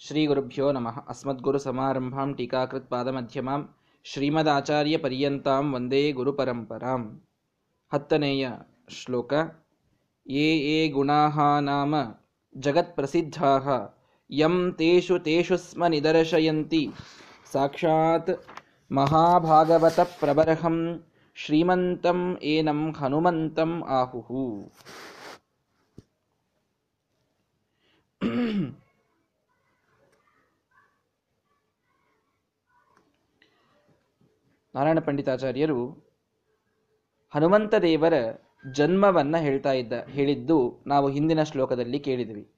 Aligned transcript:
ಶ್ರೀ 0.00 0.20
ಗುರುಭ್ಯೋ 0.26 0.66
ನಮಃ 0.72 0.96
ಅಸ್ಮದ್ಗುರು 1.12 1.58
ಸಮಾರಂಭಾಂ 1.58 2.28
ಟೀಕಾಕೃತ್ 2.36 2.86
ಪಾದಮಧ್ಯಮಾಂ 2.90 3.62
ಶ್ರೀಮದಾಚಾರ್ಯ 4.04 4.96
ಪರ್ಯಂತಾಂ 4.98 5.64
ವಂದೇ 5.72 6.00
ಗುರುಪರಂಪರಾಂ 6.12 7.02
ಹತ್ತನೆಯ 7.92 8.44
ಶ್ಲೋಕ 8.90 9.32
ಯೇ 10.26 10.46
ಯೇ 10.62 10.78
ಗುಣಾಃ 10.88 11.36
ನಾಮ 11.60 11.92
ಜಗತ್ಪ್ರಸಿದ್ಧಾಃ 12.54 13.66
ಯಂ 14.30 14.56
ತೇಷು 14.78 15.18
ತೇಷು 15.18 15.58
ಸ್ಮ 15.58 15.84
ನಿದರ್ಶಯಂತಿ 15.88 16.82
ಸಾಕ್ಷಾತ್ 17.52 18.32
ಮಹಾಭಾಗವತ 18.90 20.00
ಪ್ರಬರಹಂ 20.16 20.78
ಶ್ರೀಮಂತಂ 21.36 22.22
ಏನಂ 22.50 22.82
ಹನುಮಂತಂ 22.92 23.74
ಆಹುಹು 23.94 24.44
ನಾರಾಯಣ 34.74 34.98
ಪಂಡಿತಾಚಾರ್ಯರು 34.98 36.10
ಹನುಮಂತ 37.30 37.74
ದೇವರ 37.74 38.14
ಜನ್ಮವನ್ನ 38.72 39.36
ಹೇಳ್ತಾ 39.36 39.72
ಇದ್ದ, 39.72 39.92
ಹೇಳಿದ್ದು 39.92 40.80
ನಾವು 40.86 41.08
ಹಿಂದಿನ 41.08 41.42
ಶ್ಲೋಕದಲ್ಲಿ 41.42 41.98
ಕೇಳಿದ್ವಿ. 41.98 42.48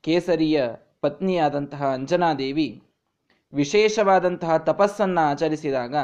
ಕೇಸರಿಯ 0.00 0.68
ಪತ್ನಿಯಾದಂತಹ 1.00 1.86
ಅಂಜನಾದೇವಿ 1.86 2.82
ವಿಶೇಷವಾದಂತಹ 3.52 4.56
ತಪಸ್ಸನ್ನು 4.56 5.30
ಆಚರಿಸಿದಾಗ 5.30 5.94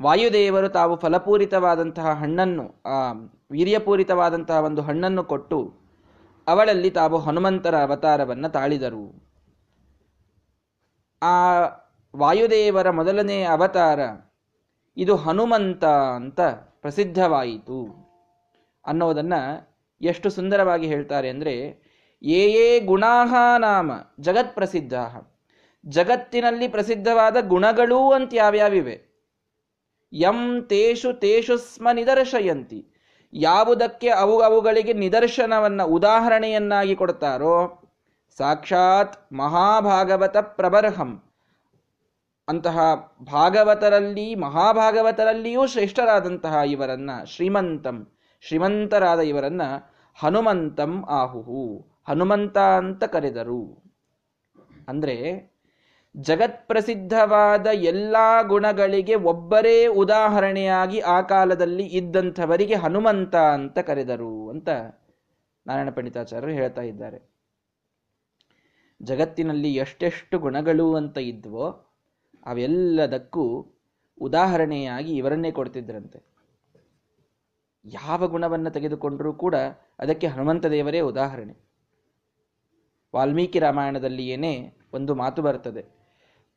ವಾಯುದೇವರು 0.00 0.68
ತಾವು 0.68 0.96
ಫಲಪೂರಿತವಾದಂತಹ 0.96 2.12
ಹಣ್ಣನ್ನು, 2.12 2.82
ಆ, 2.86 3.12
ವೀರ್ಯಪೂರಿತವಾದಂತಹ 3.50 4.54
ಒಂದು 4.54 4.82
ಹಣ್ಣನ್ನು 4.82 5.24
ಕೊಟ್ಟು 5.24 5.74
ಅವಳಲ್ಲಿ 6.46 6.90
ತಾವು 6.90 7.18
ಹನುಮಂತರ 7.18 7.82
ಅವತಾರವನ್ನು 7.82 8.48
ತಾಳಿದರು. 8.48 9.28
ಆ 11.22 11.62
ವಾಯುದೇವರ 12.16 12.90
ಮೊದಲನೇ 12.90 13.42
ಅವತಾರ. 13.42 14.00
ಇದು 14.96 15.16
ಹನುಮಂತ 15.16 15.84
ಅಂತ 15.84 16.40
ಪ್ರಸಿದ್ಧವಾಯಿತು. 16.80 18.02
ಅನ್ನೋದನ್ನು 18.86 19.72
ಎಷ್ಟು 20.00 20.30
ಸುಂದರವಾಗಿ 20.30 20.86
ಹೇಳ್ತಾರೆ 20.86 21.28
ಅಂದರೆ 21.28 21.52
ಏ 22.22 22.46
ಏ 22.46 22.80
ಗುಣಾಹ 22.80 23.34
ನಾಮ, 23.58 23.92
ಜಗತ್ 24.20 24.54
ಪ್ರಸಿದ್ಧ 24.54 24.94
ಜಗತ್ತಿನಲ್ಲಿ 25.86 26.68
ಪ್ರಸಿದ್ಧವಾದ 26.68 27.36
ಗುಣಗಳೂ 27.48 28.12
ಅಂತ 28.12 28.30
ಯಾವ್ಯಾವಿವೆ? 28.34 29.12
ಯಂ 30.12 30.66
ತೇಷು 30.68 31.12
ತೇಷು 31.12 31.56
ಸ್ಮ 31.56 31.88
ನಿದರ್ಶಯಂತಿ. 31.92 32.86
ಯಾವುದಕ್ಕೆ 33.32 34.08
ಅವು 34.08 34.40
ಅವುಗಳಿಗೆ 34.40 34.92
ನಿದರ್ಶನವನ್ನು, 34.92 35.86
ಉದಾಹರಣೆಯನ್ನಾಗಿ 35.86 36.96
ಕೊಡ್ತಾರೋ, 36.96 37.82
ಸಾಕ್ಷಾತ್ 38.38 39.32
ಮಹಾಭಾಗವತ 39.32 40.36
ಪ್ರಬರ್ಹಂ. 40.36 41.31
ಅಂತಹ 42.48 42.78
ಭಾಗವತರಲ್ಲಿ, 43.22 44.34
ಮಹಾಭಾಗವತರಲ್ಲಿಯೂ 44.34 45.66
ಶ್ರೇಷ್ಠರಾದಂತಹ 45.66 46.54
ಇವರನ್ನ 46.66 47.10
ಶ್ರೀಮಂತಂ, 47.26 48.12
ಶ್ರೀಮಂತರಾದ 48.40 49.20
ಇವರನ್ನ 49.20 49.62
ಹನುಮಂತಂ 50.18 51.04
ಆಹುಹು. 51.08 51.92
ಹನುಮಂತ 52.08 52.58
ಅಂತ 52.58 53.04
ಕರೆದರು. 53.04 53.82
ಅಂದ್ರೆ 54.88 55.50
ಜಗತ್ಪ್ರಸಿದ್ಧವಾದ 56.16 57.66
ಎಲ್ಲಾ 57.66 58.42
ಗುಣಗಳಿಗೆ 58.42 59.14
ಒಬ್ಬರೇ 59.14 59.86
ಉದಾಹರಣೆಯಾಗಿ 59.86 61.00
ಆ 61.00 61.20
ಕಾಲದಲ್ಲಿ 61.20 61.86
ಇದ್ದಂಥವರಿಗೆ 61.86 62.74
ಹನುಮಂತ 62.74 63.36
ಅಂತ 63.36 63.78
ಕರೆದರು 63.78 64.50
ಅಂತ 64.50 64.68
ನಾರಾಯಣ 65.66 65.90
ಪಂಡಿತಾಚಾರ್ಯರು 65.90 66.52
ಹೇಳ್ತಾ 66.52 66.82
ಇದ್ದಾರೆ. 66.82 67.30
ಜಗತ್ತಿನಲ್ಲಿ 69.02 69.74
ಎಷ್ಟೆಷ್ಟು 69.74 70.38
ಗುಣಗಳು 70.38 70.94
ಅಂತ 70.94 71.18
ಇದ್ವೋ 71.18 71.91
ಅವೆಲ್ಲದಕ್ಕೂ 72.46 73.44
ಉದಾಹರಣೆಯಾಗಿ 74.20 75.16
ಇವರನ್ನೇ 75.16 75.50
ಕೊಡ್ತಿದ್ರಂತೆ. 75.50 76.18
ಯಾವ 77.84 78.28
ಗುಣವನ್ನು 78.28 78.70
ತೆಗೆದುಕೊಂಡರೂ 78.70 79.32
ಕೂಡ 79.32 79.54
ಅದಕ್ಕೆ 79.98 80.26
ಹನುಮಂತ 80.26 80.66
ದೇವರೇ 80.66 81.00
ಉದಾಹರಣೆ. 81.00 81.54
ವಾಲ್ಮೀಕಿ 83.14 83.58
ರಾಮಾಯಣದಲ್ಲಿಯೇನೆ 83.58 84.76
ಒಂದು 84.92 85.14
ಮಾತು 85.14 85.42
ಬರ್ತದೆ. 85.42 85.82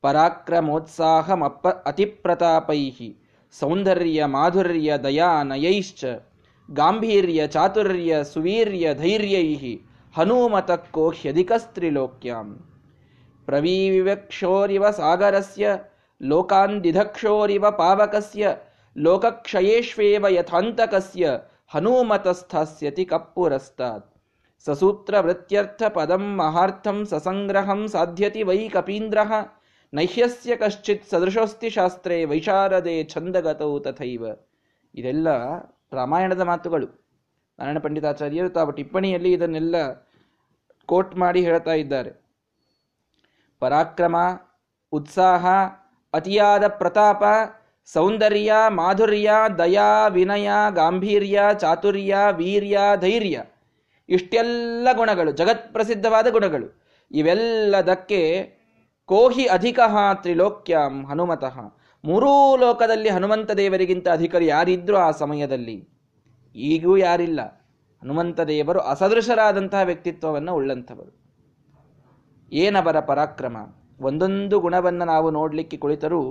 ಪರಾಕ್ರಮೋತ್ಸಾಹಮಪ್ಪ 0.02 1.68
ಅತಿಪ್ರತಾಪೈಹಿ 1.68 3.10
ಸೌಂದರ್ಯ 3.60 4.26
ಮಾಧುರ್ಯ 4.26 4.98
ದಯಾ 4.98 5.44
ನಯೈಶ್ಚ 5.44 6.06
ಗಾಂಭೀರ್ಯ 6.72 7.48
ಚಾತುರ್ಯ 7.48 8.24
ಸುವೀರ್ಯ 8.24 8.94
ಧೈರ್ಯೈ 8.94 9.76
ಹನುಮತಕ್ಕೋ 10.16 11.10
ಹ್ಯಧಿಕಸ್ತ್ರಿಲೋಕ್ಯಾಂ 11.10 12.75
ಪ್ರವೀವಿವಕ್ಷೋರಿವ 13.46 14.90
ಸಾಗರಸ್ಯ, 14.90 15.78
ಲೋಕಾಂದಿಧಕ್ಷೋರಿವ 16.22 17.72
ಪಾವಕಸ್ಯ 17.72 18.56
ಲೋಕಕ್ಷಯೇಶ್ವೇವ 18.98 20.26
ಯಥಾಂತಕಸ್ಯ, 20.30 21.38
ಹನುಮತಸ್ಥಾಸ್ಯತಿ 21.68 23.06
ಕಪ್ಪುರಸ್ತಾತ್. 23.06 24.16
ಸಸೂತ್ರವೃತ್ಯರ್ಥ 24.66 25.84
ಪದಂ 25.84 26.38
ಮಹಾರ್ಥಂ 26.38 27.06
ಸಸಂಗ್ರಹಂ 27.06 27.88
ಸಾಧ್ಯತಿ 27.88 28.44
ವೈ 28.44 28.70
ಕಪೀಂದ್ರ, 28.70 29.18
ನೈಹ್ಯಸ್ಯ 29.94 30.56
ಕಶ್ಚಿತ್ 30.56 31.10
ಸದೃಶೋಸ್ತಿ 31.10 31.70
ಶಾಸ್ತ್ರೇ 31.70 32.26
ವೈಶಾರದೆ 32.26 33.04
ಛಂದಗತೌ 33.04 33.80
ತಥೈವ. 33.80 34.26
ಇದೆಲ್ಲ 34.96 35.28
ರಾಮಾಯಣದ 35.92 36.42
ಮಾತುಗಳು. 36.42 36.88
ನಾರಾಯಣ 37.60 37.80
ಪಂಡಿತಾಚಾರ್ಯರು 37.80 38.50
ತಾವು 38.50 38.72
ಟಿಪ್ಪಣಿಯಲ್ಲಿ 38.72 39.32
ಇದನ್ನೆಲ್ಲ 39.32 39.94
ಕೋಟ್ 40.86 41.16
ಮಾಡಿ 41.16 41.42
ಹೇಳ್ತಾ 41.42 41.74
ಇದ್ದಾರೆ. 41.74 42.25
ಪರಾಕ್ರಮ, 43.66 44.16
ಉತ್ಸಾಹ, 44.92 45.46
ಅತಿಯಾದ 46.14 46.68
ಪ್ರತಾಪ, 46.68 47.24
ಸೌಂದರ್ಯ, 47.86 48.54
ಮಾಧುರ್ಯ, 48.68 49.32
ದಯಾ, 49.58 50.08
ವಿನಯ, 50.08 50.50
ಗಾಂಭೀರ್ಯ, 50.74 51.42
ಚಾತುರ್ಯ, 51.54 52.18
ವೀರ್ಯ, 52.32 52.80
ಧೈರ್ಯ. 52.96 53.44
ಇಷ್ಟೆಲ್ಲ 54.10 54.88
ಗುಣಗಳು, 54.94 55.32
ಜಗತ್ಪ್ರಸಿದ್ಧವಾದ 55.32 56.28
ಗುಣಗಳು. 56.32 56.82
ಇವೆಲ್ಲದಕ್ಕೆ 57.12 58.52
ಕೋಹಿ 59.06 59.46
ಅಧಿಕ 59.46 59.80
ತ್ರಿಲೋಕ್ಯಂ 60.14 61.06
ಹನುಮತಃ. 61.06 61.60
ಮೂರೂ 62.06 62.56
ಲೋಕದಲ್ಲಿ 62.56 63.10
ಹನುಮಂತ 63.10 63.52
ದೇವರಿಗಿಂತ 63.52 64.08
ಅಧಿಕರು 64.08 64.44
ಯಾರಿದ್ರು 64.44 64.98
ಆ 64.98 65.12
ಸಮಯದಲ್ಲಿ? 65.12 65.90
ಈಗೂ 66.56 66.98
ಯಾರಿಲ್ಲ. 66.98 67.42
ಹನುಮಂತ 68.02 68.42
ದೇವರು 68.42 68.80
ಅಸದೃಶರಾದಂತಹ 68.80 69.82
ವ್ಯಕ್ತಿತ್ವವನ್ನು 69.82 70.56
ಉಳ್ಳಂಥವರು. 70.56 71.25
ಏನವರ 72.56 73.00
ಪರಾಕ್ರಮ? 73.00 73.58
ಒಂದೊಂದು 74.00 74.60
ಗುಣವನ್ನು 74.60 75.06
ನಾವು 75.06 75.32
ನೋಡಲಿಕ್ಕೆ 75.32 75.78
ಕುಳಿತರೂ 75.78 76.22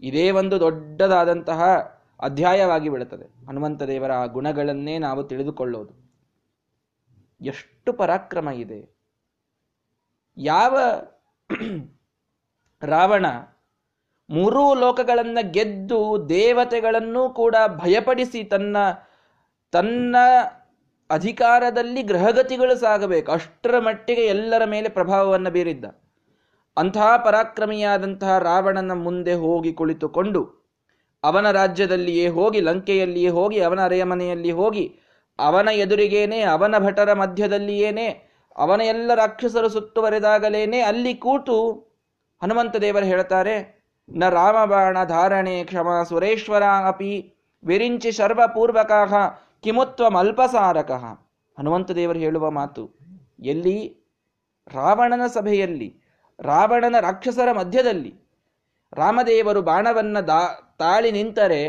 ಇದೇ 0.00 0.30
ಒಂದು 0.30 0.60
ದೊಡ್ಡದಾದಂತಹ 0.60 1.60
ಅಧ್ಯಾಯವಾಗಿ 2.20 2.88
ಬಿಡುತ್ತದೆ 2.88 3.46
ಹನುಮಂತ 3.46 3.82
ದೇವರ 3.82 4.12
ಆ 4.12 4.26
ಗುಣಗಳನ್ನೇ 4.26 4.98
ನಾವು 4.98 5.22
ತಿಳಿದುಕೊಳ್ಳೋದು. 5.22 5.92
ಎಷ್ಟು 7.40 7.92
ಪರಾಕ್ರಮ 7.92 8.48
ಇದೆ. 8.48 8.80
ಯಾವ 10.36 10.78
ರಾವಣ 12.82 13.26
ಮೂರೂ 14.30 14.74
ಲೋಕಗಳನ್ನ 14.74 15.38
ಗೆದ್ದು 15.40 16.26
ದೇವತೆಗಳನ್ನೂ 16.28 17.30
ಕೂಡ 17.30 17.56
ಭಯಪಡಿಸಿ 17.66 18.44
ತನ್ನ 18.44 18.76
ತನ್ನ 19.72 20.16
ಅಧಿಕಾರದಲ್ಲಿ 21.10 22.02
ಗ್ರಹಗತಿಗಳು 22.02 22.76
ಸಾಗಬೇಕು. 22.76 23.32
ಅಷ್ಟರ 23.32 23.78
ಮಟ್ಟಿಗೆ 23.78 24.24
ಎಲ್ಲರ 24.26 24.64
ಮೇಲೆ 24.64 24.88
ಪ್ರಭಾವವನ್ನು 24.88 25.50
ಬೀರಿದ್ದ. 25.50 25.84
ಅಂತಹ 26.76 27.16
ಪರಾಕ್ರಮಿಯಾದಂತಹ 27.24 28.38
ರಾವಣನ 28.38 28.92
ಮುಂದೆ 28.92 29.34
ಹೋಗಿ 29.34 29.72
ಕುಳಿತುಕೊಂಡು 29.72 30.60
ಅವನ 31.24 31.50
ರಾಜ್ಯದಲ್ಲಿಯೇ 31.50 32.28
ಹೋಗಿ, 32.28 32.60
ಲಂಕೆಯಲ್ಲಿಯೇ 32.60 33.28
ಹೋಗಿ, 33.28 33.60
ಅವನ 33.60 33.80
ಅರೆಯಮನೆಯಲ್ಲಿ 33.84 34.50
ಹೋಗಿ, 34.50 34.84
ಅವನ 35.38 35.68
ಎದುರಿಗೇನೆ, 35.68 36.40
ಅವನ 36.42 36.78
ಭಟರ 36.78 37.12
ಮಧ್ಯದಲ್ಲಿಯೇನೆ, 37.12 38.06
ಅವನ 38.56 38.80
ಎಲ್ಲ 38.80 39.14
ರಾಕ್ಷಸರು 39.14 39.68
ಸುತ್ತುವರೆದಾಗಲೇನೆ 39.68 40.80
ಅಲ್ಲಿ 40.80 41.14
ಕೂತು 41.14 41.56
ಹನುಮಂತ 42.42 42.76
ದೇವರು 42.76 43.04
ಹೇಳ್ತಾರೆ, 43.04 43.84
ನ 44.08 44.28
ರಾಮಬಾಣ 44.28 45.04
ಧಾರಣೆ 45.04 45.64
ಕ್ಷಮ 45.64 45.88
ಸುರೇಶ್ವರ 46.08 46.62
ಅಪಿ 46.86 47.34
ವಿರಿಂಚಿ 47.64 48.12
ಶರ್ವಪೂರ್ವಕ 48.12 48.92
ಕಿಮುತ್ವ 49.62 50.18
ಅಲ್ಪಸಾರಕ. 50.18 50.90
ಹನುಮಂತ 51.58 51.90
ದೇವರು 51.90 52.18
ಹೇಳುವ 52.18 52.50
ಮಾತು, 52.50 52.84
ಎಲ್ಲಿ? 53.44 53.78
ರಾವಣನ 54.66 55.26
ಸಭೆಯಲ್ಲಿ, 55.26 55.88
ರಾವಣನ 56.38 56.96
ರಾಕ್ಷಸರ 57.00 57.52
ಮಧ್ಯದಲ್ಲಿ. 57.52 58.14
ರಾಮದೇವರು 58.92 59.62
ಬಾಣವನ್ನು 59.62 60.20
ದಾ, 60.26 60.40
ತಾಳಿ 60.78 61.10
ನಿಂತರೆ 61.12 61.62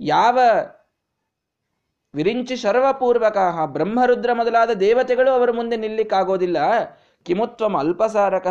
ಯಾವ 0.00 0.38
ವಿರಿಂಚಿ 2.14 2.56
ಶರ್ವಪೂರ್ವಕ 2.56 3.38
ಬ್ರಹ್ಮರುದ್ರ 3.66 4.30
ಮೊದಲಾದ 4.32 4.70
ದೇವತೆಗಳು 4.70 5.30
ಅವರ 5.30 5.50
ಮುಂದೆ 5.50 5.76
ನಿಲ್ಲಿಕ್ಕಾಗೋದಿಲ್ಲ. 5.76 6.58
ಕಿಮುತ್ವಂ 7.26 7.74
ಅಲ್ಪಸಾರಕ. 7.76 8.46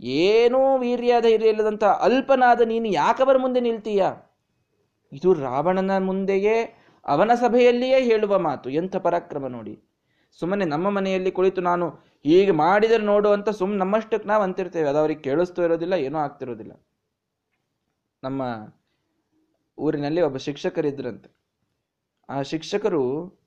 ಏನೂ 0.00 0.60
ವೀರ್ಯ 0.78 1.20
ಧೈರ್ಯ 1.20 1.48
ಇಲ್ಲದಂಥ 1.48 1.84
ಅಲ್ಪನಾದ 1.84 2.60
ನೀನು 2.60 2.88
ಯಾಕವರ 2.88 3.36
ಮುಂದೆ 3.36 3.60
ನಿಲ್ತೀಯ? 3.60 4.02
ಇದು 5.12 5.30
ರಾವಣನ 5.34 5.92
ಮುಂದೆಯೇ 5.98 6.56
ಅವನ 7.06 7.34
ಸಭೆಯಲ್ಲಿಯೇ 7.34 8.02
ಹೇಳುವ 8.02 8.38
ಮಾತು, 8.38 8.70
ಎಂಥ 8.70 8.96
ಪರಾಕ್ರಮ 8.96 9.46
ನೋಡಿ. 9.46 9.82
ಸುಮ್ಮನೆ 10.32 10.64
ನಮ್ಮ 10.64 10.90
ಮನೆಯಲ್ಲಿ 10.90 11.30
ಕುಳಿತು 11.30 11.60
ನಾನು 11.60 11.90
ಹೀಗೆ 12.24 12.50
ಮಾಡಿದರೆ 12.50 13.02
ನೋಡು 13.02 13.28
ಅಂತ 13.30 13.50
ಸುಮ್ 13.50 13.76
ನಮ್ಮಷ್ಟಕ್ಕೆ 13.76 14.28
ನಾವು 14.28 14.42
ಅಂತಿರ್ತೇವೆ. 14.42 14.88
ಅದು 14.88 14.98
ಅವ್ರಿಗೆ 14.98 15.22
ಕೇಳಿಸ್ತಾ 15.22 15.62
ಇರೋದಿಲ್ಲ, 15.62 15.92
ಏನೂ 15.94 16.18
ಆಗ್ತಿರೋದಿಲ್ಲ. 16.18 16.72
ನಮ್ಮ 18.24 18.42
ಊರಿನಲ್ಲಿ 19.78 20.20
ಒಬ್ಬ 20.20 20.36
ಶಿಕ್ಷಕರಿದ್ರಂತೆ. 20.36 21.30
ಆ 22.28 22.42
ಶಿಕ್ಷಕರು 22.42 23.38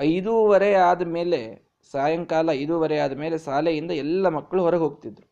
ಐದೂವರೆ 0.00 0.74
ಆದ 0.74 1.02
ಮೇಲೆ, 1.02 1.70
ಸಾಯಂಕಾಲ 1.92 2.50
ಐದೂವರೆ 2.50 2.98
ಆದ 2.98 3.12
ಮೇಲೆ 3.12 3.38
ಶಾಲೆಯಿಂದ 3.38 3.90
ಎಲ್ಲ 3.90 4.28
ಮಕ್ಕಳು 4.28 4.62
ಹೊರಗೆ 4.62 4.80
ಹೋಗ್ತಿದ್ರು. 4.80 5.30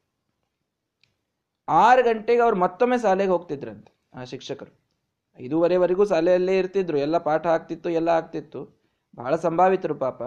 ಆರು 1.68 2.04
ಗಂಟೆಗೆ 2.04 2.40
ಅವ್ರು 2.40 2.56
ಮತ್ತೊಮ್ಮೆ 2.56 2.98
ಶಾಲೆಗೆ 2.98 3.30
ಹೋಗ್ತಿದ್ರಂತೆ 3.30 3.92
ಆ 4.14 4.24
ಶಿಕ್ಷಕರು. 4.24 4.87
ಐದೂವರೆವರೆಗೂ 5.40 6.04
ಶಾಲೆಯಲ್ಲೇ 6.04 6.58
ಇರ್ತಿದ್ರು, 6.58 6.98
ಎಲ್ಲ 6.98 7.18
ಪಾಠ 7.18 7.46
ಆಗ್ತಿತ್ತು, 7.46 7.90
ಎಲ್ಲ 7.90 8.08
ಆಗ್ತಿತ್ತು. 8.08 8.60
ಬಹಳ 9.16 9.36
ಸಂಭಾವಿತರು 9.36 9.94
ಪಾಪ. 9.94 10.22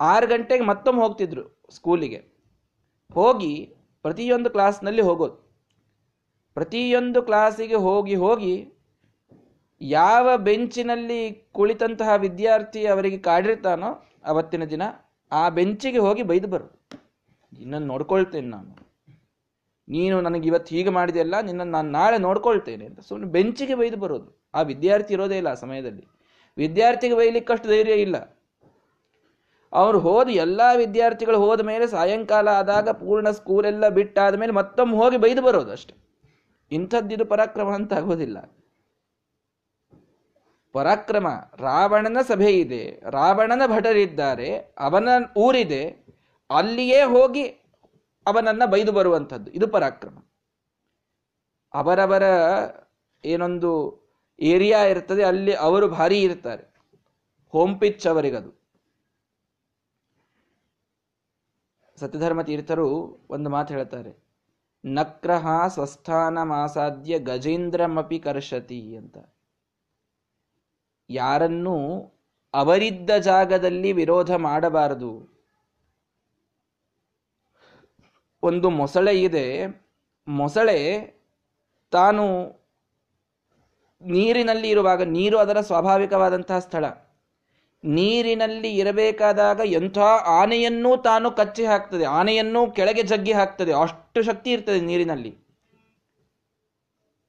ಆರು 0.00 0.26
ಗಂಟೆಗೆ 0.26 0.64
ಮತ್ತೊಮ್ಮೆ 0.64 1.02
ಹೋಗ್ತಿದ್ರು 1.02 1.60
ಸ್ಕೂಲಿಗೆ. 1.70 2.20
ಹೋಗಿ 3.14 3.74
ಪ್ರತಿಯೊಂದು 4.02 4.50
ಕ್ಲಾಸ್ನಲ್ಲಿ 4.50 5.02
ಹೋಗೋದು. 5.02 5.36
ಪ್ರತಿಯೊಂದು 6.54 7.22
ಕ್ಲಾಸಿಗೆ 7.22 7.74
ಹೋಗಿ 7.74 8.14
ಹೋಗಿ 8.14 8.54
ಯಾವ 9.80 10.36
ಬೆಂಚಿನಲ್ಲಿ 10.36 11.48
ಕುಳಿತಂತಹ 11.52 12.14
ವಿದ್ಯಾರ್ಥಿ 12.16 12.86
ಅವರಿಗೆ 12.86 13.18
ಕಾಡಿರ್ತಾನೋ 13.18 13.90
ಅವತ್ತಿನ 14.24 14.64
ದಿನ 14.64 14.82
ಆ 15.32 15.48
ಬೆಂಚಿಗೆ 15.48 15.98
ಹೋಗಿ 15.98 16.22
ಬೈದು 16.22 16.48
ಬರೋದು 16.48 16.76
ಇನ್ನೊಂದು 17.58 17.86
ನೋಡ್ಕೊಳ್ತೇನೆ 17.86 18.46
ನಾನು. 18.46 18.89
ನೀನು 19.90 20.20
ನನಗೆ 20.20 20.48
ಇವತ್ತು 20.48 20.74
ಹೀಗೆ 20.74 20.90
ಮಾಡಿದೆಯಲ್ಲ 20.90 21.40
ನಿನ್ನನ್ನು 21.40 21.72
ನಾನು 21.72 21.90
ನಾಳೆ 21.90 22.18
ನೋಡ್ಕೊಳ್ತೇನೆ 22.18 22.84
ಅಂತ. 22.84 23.00
ಸುಮ್ಮನೆ 23.00 23.30
ಬೆಂಚಿಗೆ 23.30 23.74
ಬೈದು 23.74 23.96
ಬರೋದು. 23.96 24.50
ಆ 24.54 24.62
ವಿದ್ಯಾರ್ಥಿ 24.62 25.14
ಇರೋದೇ 25.14 25.36
ಇಲ್ಲ 25.36 25.48
ಆ 25.48 25.54
ಸಮಯದಲ್ಲಿ. 25.54 26.06
ವಿದ್ಯಾರ್ಥಿಗೆ 26.56 27.16
ಬೈಲಿಕ್ಕಷ್ಟು 27.16 27.68
ಧೈರ್ಯ 27.68 27.92
ಇಲ್ಲ. 27.92 28.40
ಅವ್ರು 29.72 29.98
ಹೋದ 29.98 30.28
ಎಲ್ಲ 30.28 30.60
ವಿದ್ಯಾರ್ಥಿಗಳು 30.76 31.38
ಹೋದ 31.38 31.60
ಮೇಲೆ 31.60 31.86
ಸಾಯಂಕಾಲ 31.86 32.48
ಆದಾಗ 32.48 32.88
ಪೂರ್ಣ 32.88 33.30
ಸ್ಕೂಲೆಲ್ಲ 33.30 33.88
ಬಿಟ್ಟಾದ 33.88 34.34
ಮೇಲೆ 34.34 34.52
ಮತ್ತೊಮ್ಮೆ 34.52 34.96
ಹೋಗಿ 34.96 35.16
ಬೈದು 35.16 35.42
ಬರೋದು 35.42 35.72
ಅಷ್ಟೆ. 35.72 35.94
ಇಂಥದ್ದಿದು 36.72 37.24
ಪರಾಕ್ರಮ 37.24 37.68
ಅಂತ 37.68 37.92
ಆಗೋದಿಲ್ಲ. 37.92 38.38
ಪರಾಕ್ರಮ. 40.72 41.26
ರಾವಣನ 41.58 42.18
ಸಭೆ 42.28 42.52
ಇದೆ. 42.52 43.02
ರಾವಣನ 43.10 43.62
ಭಟರಿದ್ದಾರೆ. 43.66 44.56
ಅವನ 44.56 45.08
ಊರಿದೆ. 45.36 46.06
ಅಲ್ಲಿಯೇ 46.56 47.02
ಹೋಗಿ 47.02 47.59
ಅವನನ್ನ 48.26 48.62
ಬೈದು 48.66 48.92
ಬರುವಂಥದ್ದು 48.92 49.50
ಇದು 49.50 49.68
ಪರಾಕ್ರಮ. 49.68 50.18
ಅವರವರ 51.74 52.22
ಏನೊಂದು 53.24 54.00
ಏರಿಯಾ 54.40 54.82
ಇರ್ತದೆ, 54.82 55.22
ಅಲ್ಲಿ 55.22 55.54
ಅವರು 55.54 55.88
ಭಾರಿ 55.88 56.22
ಇರ್ತಾರೆ. 56.22 56.74
ಹೋಮ್ 57.48 57.80
ಪಿಚ್ 57.80 58.06
ಅವರಿಗದು. 58.06 58.60
ಸತ್ಯಧರ್ಮ 61.96 62.42
ತೀರ್ಥರು 62.42 62.88
ಒಂದು 63.30 63.50
ಮಾತು 63.50 63.74
ಹೇಳ್ತಾರೆ. 63.74 64.30
ನಕ್ರಹ 64.84 65.66
ಸ್ವಸ್ಥಾನ 65.66 66.42
ಮಾಸಾದ್ಯ 66.42 67.18
ಗಜೇಂದ್ರಮಪಿ 67.18 68.18
ಕರ್ಷತಿ 68.18 68.96
ಅಂತ. 68.96 69.18
ಯಾರನ್ನೂ 71.10 71.76
ಅವರಿದ್ದ 72.54 73.10
ಜಾಗದಲ್ಲಿ 73.10 73.92
ವಿರೋಧ 73.92 74.30
ಮಾಡಬಾರದು. 74.34 75.39
ಒಂದು 78.42 78.70
ಮೊಸಳೆ 78.70 79.22
ಇದೆ. 79.22 79.66
ಮೊಸಳೆ 80.28 81.12
ತಾನು 81.90 82.24
ನೀರಿನಲ್ಲಿ 84.02 84.68
ಇರುವಾಗ, 84.68 85.02
ನೀರು 85.02 85.38
ಅದರ 85.38 85.60
ಸ್ವಾಭಾವಿಕವಾದಂತಹ 85.60 86.58
ಸ್ಥಳ. 86.58 86.84
ನೀರಿನಲ್ಲಿ 87.84 88.76
ಇರಬೇಕಾದಾಗ 88.76 89.60
ಎಂಥ 89.64 89.98
ಆನೆಯನ್ನೂ 90.24 90.96
ತಾನು 90.96 91.30
ಕಚ್ಚಿ 91.30 91.66
ಹಾಕ್ತದೆ. 91.66 92.04
ಆನೆಯನ್ನೂ 92.04 92.70
ಕೆಳಗೆ 92.70 93.02
ಜಗ್ಗಿ 93.02 93.32
ಹಾಕ್ತದೆ. 93.32 93.72
ಅಷ್ಟು 93.72 94.22
ಶಕ್ತಿ 94.22 94.52
ಇರ್ತದೆ 94.52 94.80
ನೀರಿನಲ್ಲಿ. 94.80 95.38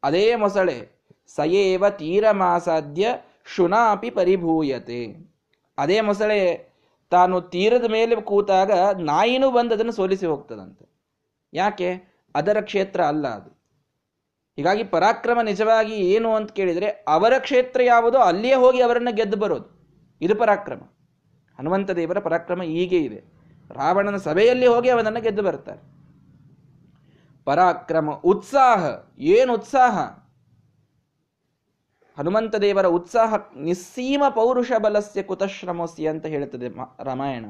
ಅದೇ 0.03 0.35
ಮೊಸಳೆ. 0.35 0.89
ಸಯೇವ 1.27 1.89
ತೀರಮಾಸಾಧ್ಯ 1.89 3.07
ಶುನಾಪಿ 3.45 4.09
ಪರಿಭೂಯತೆ. 4.09 5.31
ಅದೇ 5.77 6.01
ಮೊಸಳೆ 6.01 6.69
ತಾನು 7.09 7.41
ತೀರದ 7.41 7.91
ಮೇಲೆ 7.91 8.15
ಕೂತಾಗ 8.15 8.71
ನಾಯಿನೂ 8.99 9.51
ಬಂದು 9.51 9.75
ಅದನ್ನು 9.75 9.91
ಸೋಲಿಸಿ 9.91 10.25
ಹೋಗ್ತದಂತೆ. 10.25 10.90
ಯಾಕೆ? 11.53 12.03
ಅದರ 12.35 12.61
ಕ್ಷೇತ್ರ 12.61 13.01
ಅಲ್ಲ 13.01 13.27
ಅದು. 13.27 13.61
ಹೀಗಾಗಿ 14.55 14.83
ಪರಾಕ್ರಮ 14.83 15.41
ನಿಜವಾಗಿ 15.41 15.93
ಏನು 15.93 16.35
ಅಂತ 16.35 16.51
ಕೇಳಿದರೆ 16.51 16.87
ಅವರ 16.87 17.33
ಕ್ಷೇತ್ರ 17.39 17.81
ಯಾವುದೋ 17.83 18.17
ಅಲ್ಲಿಯೇ 18.17 18.53
ಹೋಗಿ 18.53 18.81
ಅವರನ್ನು 18.81 19.15
ಗೆದ್ದು 19.15 19.37
ಬರೋದು. 19.37 19.81
ಇದು 20.21 20.35
ಪರಾಕ್ರಮ. 20.35 20.81
ಹನುಮಂತ 21.59 21.91
ದೇವರ 21.91 22.19
ಪರಾಕ್ರಮ 22.19 22.61
ಹೀಗೆ 22.61 22.97
ಇದೆ. 22.97 23.23
ರಾವಣನ 23.71 24.17
ಸಭೆಯಲ್ಲಿ 24.17 24.67
ಹೋಗಿ 24.67 24.89
ಅವನನ್ನು 24.89 25.21
ಗೆದ್ದು 25.21 25.43
ಬರ್ತಾರೆ. 25.43 26.01
ಪರಾಕ್ರಮ, 27.45 28.11
ಉತ್ಸಾಹ. 28.11 28.89
ಏನು 29.19 29.53
ಉತ್ಸಾಹ? 29.53 29.99
ಹನುಮಂತ 32.17 32.55
ದೇವರ 32.55 32.85
ಉತ್ಸಾಹ 32.85 33.35
ನಿಸ್ಸೀಮ 33.55 34.23
ಪೌರುಷ 34.29 34.71
ಬಲಸ್ಯ 34.83 35.23
ಕುತಶ್ರಮಸ್ಯ 35.23 36.07
ಅಂತ 36.07 36.25
ಹೇಳುತ್ತದೆ 36.25 36.67
ರಾಮಾಯಣ. 37.03 37.45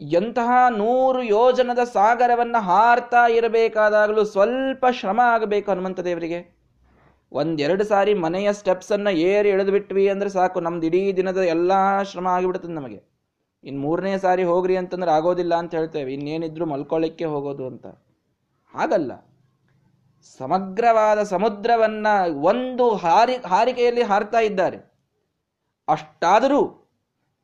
ಎಂತಹ 0.00 0.50
ನೂರು 0.70 1.22
ಯೋಜನದ 1.22 1.78
ಸಾಗರವನ್ನು 1.84 2.62
ಹಾರ್ತಾ 2.62 3.26
ಇರಬೇಕಾದಾಗಲೂ 3.28 4.24
ಸ್ವಲ್ಪ 4.24 4.86
ಶ್ರಮ 4.90 5.20
ಆಗಬೇಕು 5.24 5.70
ಹನುಮಂತ 5.70 6.00
ದೇವರಿಗೆ. 6.00 6.58
ಒಂದೆರಡು 7.32 7.84
ಸಾರಿ 7.84 8.14
ಮನೆಯ 8.14 8.52
ಸ್ಟೆಪ್ಸ್ 8.52 8.92
ಅನ್ನ 8.92 9.08
ಏರಿ 9.08 9.48
ಎಳೆದು 9.48 9.72
ಬಿಟ್ವಿ 9.72 10.08
ಅಂದ್ರೆ 10.08 10.30
ಸಾಕು, 10.30 10.60
ನಮ್ದು 10.60 10.86
ಇಡೀ 10.86 11.12
ದಿನದ 11.12 11.36
ಎಲ್ಲಾ 11.36 12.02
ಶ್ರಮ 12.02 12.26
ಆಗಿಬಿಡ್ತದೆ 12.26 12.72
ನಮಗೆ. 12.72 13.02
ಇನ್ನು 13.64 13.80
ಮೂರನೇ 13.80 14.18
ಸಾರಿ 14.18 14.44
ಹೋಗ್ರಿ 14.44 14.76
ಅಂತಂದ್ರೆ 14.76 15.10
ಆಗೋದಿಲ್ಲ 15.10 15.54
ಅಂತ 15.54 15.74
ಹೇಳ್ತೇವೆ, 15.74 16.14
ಇನ್ನೇನಿದ್ರು 16.14 16.66
ಮಲ್ಕೊಳ್ಳಿಕ್ಕೆ 16.66 17.24
ಹೋಗೋದು 17.24 17.66
ಅಂತ. 17.66 17.86
ಹಾಗಲ್ಲ. 18.74 19.12
ಸಮಗ್ರವಾದ 20.38 21.22
ಸಮುದ್ರವನ್ನ 21.22 22.06
ಒಂದು 22.40 22.94
ಹಾರಿ 22.94 23.36
ಹಾರಿಕೆಯಲ್ಲಿ 23.36 24.02
ಹಾರ್ತಾ 24.02 24.38
ಇದ್ದಾರೆ. 24.38 24.76
ಅಷ್ಟಾದರೂ 25.88 26.87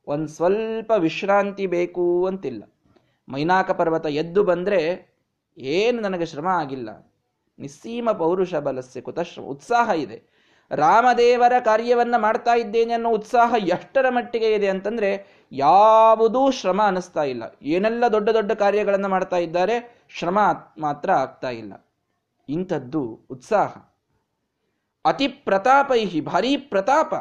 ಒಂದು 0.06 0.28
ಸ್ವಲ್ಪ 0.28 0.92
ವಿಶ್ರಾಂತಿ 0.98 1.66
ಬೇಕು 1.66 2.26
ಅಂತಿಲ್ಲ. 2.26 2.62
ಮೈನಾಕ 3.28 3.70
ಪರ್ವತ 3.70 4.06
ಎದ್ದು 4.06 4.44
ಬಂದರೆ 4.44 5.14
ಏನು 5.58 6.02
ನನಗೆ 6.02 6.26
ಶ್ರಮ 6.26 6.46
ಆಗಿಲ್ಲ. 6.46 7.12
ನಿಸ್ಸೀಮ 7.58 8.10
ಪೌರುಷ 8.10 8.54
ಬಲಸ್ಯ 8.54 9.00
ಕುತಶ್ರಮ 9.00 9.44
ಉತ್ಸಾಹ 9.44 9.90
ಇದೆ. 9.96 10.34
ರಾಮದೇವರ 10.70 11.52
ಕಾರ್ಯವನ್ನು 11.60 12.20
ಮಾಡ್ತಾ 12.20 12.54
ಇದ್ದೇನೆ 12.54 12.92
ಅನ್ನೋ 12.92 13.10
ಉತ್ಸಾಹ 13.10 13.54
ಎಷ್ಟರ 13.58 14.08
ಮಟ್ಟಿಗೆ 14.08 14.54
ಇದೆ 14.54 14.68
ಅಂತಂದರೆ 14.68 15.26
ಯಾವುದೂ 15.52 16.50
ಶ್ರಮ 16.50 16.82
ಅನ್ನಿಸ್ತಾ 16.84 17.22
ಇಲ್ಲ. 17.22 17.42
ಏನೆಲ್ಲ 17.62 18.04
ದೊಡ್ಡ 18.12 18.28
ದೊಡ್ಡ 18.28 18.52
ಕಾರ್ಯಗಳನ್ನು 18.52 19.08
ಮಾಡ್ತಾ 19.08 19.36
ಇದ್ದಾರೆ 19.36 20.04
ಶ್ರಮ 20.08 20.38
ಮಾತ್ರ 20.78 21.12
ಆಗ್ತಾ 21.12 21.50
ಇಲ್ಲ. 21.50 21.72
ಇಂಥದ್ದು 22.48 23.26
ಉತ್ಸಾಹ. 23.30 23.76
ಅತಿ 25.04 25.28
ಪ್ರತಾಪೈಹಿ, 25.28 26.20
ಭಾರೀ 26.20 26.56
ಪ್ರತಾಪ. 26.56 27.14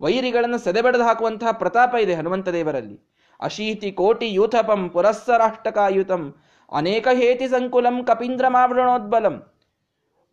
ವೈರಿಗಳನ್ನು 0.00 0.58
ಸೆದೆಬೆಡೆದು 0.58 1.04
ಹಾಕುವಂತಹ 1.04 1.50
ಪ್ರತಾಪ 1.50 1.94
ಇದೆ 1.94 2.14
ಹನುಮಂತ 2.14 2.48
ದೇವರಲ್ಲಿ. 2.48 2.96
ಅಶೀತಿ 3.40 3.92
ಕೋಟಿ 3.92 4.34
ಯೂಥಪಂ 4.34 4.88
ಪುರಸ್ಸರಾಷ್ಟಕಾಯುತಂ. 4.88 6.22
ಅನೇಕ 6.72 7.08
ಹೇತಿ 7.12 7.48
ಸಂಕುಲಂ 7.48 8.04
ಕಪೀಂದ್ರ 8.04 8.48
ಮಾವೃಣೋದ್ಬಲಂ. 8.48 9.36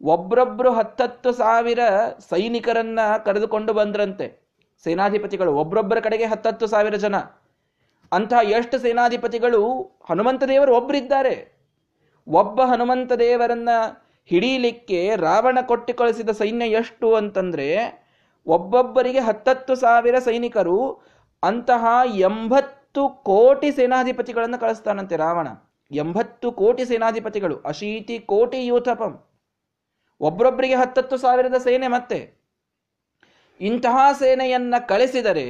ಒಬ್ರೊಬ್ರು 0.01 0.71
ಹತ್ತತ್ತು 0.73 1.31
ಸಾವಿರ 1.31 1.79
ಸೈನಿಕರನ್ನ 2.29 2.99
ಕರೆದುಕೊಂಡು 3.25 3.73
ಬಂದ್ರಂತೆ. 3.73 4.27
ಸೇನಾಧಿಪತಿಗಳು 4.85 5.51
ಒಬ್ರೊಬ್ಬರ 5.55 5.99
ಕಡೆಗೆ 5.99 6.25
ಹತ್ತತ್ತು 6.25 6.67
ಸಾವಿರ 6.67 6.95
ಜನ. 6.95 7.15
ಅಂತಹ 8.11 8.39
ಎಷ್ಟು 8.57 8.77
ಸೇನಾಧಿಪತಿಗಳು 8.79 9.61
ಹನುಮಂತ 10.09 10.43
ದೇವರು 10.43 10.75
ಒಬ್ಬರಿದ್ದಾರೆ 10.75 11.35
ಒಬ್ಬ 12.27 12.61
ಹನುಮಂತ 12.61 13.11
ದೇವರನ್ನ 13.11 13.69
ಹಿಡೀಲಿಕ್ಕೆ 14.29 15.15
ರಾವಣ 15.15 15.57
ಕೊಟ್ಟಿ 15.61 15.93
ಕಳಿಸಿದ 15.93 16.29
ಸೈನ್ಯ 16.29 16.65
ಎಷ್ಟು 16.65 17.15
ಅಂತಂದ್ರೆ 17.15 17.67
ಒಬ್ಬೊಬ್ಬರಿಗೆ 18.47 19.19
ಹತ್ತತ್ತು 19.19 19.75
ಸಾವಿರ 19.75 20.19
ಸೈನಿಕರು, 20.19 20.77
ಅಂತಹ 21.43 21.85
ಎಂಬತ್ತು 22.15 23.09
ಕೋಟಿ 23.09 23.71
ಸೇನಾಧಿಪತಿಗಳನ್ನು 23.71 24.59
ಕಳಿಸ್ತಾನಂತೆ 24.59 25.15
ರಾವಣ. 25.15 25.47
ಎಂಬತ್ತು 25.91 26.51
ಕೋಟಿ 26.51 26.85
ಸೇನಾಧಿಪತಿಗಳು, 26.85 27.57
ಅಶೀತಿ 27.65 28.19
ಕೋಟಿ 28.19 28.65
ಯೂಥಪಂ. 28.65 29.13
ಒಬ್ಬರೊಬ್ಬರಿಗೆ 30.21 30.75
ಹತ್ತತ್ತು 30.75 31.17
ಸಾವಿರದ 31.17 31.57
ಸೇನೆ 31.57 31.87
ಮತ್ತೆ. 31.87 32.19
ಇಂತಹ 33.59 33.97
ಸೇನೆಯನ್ನ 34.19 34.75
ಕಳಿಸಿದರೆ 34.87 35.45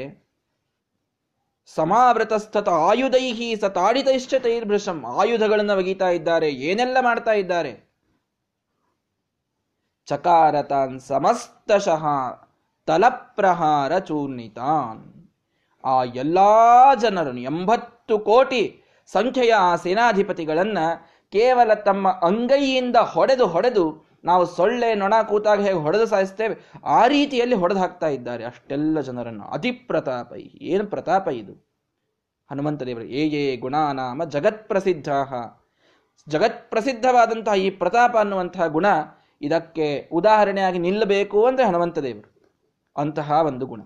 ಸಮಾವೃತಸ್ಥತ 1.65 2.69
ಆಯುಧೈಹಿ 2.69 3.55
ಸತಾಡಿತೈಶ್ಚ 3.55 4.33
ತೈರ್ಭೃಶಂ 4.35 5.05
ಆಯುಧಗಳನ್ನು 5.05 5.77
ಒಗೀತಾ 5.77 6.09
ಇದ್ದಾರೆ, 6.09 6.51
ಏನೆಲ್ಲ 6.51 6.97
ಮಾಡ್ತಾ 7.01 7.31
ಇದ್ದಾರೆ? 7.31 7.73
ಚಕಾರತಾನ್ 10.05 10.99
ಸಮಸ್ತಶಃ 10.99 12.05
ತಲಪ್ರಹಾರ 12.85 13.97
ಚೂರ್ಣಿತಾನ್. 13.99 15.01
ಆ 15.83 16.03
ಎಲ್ಲಾ 16.03 16.95
ಜನರನ್ನು 16.95 17.41
ಎಂಬತ್ತು 17.41 18.19
ಕೋಟಿ 18.19 18.83
ಸಂಖ್ಯೆಯ 19.07 19.53
ಆ 19.53 19.75
ಸೇನಾಧಿಪತಿಗಳನ್ನ 19.75 20.77
ಕೇವಲ 21.29 21.73
ತಮ್ಮ 21.73 22.09
ಅಂಗೈಯಿಂದ 22.09 22.95
ಹೊಡೆದು 22.95 23.47
ಹೊಡೆದು 23.47 24.11
ನಾವು 24.23 24.45
ಸೊಳ್ಳೆ, 24.45 24.95
ನೊಣ, 24.95 25.13
ಕೂತಾಗ 25.21 25.59
ಹೇಗೆ 25.61 25.79
ಹೊಡೆದು 25.79 26.05
ಸಾಯಿಸ್ತೇವೆ, 26.05 26.55
ಆ 26.83 27.07
ರೀತಿಯಲ್ಲಿ 27.07 27.55
ಹೊಡೆದು 27.55 27.79
ಹಾಕ್ತಾ 27.79 28.07
ಇದ್ದಾರೆ 28.07 28.43
ಅಷ್ಟೆಲ್ಲ 28.43 28.99
ಜನರನ್ನು. 28.99 29.45
ಅತಿ 29.45 29.71
ಪ್ರತಾಪ 29.71 30.33
ಏನು 30.61 30.85
ಪ್ರತಾಪ 30.85 31.27
ಇದು? 31.27 31.53
ಹನುಮಂತ 32.51 32.83
ದೇವರು, 32.83 33.03
ಏ 33.03 33.23
ಏ, 33.27 33.57
ಗುಣಾನಾಮ 33.57 34.23
ಜಗತ್ 34.23 34.67
ಪ್ರಸಿದ್ಧ 34.67 35.09
ಜಗತ್ 36.27 36.69
ಪ್ರಸಿದ್ಧವಾದಂತಹ 36.69 37.53
ಈ 37.53 37.69
ಪ್ರತಾಪ 37.69 38.17
ಅನ್ನುವಂತಹ 38.17 38.67
ಗುಣ 38.67 38.85
ಇದಕ್ಕೆ 39.41 40.09
ಉದಾಹರಣೆಯಾಗಿ 40.11 40.79
ನಿಲ್ಲಬೇಕು 40.79 41.45
ಅಂದರೆ 41.45 41.65
ಹನುಮಂತ 41.65 41.99
ದೇವರು. 41.99 42.30
ಅಂತಹ 42.95 43.31
ಒಂದು 43.49 43.65
ಗುಣ. 43.71 43.81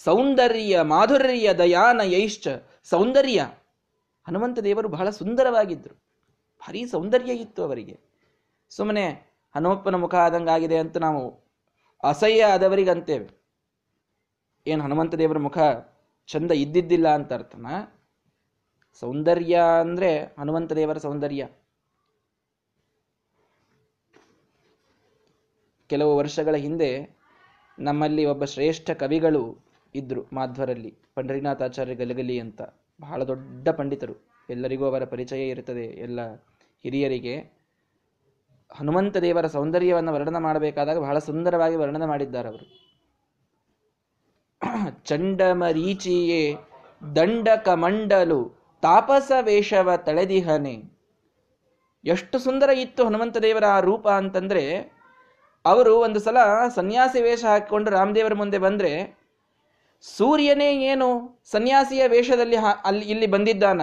ಸೌಂದರ್ಯ 0.00 0.82
ಮಾಧುರ್ಯ 0.92 1.48
ದಯಾನ 1.60 2.00
ಯೈಶ್ಚ 2.14 2.48
ಸೌಂದರ್ಯ. 2.90 3.40
ಹನುಮಂತ 4.26 4.58
ದೇವರು 4.66 4.88
ಬಹಳ 4.88 5.08
ಸುಂದರವಾಗಿದ್ದರು 5.10 5.96
ಭಾರಿ 6.62 6.80
ಸೌಂದರ್ಯ 6.86 7.32
ಇತ್ತು 7.44 7.60
ಅವರಿಗೆ. 7.62 7.96
ಸುಮ್ಮನೆ 8.70 9.04
ಹನುಮಪ್ಪನ 9.54 9.96
ಮುಖ 10.04 10.14
ಆದಂಗಾಗಿದೆ 10.26 10.78
ಅಂತ 10.78 10.96
ನಾವು 11.06 11.22
ಅಸಹ್ಯ 12.04 12.42
ಆದವರಿಗೆ 12.54 12.90
ಅಂತೇವೆ 12.90 13.28
ಏನು 14.66 14.82
ಹನುಮಂತ 14.82 15.14
ದೇವರ 15.14 15.38
ಮುಖ 15.38 15.58
ಚಂದ 16.28 16.50
ಇದ್ದಿದ್ದಿಲ್ಲ 16.62 17.08
ಅಂತ 17.18 17.30
ಅರ್ಥನ? 17.32 17.66
ಸೌಂದರ್ಯ 19.02 19.56
ಅಂದರೆ 19.82 20.10
ಹನುಮಂತ 20.40 20.72
ದೇವರ 20.72 20.98
ಸೌಂದರ್ಯ. 20.98 21.42
ಕೆಲವು 25.90 26.12
ವರ್ಷಗಳ 26.16 26.56
ಹಿಂದೆ 26.66 26.90
ನಮ್ಮಲ್ಲಿ 27.78 28.24
ಒಬ್ಬ 28.24 28.44
ಶ್ರೇಷ್ಠ 28.44 28.90
ಕವಿಗಳು 28.90 29.58
ಇದ್ರು 29.94 30.24
ಮಾಧ್ವರಲ್ಲಿ, 30.32 30.94
ಪಂಡರಿನಾಥಾಚಾರ್ಯ 31.14 31.94
ಗಲಗಲಿ 31.94 32.40
ಅಂತ. 32.40 32.62
ಬಹಳ 33.00 33.22
ದೊಡ್ಡ 33.22 33.68
ಪಂಡಿತರು. 33.68 34.14
ಎಲ್ಲರಿಗೂ 34.50 34.84
ಅವರ 34.84 35.04
ಪರಿಚಯ 35.04 35.48
ಇರುತ್ತದೆ. 35.48 35.84
ಎಲ್ಲ 35.84 36.34
ಹಿರಿಯರಿಗೆ 36.82 37.58
ಹನುಮಂತ 38.72 39.16
ದೇವರ 39.16 39.46
ಸೌಂದರ್ಯವನ್ನು 39.46 40.12
ವರ್ಣನೆ 40.12 40.38
ಮಾಡಬೇಕಾದಾಗ 40.38 40.98
ಬಹಳ 40.98 41.18
ಸುಂದರವಾಗಿ 41.18 41.76
ವರ್ಣನೆ 41.76 42.06
ಮಾಡಿದ್ದಾರೆ 42.06 42.48
ಅವರು. 42.48 42.88
ಚಂಡಮರೀಚಿಯೇ 45.04 46.56
ದಂಡ 47.16 47.48
ಕಮಂಡಲು 47.64 48.58
ತಾಪಸ 48.82 49.32
ವೇಷವ 49.40 49.96
ತಳೆದಿಹನೆ. 49.96 50.98
ಎಷ್ಟು 52.04 52.38
ಸುಂದರ 52.38 52.70
ಇತ್ತು 52.70 53.04
ಹನುಮಂತ 53.04 53.36
ದೇವರ 53.36 53.64
ಆ 53.64 53.80
ರೂಪ 53.80 54.08
ಅಂತಂದ್ರೆ 54.08 54.92
ಅವರು 55.64 55.98
ಒಂದು 55.98 56.20
ಸಲ 56.20 56.36
ಸನ್ಯಾಸಿ 56.74 57.22
ವೇಷ 57.22 57.44
ಹಾಕಿಕೊಂಡು 57.44 57.90
ರಾಮದೇವರ 57.90 58.34
ಮುಂದೆ 58.34 58.58
ಬಂದರೆ, 58.58 59.18
ಸೂರ್ಯನೇ 60.02 60.82
ಏನು 60.82 61.38
ಸನ್ಯಾಸಿಯ 61.44 62.06
ವೇಷದಲ್ಲಿ 62.06 62.56
ಅಲ್ಲಿ, 62.56 63.04
ಇಲ್ಲಿ 63.04 63.26
ಬಂದಿದ್ದಾನ? 63.26 63.80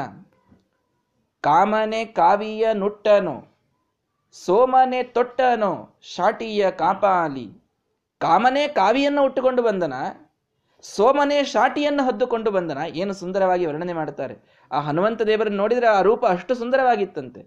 ಕಾಮನೆ 1.44 2.06
ಕಾವಿಯ 2.06 2.74
ನುಟ್ಟನು, 2.74 3.56
ಸೋಮನೆ 4.32 5.04
ತೊಟ್ಟನು, 5.04 6.00
ಶಾಟಿಯ 6.02 6.72
ಕಾಪಾಲಿ. 6.72 7.48
ಕಾಮನೆ 8.20 8.68
ಕಾವಿಯನ್ನು 8.68 9.24
ಉಟ್ಟುಕೊಂಡು 9.24 9.64
ಬಂದನ? 9.64 9.94
ಸೋಮನೆ 10.82 11.44
ಶಾಟಿಯನ್ನು 11.44 12.04
ಹದ್ದುಕೊಂಡು 12.04 12.52
ಬಂದನ? 12.52 12.78
ಏನು 12.78 13.14
ಸುಂದರವಾಗಿ 13.14 13.66
ವರ್ಣನೆ 13.66 13.94
ಮಾಡುತ್ತಾರೆ. 13.94 14.66
ಆ 14.72 14.80
ಹನುಮಂತ 14.80 15.22
ದೇವರನ್ನು 15.22 15.58
ನೋಡಿದರೆ 15.58 15.88
ಆ 15.88 16.02
ರೂಪ 16.02 16.26
ಅಷ್ಟು 16.26 16.56
ಸುಂದರವಾಗಿತ್ತಂತೆ. 16.56 17.42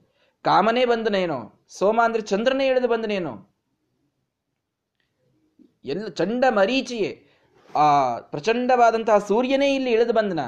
ಕಾಮನೇ 0.45 0.85
ಬಂದನೇನೋ 0.85 1.67
ಸೋಮ 1.69 2.01
ಅಂದರೆ 2.05 2.23
ಚಂದ್ರನೇ 2.23 2.67
ಇಳಿದು 2.67 2.89
ಬಂದನೇನೋ 2.89 3.58
ಎಲ್ಲ 5.85 6.09
ಚಂಡ 6.09 6.45
ಮರೀಚಿಯೇ. 6.51 7.23
ಆ 7.77 8.19
ಪ್ರಚಂಡವಾದಂತಹ 8.19 9.19
ಸೂರ್ಯನೇ 9.19 9.75
ಇಲ್ಲಿ 9.75 9.93
ಇಳಿದು 9.93 10.13
ಬಂದನ 10.13 10.41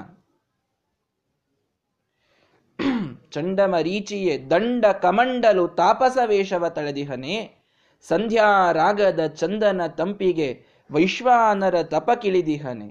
ಚಂಡಮರೀಚಿಯೇ 3.31 4.39
ದಂಡ 4.51 4.87
ಕಮಂಡಲು 4.87 5.69
ತಾಪಸ 5.69 6.19
ವೇಷವ 6.25 6.69
ತಳೆದಿಹನೆ. 6.69 7.55
ಸಂಧ್ಯಾ 8.03 8.73
ರಾಗದ 8.73 9.27
ಚಂದನ 9.27 9.87
ತಂಪಿಗೆ 9.87 10.65
ವೈಶ್ವಾನರ 10.91 11.83
ತಪಕಿಳಿದಿಹನೆ 11.83 12.89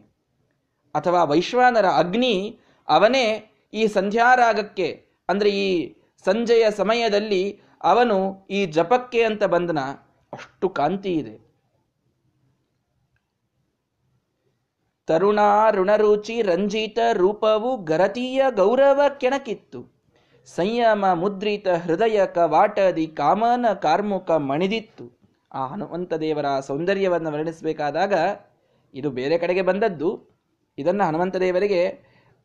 ಅಥವಾ 0.95 1.23
ವೈಶ್ವಾನರ 1.23 1.85
ಅಗ್ನಿ 1.85 2.59
ಅವನೇ 2.87 3.51
ಈ 3.73 3.87
ಸಂಧ್ಯಾರಾಗಕ್ಕೆ 3.87 5.05
ಅಂದ್ರೆ 5.29 5.49
ಈ 5.49 5.95
ಸಂಜೆಯ 6.25 6.71
ಸಮಯದಲ್ಲಿ 6.71 7.61
ಅವನು 7.83 8.47
ಈ 8.49 8.65
ಜಪಕ್ಕೆ 8.65 9.23
ಅಂತ 9.23 9.43
ಬಂದನ. 9.43 9.79
ಅಷ್ಟು 10.33 10.69
ಕಾಂತಿ 10.69 11.13
ಇದೆ. 11.13 11.48
ತರುಣಾರುಣರುಚಿ 15.09 16.41
ರಂಜಿತ 16.41 16.99
ರೂಪವು 17.13 17.69
ಗರತೀಯ 17.83 18.41
ಗೌರವ 18.55 19.01
ಕೆಣಕಿತ್ತು. 19.21 19.79
ಸಂಯಮ 20.47 21.05
ಮುದ್ರಿತ 21.13 21.67
ಹೃದಯ 21.85 22.19
ಕವಾಟದಿ 22.35 23.07
ಕಾಮನ 23.07 23.65
ಕಾರ್ಮುಕ 23.73 24.31
ಮಣಿದಿತ್ತು. 24.31 25.05
ಆ 25.53 25.61
ಹನುಮಂತ 25.67 26.13
ದೇವರ 26.13 26.47
ಸೌಂದರ್ಯವನ್ನು 26.59 27.31
ವರ್ಣಿಸಬೇಕಾದಾಗ 27.31 28.13
ಇದು 28.93 29.11
ಬೇರೆ 29.11 29.37
ಕಡೆಗೆ 29.37 29.61
ಬಂದದ್ದು. 29.61 30.09
ಇದನ್ನು 30.77 31.03
ಹನುಮಂತ 31.03 31.35
ದೇವರಿಗೆ 31.35 31.81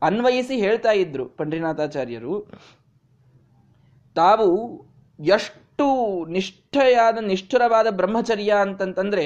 ಅನ್ವಯಿಸಿ 0.01 0.55
ಹೇಳ್ತಾ 0.55 0.91
ಇದ್ರು 0.91 1.25
ಪಂಡ್ರಿನಾಥಾಚಾರ್ಯರು 1.39 2.35
ತಾವು 4.15 4.47
ಎಷ್ಟು 5.19 5.87
ನಿಷ್ಠೆಯಾದ 6.25 7.17
ನಿಷ್ಠುರವಾದ 7.25 7.87
ಬ್ರಹ್ಮಚರ್ಯ 7.91 8.51
ಅಂತಂತಂದ್ರೆ 8.61 9.25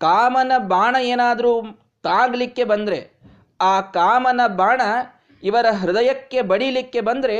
ಕಾಮನ 0.00 0.52
ಬಾಣ 0.68 0.96
ಏನಾದರೂ 1.02 1.52
ತಾಗ್ಲಿಕ್ಕೆ 2.02 2.64
ಬಂದರೆ, 2.64 3.00
ಆ 3.60 3.80
ಕಾಮನ 3.80 4.40
ಬಾಣ 4.46 4.80
ಇವರ 5.42 5.66
ಹೃದಯಕ್ಕೆ 5.70 6.42
ಬಡಿಲಿಕ್ಕೆ 6.42 7.00
ಬಂದರೆ 7.00 7.36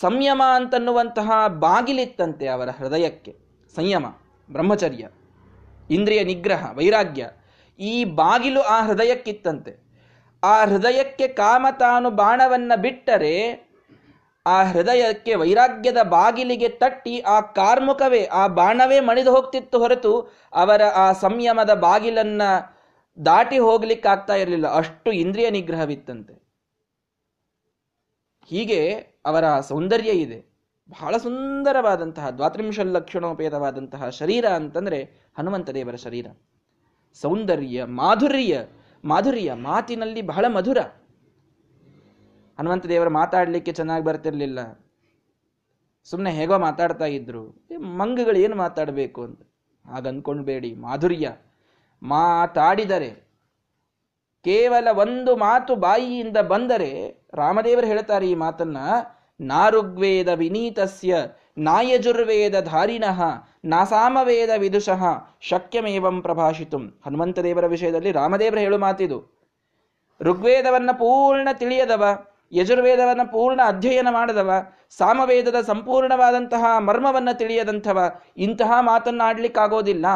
ಸಂಯಮ 0.00 0.42
ಅಂತನ್ನುವಂತಹ 0.54 1.30
ಬಾಗಿಲಿತ್ತಂತೆ 1.46 2.46
ಅವರ 2.48 2.68
ಹೃದಯಕ್ಕೆ. 2.78 3.32
ಸಂಯಮ, 3.76 4.06
ಬ್ರಹ್ಮಚರ್ಯ, 4.52 5.08
ಇಂದ್ರಿಯ 5.90 6.24
ನಿಗ್ರಹ, 6.24 6.76
ವೈರಾಗ್ಯ, 6.76 7.30
ಈ 7.78 8.04
ಬಾಗಿಲು 8.04 8.60
ಆ 8.62 8.82
ಹೃದಯಕ್ಕಿತ್ತಂತೆ. 8.82 9.72
ಆ 10.44 10.64
ಹೃದಯಕ್ಕೆ 10.64 11.28
ಕಾಮ 11.28 11.66
ತಾನು 11.78 12.10
ಬಾಣವನ್ನು 12.10 12.80
ಬಿಟ್ಟರೆ, 12.80 13.34
ಆ 14.46 14.62
ಹೃದಯಕ್ಕೆ 14.62 15.34
ವೈರಾಗ್ಯದ 15.34 16.02
ಬಾಗಿಲಿಗೆ 16.02 16.68
ತಟ್ಟಿ 16.68 17.20
ಆ 17.20 17.40
ಕಾರ್ಮುಕವೇ, 17.40 18.24
ಆ 18.24 18.46
ಬಾಣವೇ 18.46 19.00
ಮಣಿದು 19.00 19.30
ಹೋಗ್ತಿತ್ತು 19.30 19.78
ಹೊರತು 19.78 20.20
ಅವರ 20.54 20.82
ಆ 20.82 21.12
ಸಂಯಮದ 21.12 21.74
ಬಾಗಿಲನ್ನ 21.74 22.42
ದಾಟಿ 23.24 23.58
ಹೋಗ್ಲಿಕ್ಕಾಗ್ತಾ 23.58 24.34
ಇರಲಿಲ್ಲ. 24.34 24.66
ಅಷ್ಟು 24.68 25.12
ಇಂದ್ರಿಯ 25.12 25.50
ನಿಗ್ರಹವಿತ್ತಂತೆ. 25.50 26.42
ಹೀಗೆ 28.46 28.92
ಅವರ 29.24 29.60
ಸೌಂದರ್ಯ 29.60 30.10
ಇದೆ. 30.10 30.44
ಬಹಳ 30.90 31.16
ಸುಂದರವಾದಂತಹ, 31.16 32.30
ದ್ವಾತ್ರಿಂಶ 32.30 32.80
ಲಕ್ಷಣೋಪೇತವಾದಂತಹ 32.80 34.08
ಶರೀರ 34.08 34.46
ಅಂತಂದ್ರೆ 34.46 35.10
ಹನುಮಂತ 35.38 35.70
ದೇವರ 35.70 35.94
ಶರೀರ. 35.94 36.26
ಸೌಂದರ್ಯ, 37.14 37.84
ಮಾಧುರ್ಯ 37.84 38.66
ಮಾಧುರ್ಯ, 39.04 39.52
ಮಾತಿನಲ್ಲಿ 39.52 40.22
ಬಹಳ 40.22 40.44
ಮಧುರ. 40.48 40.78
ಹನುಮಂತ 42.58 42.86
ದೇವರು 42.86 43.10
ಮಾತಾಡಲಿಕ್ಕೆ 43.10 43.72
ಚೆನ್ನಾಗಿ 43.72 44.04
ಬರ್ತಿರ್ಲಿಲ್ಲ. 44.04 44.84
ಸುಮ್ಮನೆ 46.04 46.32
ಹೇಗೋ 46.32 46.58
ಮಾತಾಡ್ತಾ 46.58 47.04
ಇದ್ರು. 47.04 47.66
ಮಂಗಗಳು 47.78 48.38
ಏನು 48.38 48.56
ಮಾತಾಡಬೇಕು 48.56 49.24
ಅಂತ. 49.24 49.42
ಹಾಗ 49.86 50.08
ಅನ್ಕೊಂಡ್ಬೇಡಿ 50.08 50.74
ಮಾಧುರ್ಯ. 50.74 51.36
ಮಾತಾಡಿದರೆ, 52.02 53.10
ಕೇವಲ 54.44 54.88
ಒಂದು 54.92 55.36
ಮಾತು 55.36 55.76
ಬಾಯಿಯಿಂದ 55.76 56.36
ಬಂದರೆ, 56.36 57.22
ರಾಮದೇವರು 57.34 57.86
ಹೇಳ್ತಾರೆ 57.86 58.30
ಈ 58.30 58.34
ಮಾತನ್ನ, 58.34 58.76
ನಾರುಗ್ವೇದ 59.40 60.28
ವಿನೀತಸ್ಯ, 60.28 61.16
ನಾಯಜುರ್ವೇದ 61.58 62.60
ಧಾರಿಣಃ 62.60 63.22
ನಾಸಾಮವೇದ 63.64 64.50
ವಿದುಷಃ, 64.58 65.02
ಶಕ್ಯಮೇವಂ 65.40 66.22
ಪ್ರಭಾಷಿತು. 66.22 66.78
ಹನುಮಂತ 66.78 67.38
ದೇವರ 67.38 67.66
ವಿಷಯದಲ್ಲಿ 67.66 68.12
ರಾಮದೇವರು 68.12 68.60
ಹೇಳು 68.60 68.78
ಮಾತಿದು. 68.78 69.40
ಋಗ್ವೇದವನ್ನು 70.20 70.98
ಪೂರ್ಣ 70.98 71.48
ತಿಳಿಯದವ, 71.52 72.26
ಯಜುರ್ವೇದವನ್ನು 72.52 73.32
ಪೂರ್ಣ 73.32 73.60
ಅಧ್ಯಯನ 73.66 74.08
ಮಾಡದವ, 74.10 74.50
ಸಾಮವೇದದ 74.90 75.60
ಸಂಪೂರ್ಣವಾದಂತಹ 75.60 76.78
ಮರ್ಮವನ್ನು 76.78 77.38
ತಿಳಿಯದಂಥವ, 77.38 78.20
ಇಂತಹ 78.36 78.72
ಮಾತನ್ನಾಡ್ಲಿಕ್ಕಾಗೋದಿಲ್ಲ. 78.80 80.06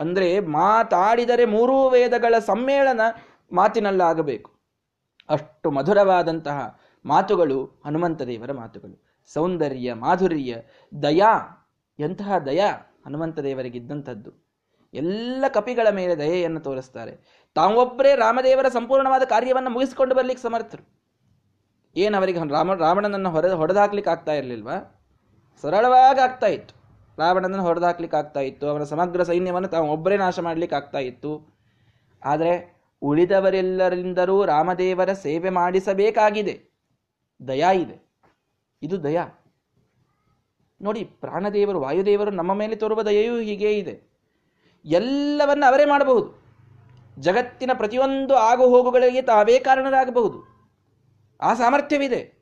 ಅಂದ್ರೆ 0.00 0.40
ಮಾತಾಡಿದರೆ 0.40 1.44
ಮೂರೂ 1.44 1.90
ವೇದಗಳ 1.90 2.38
ಸಮ್ಮೇಳನ 2.38 3.00
ಮಾತಿನಲ್ಲಾಗಬೇಕು 3.52 4.52
ಅಷ್ಟು 5.28 5.70
ಮಧುರವಾದಂತಹ 5.70 6.80
ಮಾತುಗಳು 7.04 7.82
ಹನುಮಂತ 7.86 8.22
ದೇವರ 8.22 8.52
ಮಾತುಗಳು. 8.52 9.22
ಸೌಂದರ್ಯ, 9.32 9.94
ಮಾಧುರ್ಯ, 9.94 10.56
ದಯಾ, 11.02 11.66
ಎಂತಹ 11.98 12.38
ದಯಾ 12.38 13.00
ಹನುಮಂತ 13.06 13.38
ದೇವರಿಗಿದ್ದಂಥದ್ದು. 13.38 14.50
ಎಲ್ಲ 14.94 15.44
ಕಪಿಗಳ 15.48 15.88
ಮೇಲೆ 15.90 16.18
ದಯೆಯನ್ನು 16.18 16.60
ತೋರಿಸ್ತಾರೆ. 16.60 17.44
ತಾವೊಬ್ಬರೇ 17.54 18.14
ರಾಮದೇವರ 18.14 18.68
ಸಂಪೂರ್ಣವಾದ 18.68 19.22
ಕಾರ್ಯವನ್ನು 19.22 19.70
ಮುಗಿಸಿಕೊಂಡು 19.70 20.14
ಬರಲಿಕ್ಕೆ 20.14 20.42
ಸಮರ್ಥರು. 20.42 21.00
ಏನು 21.96 22.16
ಅವರಿಗೆ 22.16 22.48
ರಾಮ, 22.48 22.74
ರಾವಣನನ್ನು 22.74 23.30
ಹೊರ, 23.30 23.52
ಹೊಡೆದಾಕ್ಲಿಕ್ಕೆ 23.52 24.10
ಆಗ್ತಾ 24.10 24.32
ಇರಲಿಲ್ವಾ? 24.32 25.06
ಸರಳವಾಗಿ 25.62 26.20
ಆಗ್ತಾ 26.20 26.46
ಇತ್ತು. 26.46 26.79
ರಾವಣನನ್ನು 27.20 27.64
ಹೊರದಾಕ್ಲಿಕ್ಕೆ 27.64 28.18
ಆಗ್ತಾ 28.18 28.40
ಇತ್ತು. 28.40 28.68
ಅವನ 28.68 28.82
ಸಮಗ್ರ 28.82 29.22
ಸೈನ್ಯವನ್ನು 29.22 29.68
ತಾವು 29.68 29.90
ಒಬ್ಬರೇ 29.90 30.16
ನಾಶ 30.16 30.40
ಮಾಡಲಿಕ್ಕೆ 30.40 30.76
ಆಗ್ತಾ 30.76 30.98
ಇತ್ತು. 30.98 31.60
ಆದರೆ 32.24 32.80
ಉಳಿದವರೆಲ್ಲರಿಂದಲೂ 33.02 34.44
ರಾಮದೇವರ 34.44 35.12
ಸೇವೆ 35.12 35.50
ಮಾಡಿಸಬೇಕಾಗಿದೆ. 35.50 36.70
ದಯಾ 37.48 37.72
ಇದೆ. 37.72 38.10
ಇದು 38.82 39.02
ದಯಾ. 39.02 39.28
ನೋಡಿ, 40.82 41.04
ಪ್ರಾಣದೇವರು, 41.04 41.80
ವಾಯುದೇವರು 41.80 42.30
ನಮ್ಮ 42.30 42.54
ಮೇಲೆ 42.54 42.76
ತೋರುವ 42.76 43.02
ದಯೆಯೂ 43.02 43.38
ಹೀಗೇ 43.38 43.70
ಇದೆ. 43.70 44.10
ಎಲ್ಲವನ್ನ 44.84 45.64
ಅವರೇ 45.68 45.84
ಮಾಡಬಹುದು. 45.84 46.40
ಜಗತ್ತಿನ 47.18 47.70
ಪ್ರತಿಯೊಂದು 47.74 48.34
ಆಗು 48.34 48.68
ಹೋಗುಗಳಿಗೆ 48.68 49.22
ತಾವೇ 49.22 49.58
ಕಾರಣರಾಗಬಹುದು. 49.58 50.50
ಆ 51.40 51.54
ಸಾಮರ್ಥ್ಯವಿದೆ. 51.54 52.40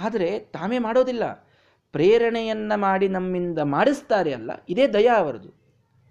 ಆದರೆ 0.00 0.38
ತಾವೇ 0.38 0.78
ಮಾಡೋದಿಲ್ಲ. 0.78 1.49
ಪ್ರೇರಣೆಯನ್ನ 1.92 2.72
ಮಾಡಿ 2.74 3.08
ನಮ್ಮಿಂದ 3.08 3.58
ಮಾಡಿಸ್ತಾರೆ 3.58 4.32
ಅಲ್ಲ, 4.32 4.50
ಇದೇ 4.68 4.86
ದಯ 4.86 5.08
ಅವರದು. 5.08 5.60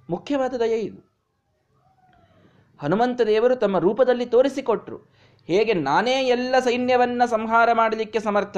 ಮುಖ್ಯವಾದ 0.09 0.53
ದಯ 0.53 0.79
ಇದು. 0.79 1.09
ಹನುಮಂತ 2.79 3.21
ದೇವರು 3.21 3.55
ತಮ್ಮ 3.55 3.77
ರೂಪದಲ್ಲಿ 3.77 4.25
ತೋರಿಸಿಕೊಟ್ರು. 4.25 4.97
ಹೇಗೆ 5.47 5.73
ನಾನೇ 5.73 6.23
ಎಲ್ಲ 6.23 6.55
ಸೈನ್ಯವನ್ನ 6.59 7.25
ಸಂಹಾರ 7.25 7.69
ಮಾಡಲಿಕ್ಕೆ 7.73 8.19
ಸಮರ್ಥ, 8.19 8.57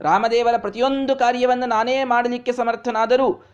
ರಾಮದೇವರ 0.00 0.56
ಪ್ರತಿಯೊಂದು 0.56 1.16
ಕಾರ್ಯವನ್ನು 1.16 1.66
ನಾನೇ 1.66 2.04
ಮಾಡಲಿಕ್ಕೆ 2.04 2.52
ಸಮರ್ಥನಾದರೂ 2.52 3.44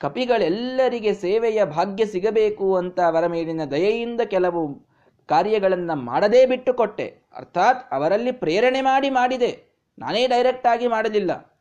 ಕಪಿಗಳೆಲ್ಲರಿಗೆ 0.00 1.14
ಸೇವೆಯ 1.14 1.64
ಭಾಗ್ಯ 1.64 2.04
ಸಿಗಬೇಕು 2.06 2.76
ಅಂತ 2.76 3.00
ಅವರ 3.00 3.26
ಮೇಲಿನ 3.26 3.64
ದಯೆಯಿಂದ 3.70 4.20
ಕೆಲವು 4.20 4.62
ಕಾರ್ಯಗಳನ್ನು 5.28 5.96
ಮಾಡದೇ 5.96 6.46
ಬಿಟ್ಟುಕೊಟ್ಟೆ. 6.46 7.06
ಅರ್ಥಾತ್ 7.36 7.92
ಅವರಲ್ಲಿ 7.92 8.32
ಪ್ರೇರಣೆ 8.32 8.80
ಮಾಡಿ 8.80 9.10
ಮಾಡಿದೆ. 9.10 9.52
ನಾನೇ 9.98 10.26
ಡೈರೆಕ್ಟ್ 10.26 10.66
ಆಗಿ 10.66 10.86
ಮಾಡಲಿಲ್ಲ. 10.88 11.51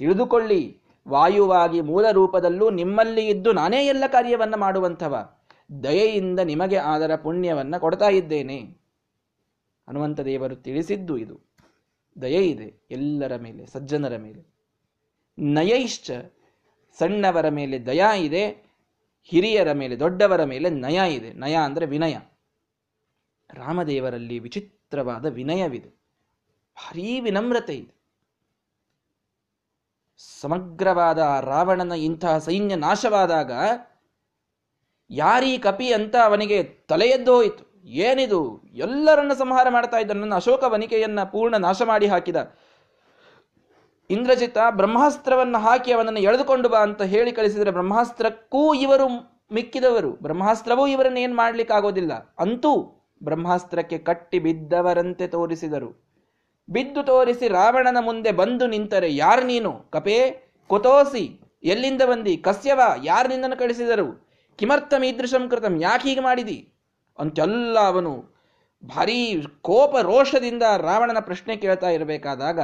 ತಿಳಿದುಕೊಳ್ಳಿ. 0.00 0.80
ವಾಯುವಾಗಿ 1.08 1.80
ಮೂಲ 1.80 2.10
ರೂಪದಲ್ಲೂ 2.10 2.70
ನಿಮ್ಮಲ್ಲಿ 2.70 3.26
ಇದ್ದು 3.26 3.52
ನಾನೇ 3.52 3.86
ಎಲ್ಲ 3.86 4.04
ಕಾರ್ಯವನ್ನು 4.06 4.56
ಮಾಡುವಂಥವ. 4.56 5.38
ದಯೆಯಿಂದ 5.82 6.40
ನಿಮಗೆ 6.40 6.76
ಆದರ 6.76 7.16
ಪುಣ್ಯವನ್ನು 7.16 7.80
ಕೊಡ್ತಾ 7.80 8.08
ಇದ್ದೇನೆ. 8.08 8.60
ಹನುಮಂತ 9.88 10.20
ದೇವರು 10.20 10.56
ತಿಳಿಸಿದ್ದು 10.56 11.16
ಇದು. 11.16 11.40
ದಯೆ 12.22 12.48
ಇದೆ 12.48 12.86
ಎಲ್ಲರ 12.90 13.36
ಮೇಲೆ, 13.36 13.66
ಸಜ್ಜನರ 13.66 14.16
ಮೇಲೆ. 14.16 14.46
ನಯೈಶ್ಚ, 15.38 16.10
ಸಣ್ಣವರ 16.98 17.48
ಮೇಲೆ 17.48 17.86
ದಯಾ 17.86 18.14
ಇದೆ, 18.14 18.72
ಹಿರಿಯರ 19.24 19.72
ಮೇಲೆ, 19.72 19.98
ದೊಡ್ಡವರ 19.98 20.44
ಮೇಲೆ 20.44 20.70
ನಯ 20.70 21.14
ಇದೆ. 21.14 21.32
ನಯ 21.32 21.54
ಅಂದರೆ 21.54 21.86
ವಿನಯ. 21.86 22.16
ರಾಮದೇವರಲ್ಲಿ 23.50 24.38
ವಿಚಿತ್ರವಾದ 24.38 25.26
ವಿನಯವಿದೆ. 25.26 25.88
ಭಾರೀ 26.76 27.20
ವಿನಮ್ರತೆ 27.20 27.74
ಇದೆ. 27.74 27.99
ಸಮಗ್ರವಾದ 30.40 31.18
ರಾವಣನ 31.40 31.92
ಇಂತಹ 31.92 32.38
ಸೈನ್ಯ 32.38 32.74
ನಾಶವಾದಾಗ 32.74 33.52
ಯಾರೀ 35.10 35.58
ಕಪಿ 35.58 35.92
ಅಂತ 35.92 36.16
ಅವನಿಗೆ 36.24 36.62
ತಲೆ 36.62 37.06
ಎದ್ದು 37.06 37.34
ಹೋಯಿತು 37.34 37.82
ಏನಿದು? 37.84 38.62
ಎಲ್ಲರನ್ನ 38.72 39.32
ಸಂಹಾರ 39.32 39.66
ಮಾಡ್ತಾ 39.70 39.96
ಇದ್ದ 39.96 40.10
ನನ್ನ 40.10 40.34
ಅಶೋಕ 40.34 40.64
ವನಿಕೆಯನ್ನ 40.66 41.24
ಪೂರ್ಣ 41.24 41.56
ನಾಶ 41.56 41.82
ಮಾಡಿ 41.82 42.06
ಹಾಕಿದ. 42.06 42.36
ಇಂದ್ರಜಿತ 44.10 44.58
ಬ್ರಹ್ಮಾಸ್ತ್ರವನ್ನು 44.70 45.58
ಹಾಕಿ 45.58 45.92
ಅವನನ್ನು 45.92 46.20
ಎಳೆದುಕೊಂಡು 46.20 46.68
ಬಾ 46.68 46.78
ಅಂತ 46.78 47.02
ಹೇಳಿ 47.02 47.32
ಕಳಿಸಿದರೆ 47.32 47.70
ಬ್ರಹ್ಮಾಸ್ತ್ರಕ್ಕೂ 47.70 48.74
ಇವರು 48.74 49.08
ಮಿಕ್ಕಿದವರು. 49.52 50.12
ಬ್ರಹ್ಮಾಸ್ತ್ರವೂ 50.12 50.86
ಇವರನ್ನು 50.86 51.20
ಏನು 51.20 51.36
ಮಾಡ್ಲಿಕ್ಕಾಗೋದಿಲ್ಲ. 51.36 52.34
ಅಂತೂ 52.38 52.72
ಬ್ರಹ್ಮಾಸ್ತ್ರಕ್ಕೆ 53.22 53.98
ಕಟ್ಟಿ 53.98 54.38
ಬಿದ್ದವರಂತೆ 54.38 55.26
ತೋರಿಸಿದರು. 55.26 56.09
ಬಿದ್ದು 56.70 57.02
ತೋರಿಸಿ 57.02 57.48
ರಾವಣನ 57.48 57.96
ಮುಂದೆ 58.00 58.32
ಬಂದು 58.32 58.66
ನಿಂತರೆ 58.66 59.16
ಯಾರು 59.16 59.46
ನೀನು? 59.46 59.72
ಕಪೇ, 59.72 60.44
ಕೊತೋಸಿ, 60.66 61.40
ಎಲ್ಲಿಂದ 61.62 62.02
ಬಂದಿ? 62.02 62.36
ಕಸ್ಯವ 62.36 62.80
ಯಾರು 63.04 63.28
ನಿನ್ನನ್ನು 63.28 63.56
ಕಳಿಸಿದರು? 63.56 64.28
ಕಿಮರ್ಥಂ 64.56 65.04
ಈದೃಶಂ 65.04 65.48
ಕೃತಂ, 65.48 65.80
ಯಾಕೆ 65.80 66.08
ಹೀಗೆ 66.08 66.20
ಮಾಡಿದಿ? 66.20 66.72
ಅಂತೆಲ್ಲ 67.18 67.78
ಅವನು 67.78 68.40
ಭಾರೀ 68.84 69.46
ಕೋಪ 69.60 69.96
ರೋಷದಿಂದ 69.96 70.62
ರಾವಣನ 70.78 71.18
ಪ್ರಶ್ನೆ 71.20 71.56
ಕೇಳ್ತಾ 71.56 71.88
ಇರಬೇಕಾದಾಗ, 71.90 72.60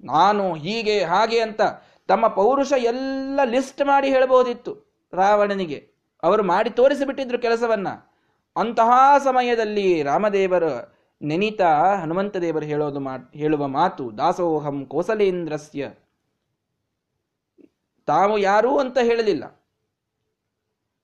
ನಾನು 0.00 0.54
ಹೀಗೆ, 0.54 1.04
ಹಾಗೆ 1.04 1.40
ಅಂತ 1.40 1.60
ತಮ್ಮ 2.08 2.26
ಪೌರುಷ 2.26 2.72
ಎಲ್ಲ 2.72 3.40
ಲಿಸ್ಟ್ 3.44 3.86
ಮಾಡಿ 3.86 4.08
ಹೇಳಬಹುದಿತ್ತು 4.08 5.00
ರಾವಣನಿಗೆ. 5.12 5.88
ಅವರು 6.22 6.42
ಮಾಡಿ 6.42 6.70
ತೋರಿಸಿಬಿಟ್ಟಿದ್ರು 6.70 7.38
ಕೆಲಸವನ್ನ. 7.38 7.88
ಅಂತಹ 8.56 8.90
ಸಮಯದಲ್ಲಿ 9.18 10.02
ರಾಮದೇವರ 10.02 10.62
ನೆನಿತ 11.22 11.60
ಹನುಮಂತ 12.00 12.36
ದೇವರು 12.36 12.64
ಹೇಳೋದು 12.64 13.00
ಮಾ, 13.00 13.16
ಹೇಳುವ 13.34 13.68
ಮಾತು, 13.68 14.18
ದಾಸೋಹಂ 14.18 14.86
ಕೋಸಲೇಂದ್ರಸ್ಯ. 14.86 15.90
ತಾವು 18.06 18.38
ಯಾರು 18.38 18.78
ಅಂತ 18.78 18.98
ಹೇಳಲಿಲ್ಲ. 18.98 19.60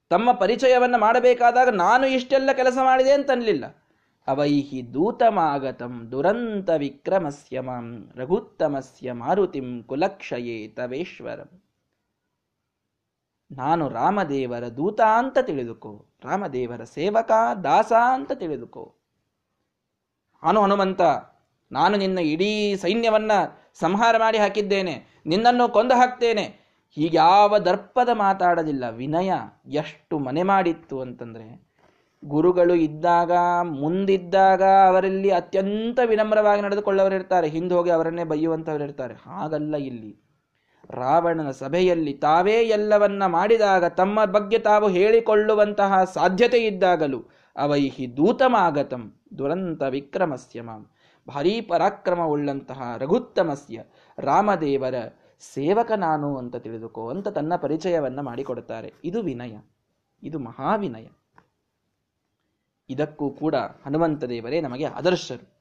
ತಮ್ಮ 0.09 0.31
ಪರಿಚಯವನ್ನ 0.31 0.95
ಮಾಡಬೇಕಾದಾಗ 0.97 1.69
ನಾನು 1.69 2.07
ಇಷ್ಟೆಲ್ಲ 2.07 2.51
ಕೆಲಸ 2.51 2.77
ಮಾಡಿದೆ 2.83 3.11
ಅಂತನ್ಲಿಲ್ಲ 3.11 3.83
ಅವೈಹಿ 4.27 4.93
ದೂತಮಾಗತಂ 4.93 6.11
ದುರಂತ 6.11 6.69
ವಿಕ್ರಮಸ್ಯ 6.69 7.59
ಮಾಂ, 7.59 8.11
ರಘುತ್ತಮಸ್ಯ 8.15 9.11
ಮಾರುತಿಂ 9.11 9.83
ಕುಲಕ್ಷಯೇ 9.83 10.67
ತವೇಶ್ವರಂ. 10.67 11.63
ನಾನು 13.51 13.89
ರಾಮದೇವರ 13.89 14.67
ದೂತ 14.67 15.01
ಅಂತ 15.01 15.37
ತಿಳಿದುಕೋ, 15.39 16.05
ರಾಮದೇವರ 16.23 16.83
ಸೇವಕ, 16.83 17.31
ದಾಸ 17.63 17.91
ಅಂತ 18.13 18.31
ತಿಳಿದುಕೋ. 18.31 18.95
ಅನು 20.43 20.61
ಹನುಮಂತ, 20.61 21.01
ನಾನು 21.71 21.97
ನಿನ್ನ 21.97 22.19
ಇಡೀ 22.19 22.75
ಸೈನ್ಯವನ್ನ 22.75 23.31
ಸಂಹಾರ 23.79 24.17
ಮಾಡಿ 24.17 24.37
ಹಾಕಿದ್ದೇನೆ, 24.37 25.21
ನಿನ್ನನ್ನು 25.25 25.69
ಕೊಂದು 25.69 25.95
ಹಾಕ್ತೇನೆ. 25.95 26.69
ಹೀಗ್ಯಾವ 26.95 27.57
ದರ್ಪದ 27.57 28.09
ಮಾತಾಡಲಿಲ್ಲ. 28.13 28.89
ವಿನಯ 28.89 29.33
ಎಷ್ಟು 29.67 30.19
ಮನೆ 30.19 30.43
ಮಾಡಿತ್ತು 30.43 31.01
ಅಂತಂದ್ರೆ, 31.01 31.69
ಗುರುಗಳು 32.25 32.75
ಇದ್ದಾಗ, 32.75 33.31
ಮುಂದಿದ್ದಾಗ 33.63 34.63
ಅವರಲ್ಲಿ 34.63 35.29
ಅತ್ಯಂತ 35.29 35.99
ವಿನಮ್ರವಾಗಿ 36.05 36.61
ನಡೆದುಕೊಳ್ಳವರಿರ್ತಾರೆ 36.61 37.47
ಹಿಂದೆ 37.47 37.75
ಹೋಗಿ 37.75 37.89
ಅವರನ್ನೇ 37.89 38.23
ಬೈಯುವಂಥವರಿರ್ತಾರೆ 38.23 39.13
ಹಾಗಲ್ಲ 39.13 39.75
ಇಲ್ಲಿ. 39.75 40.29
ರಾವಣನ 40.89 41.51
ಸಭೆಯಲ್ಲಿ 41.51 42.13
ತಾವೇ 42.13 42.53
ಎಲ್ಲವನ್ನ 42.53 43.25
ಮಾಡಿದಾಗ, 43.25 43.85
ತಮ್ಮ 43.85 44.25
ಬಗ್ಗೆ 44.25 44.59
ತಾವು 44.59 44.87
ಹೇಳಿಕೊಳ್ಳುವಂತಹ 44.87 46.03
ಸಾಧ್ಯತೆ 46.03 46.57
ಇದ್ದಾಗಲೂ, 46.57 47.29
ಅವೈಹಿ 47.57 48.17
ದೂತಮಾಗತಂ. 48.17 49.18
ದುರಂತ 49.37 49.81
ವಿಕ್ರಮಸ್ಯ 49.81 50.61
ಮಾಂ. 50.61 50.89
ಭಾರೀ 51.27 51.61
ಪರಾಕ್ರಮವುಳ್ಳಂತಹ 51.61 52.95
ರಘುತ್ತಮಸ್ಯ, 52.97 53.83
ರಾಮದೇವರ 54.17 54.93
ಸೇವಕ 55.53 55.91
ನಾನು 55.91 56.37
ಅಂತ 56.37 56.55
ತಿಳಿದುಕೋ 56.55 57.09
ಅಂತ 57.09 57.27
ತನ್ನ 57.27 57.55
ಪರಿಚಯವನ್ನ 57.55 58.21
ಮಾಡಿಕೊಡುತ್ತಾರೆ. 58.21 58.93
ಇದು 59.03 59.21
ವಿನಯ. 59.21 59.57
ಇದು 60.23 60.39
ಮಹಾವಿನಯ. 60.39 61.07
ಇದಕ್ಕೂ 62.89 63.29
ಕೂಡ 63.29 63.55
ಹನುಮಂತ 63.55 64.23
ದೇವರೇ 64.23 64.61
ನಮಗೆ 64.61 64.85
ಆದರ್ಶರು. 64.85 65.59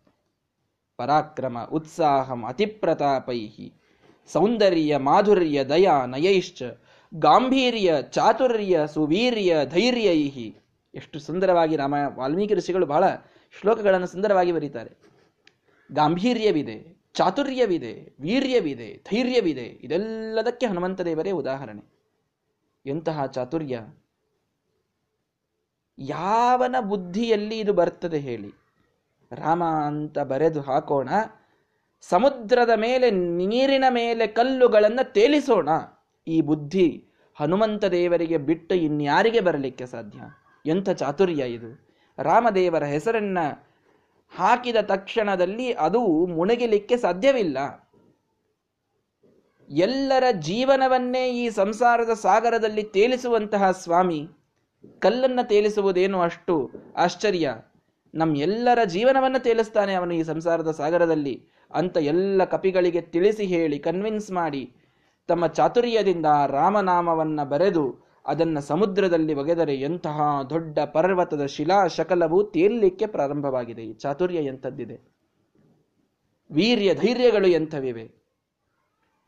ಪರಾಕ್ರಮ, 0.97 1.59
ಉತ್ಸಾಹಂ, 1.73 2.45
ಅತಿಪ್ರತಾಪೈಹಿ, 2.45 3.75
ಸೌಂದರ್ಯ, 4.33 4.97
ಮಾಧುರ್ಯ, 4.97 5.65
ದಯಾ, 5.65 6.07
ನಯೈಶ್ಚ, 6.07 6.63
ಗಾಂಭೀರ್ಯ, 7.15 7.95
ಚಾತುರ್ಯ, 8.03 8.81
ಸುವೀರ್ಯ, 8.87 9.57
ಧೈರ್ಯೈಹಿ. 9.65 10.57
ಎಷ್ಟು 10.95 11.19
ಸುಂದರವಾಗಿ 11.19 11.77
ರಾಮ 11.77 11.95
ವಾಲ್ಮೀಕಿ 12.15 12.55
ಋಷಿಗಳು 12.55 12.87
ಬಹಳ 12.87 13.05
ಶ್ಲೋಕಗಳನ್ನು 13.51 14.07
ಸುಂದರವಾಗಿ 14.07 14.53
ಬರೀತಾರೆ. 14.53 14.97
ಗಾಂಭೀರ್ಯವಿದೆ, 15.93 16.99
ಚಾತುರ್ಯವಿದೆ, 17.15 18.17
ವೀರ್ಯವಿದೆ, 18.21 18.97
ಧೈರ್ಯವಿದೆ, 18.97 19.63
ಇದೆಲ್ಲದಕ್ಕೆ 19.63 20.67
ಹನುಮಂತ 20.67 21.01
ದೇವರೇ 21.01 21.31
ಉದಾಹರಣೆ. 21.31 21.83
ಎಂತಹ 22.87 23.27
ಚಾತುರ್ಯ? 23.27 23.81
ಯಾವನ 25.99 26.77
ಬುದ್ಧಿಯಲ್ಲಿ 26.81 27.59
ಇದು 27.59 27.73
ಬರ್ತದೆ 27.73 28.19
ಹೇಳಿ. 28.19 28.53
ರಾಮ 29.33 29.65
ಅಂತ 29.65 30.19
ಬರೆದು 30.19 30.61
ಹಾಕೋಣ, 30.61 31.09
ಸಮುದ್ರದ 32.01 32.71
ಮೇಲೆ, 32.77 33.11
ನೀರಿನ 33.11 33.85
ಮೇಲೆ 33.91 34.27
ಕಲ್ಲುಗಳನ್ನು 34.27 35.13
ತೇಲಿಸೋಣ. 35.13 35.69
ಈ 36.27 36.41
ಬುದ್ಧಿ 36.41 37.05
ಹನುಮಂತ 37.35 37.85
ದೇವರಿಗೆ 37.85 38.39
ಬಿಟ್ಟು 38.39 38.75
ಇನ್ಯಾರಿಗೆ 38.75 39.41
ಬರಲಿಕ್ಕೆ 39.41 39.87
ಸಾಧ್ಯ? 39.87 40.21
ಎಂಥ 40.67 40.91
ಚಾತುರ್ಯ 40.91 41.43
ಇದು? 41.43 41.88
ರಾಮದೇವರ 42.19 42.85
ಹೆಸರನ್ನ 42.85 43.39
ಹಾಕಿದ 44.37 44.77
ತಕ್ಷಣದಲ್ಲಿ 44.83 45.73
ಅದು 45.73 46.27
ಮುಣಗಿಲಿಕ್ಕೆ 46.27 46.97
ಸಾಧ್ಯವಿಲ್ಲ. 46.97 47.89
ಎಲ್ಲರ 49.71 50.25
ಜೀವನವನ್ನೇ 50.41 51.31
ಈ 51.31 51.51
ಸಂಸಾರದ 51.51 52.11
ಸಾಗರದಲ್ಲಿ 52.13 52.83
ತೇಲಿಸುವಂತಹ 52.83 53.71
ಸ್ವಾಮಿ, 53.71 54.29
ಕಲ್ಲನ್ನು 54.99 55.49
ತೇಲಿಸುವುದೇನು 55.49 56.21
ಅಷ್ಟು 56.21 56.71
ಆಶ್ಚರ್ಯ. 56.97 57.55
ನಮ್ಮ 58.15 58.37
ಎಲ್ಲರ 58.37 58.79
ಜೀವನವನ್ನು 58.85 59.43
ತೇಲಿಸ್ತಾನೆ 59.43 59.95
ಅವನು 59.95 60.15
ಈ 60.15 60.23
ಸಂಸಾರದ 60.23 60.71
ಸಾಗರದಲ್ಲಿ. 60.71 61.49
ಅಂತ 61.75 61.97
ಎಲ್ಲ 61.97 62.45
ಕಪಿಗಳಿಗೆ 62.45 63.01
ತಿಳಿಸಿ 63.01 63.45
ಹೇಳಿ 63.45 63.79
ಕನ್ವಿನ್ಸ್ 63.79 64.31
ಮಾಡಿ, 64.31 64.73
ತಮ್ಮ 65.27 65.47
ಚಾತುರ್ಯದಿಂದ 65.47 66.27
ರಾಮನಾಮವನ್ನು 66.49 67.49
ಬರೆದು 67.49 68.08
ಅದನ್ನ 68.29 68.59
ಸಮುದ್ರದಲ್ಲಿ 68.59 69.35
ಒಗೆದರೆ 69.35 69.75
ಎಂತಹ 69.75 70.43
ದೊಡ್ಡ 70.51 70.79
ಪರ್ವತದ 70.79 71.47
ಶಿಲಾ 71.47 71.87
ಶಕಲವು 71.87 72.45
ತೇಲಿಕ್ಕೆ 72.45 73.07
ಪ್ರಾರಂಭವಾಗಿದೆ. 73.07 73.83
ಈ 73.83 73.93
ಚಾತುರ್ಯ 73.93 74.39
ಎಂಥದ್ದಿದೆ? 74.39 75.01
ವೀರ್ಯ 76.51 76.95
ಧೈರ್ಯಗಳು 76.95 77.49
ಎಂಥವಿವೆ? 77.49 78.11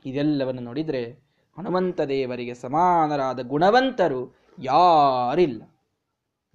ಇದೆಲ್ಲವನ್ನು 0.07 0.63
ನೋಡಿದರೆ 0.63 1.31
ಹನುಮಂತ 1.59 2.01
ದೇವರಿಗೆ 2.01 2.55
ಸಮಾನರಾದ 2.55 3.41
ಗುಣವಂತರು 3.41 4.37
ಯಾರಿಲ್ಲ. 4.59 5.63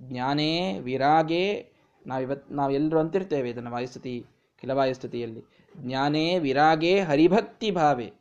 ಜ್ಞಾನೇ, 0.02 0.80
ವಿರಾಗೇ, 0.80 1.72
ನಾವಿವತ್, 2.08 2.52
ನಾವೆಲ್ಲರೂ 2.52 3.00
ಅಂತಿರ್ತೇವೆ 3.00 3.50
ಇದನ್ನು 3.50 3.72
ವಾಯುಸ್ತುತಿ 3.72 4.26
ಕಿಲವಾಯುಸ್ತುತಿಯಲ್ಲಿ 4.62 5.44
ಜ್ಞಾನೇ, 5.78 6.40
ವಿರಾಗೇ, 6.40 7.00
ಹರಿಭಕ್ತಿ 7.00 7.72
ಭಾವೆ 7.72 8.14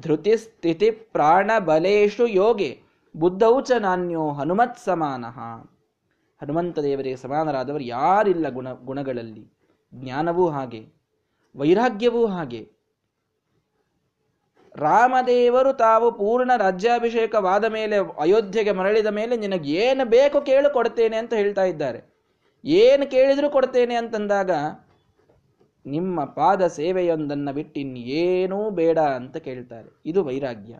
ಧೃತಿ 0.00 0.36
ಸ್ಥಿತಿ 0.36 0.90
ಪ್ರಾಣ 0.90 1.50
ಬಲೇಶು 1.58 2.26
ಯೋಗೆ 3.14 3.20
ಬುದ್ಧೌಚ 3.20 3.72
ನಾನ್ಯೋ 3.72 4.32
ಹನುಮತ್ 4.32 4.78
ಸಮಾನ. 4.78 5.24
ಹನುಮಂತ 6.40 6.78
ದೇವರಿಗೆ 6.78 7.16
ಸಮಾನರಾದವರು 7.16 7.82
ಯಾರಿಲ್ಲ 7.82 8.48
ಗುಣ, 8.48 8.72
ಗುಣಗಳಲ್ಲಿ. 8.72 9.52
ಜ್ಞಾನವೂ 9.94 10.48
ಹಾಗೆ, 10.48 10.86
ವೈರಾಗ್ಯವೂ 11.56 12.26
ಹಾಗೆ. 12.26 12.70
ರಾಮದೇವರು 14.74 15.72
ತಾವು 15.72 16.12
ಪೂರ್ಣ 16.12 16.50
ರಾಜ್ಯಾಭಿಷೇಕವಾದ 16.56 17.64
ಮೇಲೆ, 17.64 17.96
ಅಯೋಧ್ಯೆಗೆ 18.20 18.72
ಮರಳಿದ 18.72 19.06
ಮೇಲೆ 19.06 19.36
ನಿನಗೆ 19.36 19.70
ಏನು 19.70 20.08
ಬೇಕು 20.08 20.40
ಕೇಳು 20.40 20.72
ಕೊಡ್ತೇನೆ 20.72 21.16
ಅಂತ 21.16 21.34
ಹೇಳ್ತಾ 21.34 21.64
ಇದ್ದಾರೆ. 21.64 22.00
ಏನು 22.64 23.10
ಕೇಳಿದ್ರು 23.10 23.50
ಕೊಡ್ತೇನೆ 23.50 23.94
ಅಂತಂದಾಗ, 23.94 24.50
ನಿಮ್ಮ 25.86 26.24
ಪಾದ 26.24 26.66
ಸೇವೆಯೊಂದನ್ನು 26.66 27.54
ಬಿಟ್ಟು 27.54 27.80
ಇನ್ನೇನೂ 27.80 28.70
ಬೇಡ 28.70 28.98
ಅಂತ 28.98 29.36
ಕೇಳ್ತಾರೆ. 29.36 30.00
ಇದು 30.06 30.24
ವೈರಾಗ್ಯ. 30.24 30.78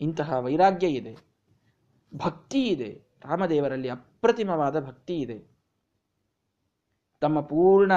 ಇಂತಹ 0.00 0.32
ವೈರಾಗ್ಯ 0.40 0.86
ಇದೆ. 0.86 1.16
ಭಕ್ತಿ 2.16 2.62
ಇದೆ. 2.62 3.02
ರಾಮದೇವರಲ್ಲಿ 3.24 3.88
ಅಪ್ರತಿಮವಾದ 3.88 4.86
ಭಕ್ತಿ 4.86 5.18
ಇದೆ. 5.18 5.56
ತಮ್ಮ 7.20 7.40
ಪೂರ್ಣ, 7.40 7.92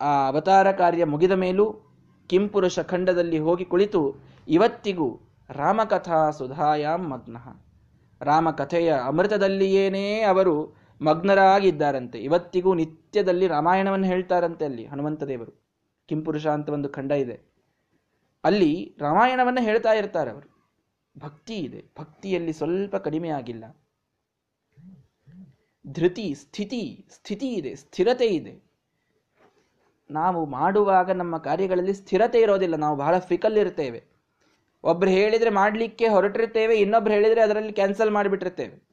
ಆ, 0.00 0.28
ಅವತಾರ 0.28 0.72
ಕಾರ್ಯ 0.72 1.04
ಮುಗಿದ 1.04 1.30
ಮೇಲೂ 1.30 1.74
ಕಿಂಪುರುಷ 2.26 2.78
ಖಂಡದಲ್ಲಿ 2.78 3.38
ಹೋಗಿ 3.38 3.64
ಕುಳಿತು 3.64 4.16
ಇವತ್ತಿಗೂ 4.48 5.20
ರಾಮಕಥಾ 5.50 6.30
ಸುಧಾಯಾಂ 6.30 7.08
ಮಗ್ನ. 7.08 7.36
ರಾಮಕಥೆಯ 8.20 8.94
ಅಮೃತದಲ್ಲಿಯೇನೇ 9.04 10.20
ಅವರು 10.20 10.76
ಮಗ್ನರಾಗಿದ್ದಾರಂತೆ. 11.02 12.18
ಇವತ್ತಿಗೂ 12.18 12.74
ನಿತ್ಯದಲ್ಲಿ 12.74 13.46
ರಾಮಾಯಣವನ್ನು 13.46 14.06
ಹೇಳ್ತಾರಂತೆ 14.06 14.64
ಅಲ್ಲಿ 14.64 14.86
ಹನುಮಂತ 14.86 15.22
ದೇವರು 15.22 15.68
ಕಿಂಪುರುಷ 16.08 16.46
ಅಂತ 16.46 16.68
ಒಂದು 16.68 16.88
ಖಂಡ 16.88 17.12
ಇದೆ. 17.12 17.51
ಅಲ್ಲಿ 18.44 18.96
ರಾಮಾಯಣವನ್ನು 19.00 19.62
ಹೇಳ್ತಾ 19.62 19.92
ಇರ್ತಾರೆ 19.92 20.30
ಅವರು. 20.30 20.52
ಭಕ್ತಿ 21.18 21.54
ಇದೆ. 21.54 21.84
ಭಕ್ತಿಯಲ್ಲಿ 22.00 22.52
ಸ್ವಲ್ಪ 22.52 22.96
ಕಡಿಮೆ 22.96 23.28
ಆಗಿಲ್ಲ. 23.28 23.64
ಧೃತಿ, 25.86 26.34
ಸ್ಥಿತಿ 26.34 27.06
ಸ್ಥಿತಿ 27.10 27.52
ಇದೆ. 27.52 27.74
ಸ್ಥಿರತೆ 27.74 28.26
ಇದೆ. 28.26 28.72
ನಾವು 30.10 30.46
ಮಾಡುವಾಗ 30.46 31.10
ನಮ್ಮ 31.10 31.38
ಕಾರ್ಯಗಳಲ್ಲಿ 31.38 31.94
ಸ್ಥಿರತೆ 31.94 32.40
ಇರೋದಿಲ್ಲ. 32.40 32.76
ನಾವು 32.76 32.96
ಬಹಳ 32.96 33.18
ಫಿಕಲ್ 33.18 33.58
ಇರ್ತೇವೆ. 33.58 34.04
ಒಬ್ರು 34.84 35.10
ಹೇಳಿದ್ರೆ 35.10 35.50
ಮಾಡಲಿಕ್ಕೆ 35.50 36.08
ಹೊರಟಿರ್ತೇವೆ. 36.08 36.76
ಇನ್ನೊಬ್ರು 36.76 37.14
ಹೇಳಿದ್ರೆ 37.14 37.40
ಅದರಲ್ಲಿ 37.40 37.72
ಕ್ಯಾನ್ಸಲ್ 37.72 38.10
ಮಾಡಿಬಿಟ್ಟಿರ್ತೇವೆ. 38.10 38.92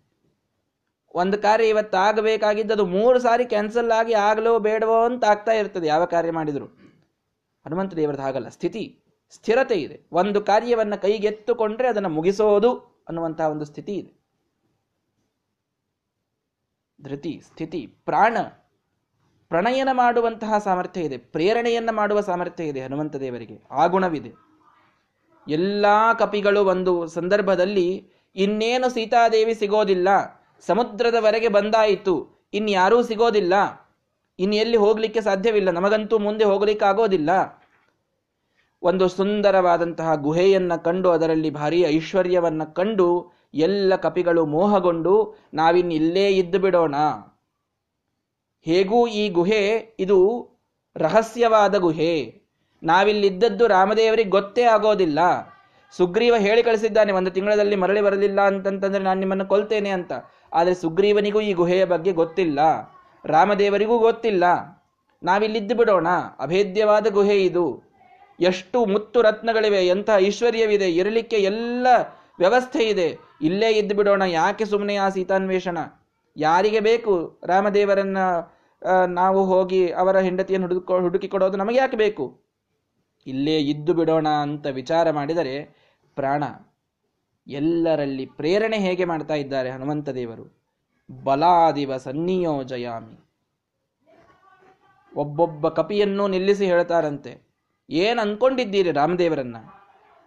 ಒಂದು 1.16 1.38
ಕಾರ್ಯ 1.38 1.68
ಇವತ್ತು 1.68 1.98
ಆಗಬೇಕಾಗಿದ್ದು 1.98 2.74
ಅದು 2.74 2.86
ಮೂರು 2.86 3.20
ಸಾರಿ 3.20 3.46
ಕ್ಯಾನ್ಸಲ್ 3.46 3.92
ಆಗಿ 3.92 4.14
ಆಗಲೋ 4.14 4.60
ಬೇಡವೋ 4.60 5.06
ಅಂತ 5.06 5.24
ಆಗ್ತಾ 5.24 5.52
ಇರ್ತದೆ. 5.52 5.88
ಯಾವ 5.88 6.06
ಕಾರ್ಯ 6.06 6.32
ಮಾಡಿದ್ರು? 6.32 6.66
ಹನುಮಂತ 7.66 7.94
ದೇವರದ್ದು 7.94 8.24
ಆಗಲ್ಲ 8.24 8.50
ಸ್ಥಿತಿ. 8.50 8.99
ಸ್ಥಿರತೆ 9.30 9.76
ಇದೆ. 9.76 10.02
ಒಂದು 10.12 10.42
ಕಾರ್ಯವನ್ನು 10.42 11.02
ಕೈಗೆತ್ತುಕೊಂಡ್ರೆ 11.02 11.88
ಅದನ್ನು 11.88 12.10
ಮುಗಿಸೋದು 12.10 12.74
ಅನ್ನುವಂತಹ 13.08 13.48
ಒಂದು 13.48 13.66
ಸ್ಥಿತಿ 13.66 13.94
ಇದೆ. 13.94 14.20
ಧೃತಿ, 17.04 17.42
ಸ್ಥಿತಿ, 17.46 17.88
ಪ್ರಾಣ, 18.06 18.38
ಪ್ರಣಯನ 19.50 19.90
ಮಾಡುವಂತಹ 19.92 20.58
ಸಾಮರ್ಥ್ಯ 20.58 21.02
ಇದೆ. 21.02 21.18
ಪ್ರೇರಣೆಯನ್ನ 21.18 21.90
ಮಾಡುವ 21.92 22.22
ಸಾಮರ್ಥ್ಯ 22.22 22.64
ಇದೆ 22.64 22.82
ಹನುಮಂತ 22.82 23.16
ದೇವರಿಗೆ. 23.16 23.62
ಆ 23.72 23.88
ಗುಣವಿದೆ. 23.88 24.32
ಎಲ್ಲಾ 25.48 26.14
ಕಪಿಗಳು 26.14 26.66
ಒಂದು 26.66 27.08
ಸಂದರ್ಭದಲ್ಲಿ, 27.08 28.12
ಇನ್ನೇನು 28.36 28.90
ಸೀತಾದೇವಿ 28.90 29.54
ಸಿಗೋದಿಲ್ಲ, 29.54 30.08
ಸಮುದ್ರದವರೆಗೆ 30.60 31.48
ಬಂದಾಯಿತು, 31.48 32.30
ಇನ್ಯಾರೂ 32.54 33.04
ಸಿಗೋದಿಲ್ಲ 33.04 33.54
ಇನ್ನು 34.40 34.56
ಎಲ್ಲಿ 34.56 34.78
ಹೋಗ್ಲಿಕ್ಕೆ 34.78 35.22
ಸಾಧ್ಯವಿಲ್ಲ, 35.22 35.72
ನಮಗಂತೂ 35.72 36.20
ಮುಂದೆ 36.20 36.44
ಹೋಗ್ಲಿಕ್ಕೆ 36.44 36.86
ಆಗೋದಿಲ್ಲ 36.86 37.59
ಒಂದು 38.82 39.08
ಸುಂದರವಾದಂತಹ 39.08 40.16
ಗುಹೆಯನ್ನು 40.16 40.84
ಕಂಡು 40.84 41.12
ಅದರಲ್ಲಿ 41.12 41.50
ಭಾರೀ 41.50 41.84
ಐಶ್ವರ್ಯವನ್ನು 41.84 42.74
ಕಂಡು 42.74 43.32
ಎಲ್ಲ 43.54 43.96
ಕಪಿಗಳು 43.96 44.46
ಮೋಹಗೊಂಡು 44.46 45.36
ನಾವಿನ್ 45.54 45.94
ಇಲ್ಲೇ 45.94 46.28
ಇದ್ದು 46.28 46.60
ಬಿಡೋಣ. 46.60 46.96
ಹೇಗೂ 48.62 49.08
ಈ 49.08 49.30
ಗುಹೆ 49.30 49.96
ಇದು 50.00 50.50
ರಹಸ್ಯವಾದ 50.98 51.76
ಗುಹೆ. 51.76 52.42
ನಾವಿಲ್ಲಿದ್ದದ್ದು 52.84 53.68
ರಾಮದೇವರಿಗೆ 53.68 54.30
ಗೊತ್ತೇ 54.30 54.64
ಆಗೋದಿಲ್ಲ. 54.64 55.20
ಸುಗ್ರೀವ 55.98 56.36
ಹೇಳಿ 56.36 56.64
ಕಳಿಸಿದ್ದಾನೆ, 56.64 57.12
ಒಂದು 57.12 57.32
ತಿಂಗಳಲ್ಲಿ 57.32 57.76
ಮರಳಿ 57.76 58.02
ಬರಲಿಲ್ಲ 58.02 58.42
ಅಂತಂತಂದ್ರೆ 58.42 59.04
ನಾನು 59.04 59.20
ನಿಮ್ಮನ್ನು 59.20 59.46
ಕೊಲ್ತೇನೆ 59.46 59.90
ಅಂತ. 59.90 60.12
ಆದರೆ 60.54 60.74
ಸುಗ್ರೀವನಿಗೂ 60.74 61.42
ಈ 61.42 61.54
ಗುಹೆಯ 61.54 61.86
ಬಗ್ಗೆ 61.86 62.12
ಗೊತ್ತಿಲ್ಲ. 62.12 62.60
ರಾಮದೇವರಿಗೂ 63.26 64.00
ಗೊತ್ತಿಲ್ಲ. 64.00 64.44
ನಾವಿಲ್ಲಿದ್ದು 65.24 65.76
ಬಿಡೋಣ. 65.76 66.08
ಅಭೇದ್ಯವಾದ 66.40 67.08
ಗುಹೆ 67.08 67.44
ಇದು. 67.46 67.89
ಎಷ್ಟು 68.40 68.86
ಮುತ್ತು 68.86 69.22
ರತ್ನಗಳಿವೆ, 69.22 69.88
ಎಂಥ 69.88 70.10
ಐಶ್ವರ್ಯವಿದೆ, 70.16 70.92
ಇರಲಿಕ್ಕೆ 70.92 71.36
ಎಲ್ಲ 71.36 71.88
ವ್ಯವಸ್ಥೆ 72.40 72.84
ಇದೆ. 72.84 73.18
ಇಲ್ಲೇ 73.42 73.70
ಇದ್ದು 73.72 73.96
ಬಿಡೋಣ, 73.96 74.22
ಯಾಕೆ 74.22 74.66
ಸುಮ್ಮನೆ 74.66 74.96
ಆ 74.96 75.10
ಸೀತಾನ್ವೇಷಣ? 75.10 75.78
ಯಾರಿಗೆ 76.38 76.80
ಬೇಕು? 76.80 77.40
ರಾಮದೇವರನ್ನ 77.46 78.18
ನಾವು 79.08 79.46
ಹೋಗಿ 79.46 79.92
ಅವರ 79.92 80.20
ಹೆಂಡತಿಯನ್ನು 80.20 80.68
ಹುಡುಕೊ 80.68 81.00
ಹುಡುಕಿ 81.00 81.28
ಕೊಡೋದು 81.28 81.58
ನಮಗೆ 81.58 81.78
ಯಾಕೆ 81.78 81.98
ಬೇಕು? 81.98 82.42
ಇಲ್ಲೇ 83.28 83.60
ಇದ್ದು 83.60 83.94
ಬಿಡೋಣ 83.94 84.28
ಅಂತ 84.28 84.66
ವಿಚಾರ 84.66 85.12
ಮಾಡಿದರೆ 85.12 85.56
ಪ್ರಾಣ. 86.16 86.44
ಎಲ್ಲರಲ್ಲಿ 87.48 88.26
ಪ್ರೇರಣೆ 88.26 88.78
ಹೇಗೆ 88.78 89.06
ಮಾಡ್ತಾ 89.06 89.34
ಇದ್ದಾರೆ 89.34 89.70
ಹನುಮಂತ 89.70 90.10
ದೇವರು? 90.10 90.60
ಬಲಾದಿವ 91.24 91.98
ಸನ್ನಿಯೋಜಯಾಮಿ. 91.98 93.30
ಒಬ್ಬೊಬ್ಬ 95.16 95.70
ಕಪಿಯನ್ನು 95.70 96.28
ನಿಲ್ಲಿಸಿ 96.28 96.66
ಹೇಳ್ತಾರಂತೆ. 96.66 97.49
ಏನ್ 97.90 98.20
ಅಂದ್ಕೊಂಡಿದ್ದೀರಿ 98.20 98.92
ರಾಮದೇವರನ್ನ? 98.92 99.56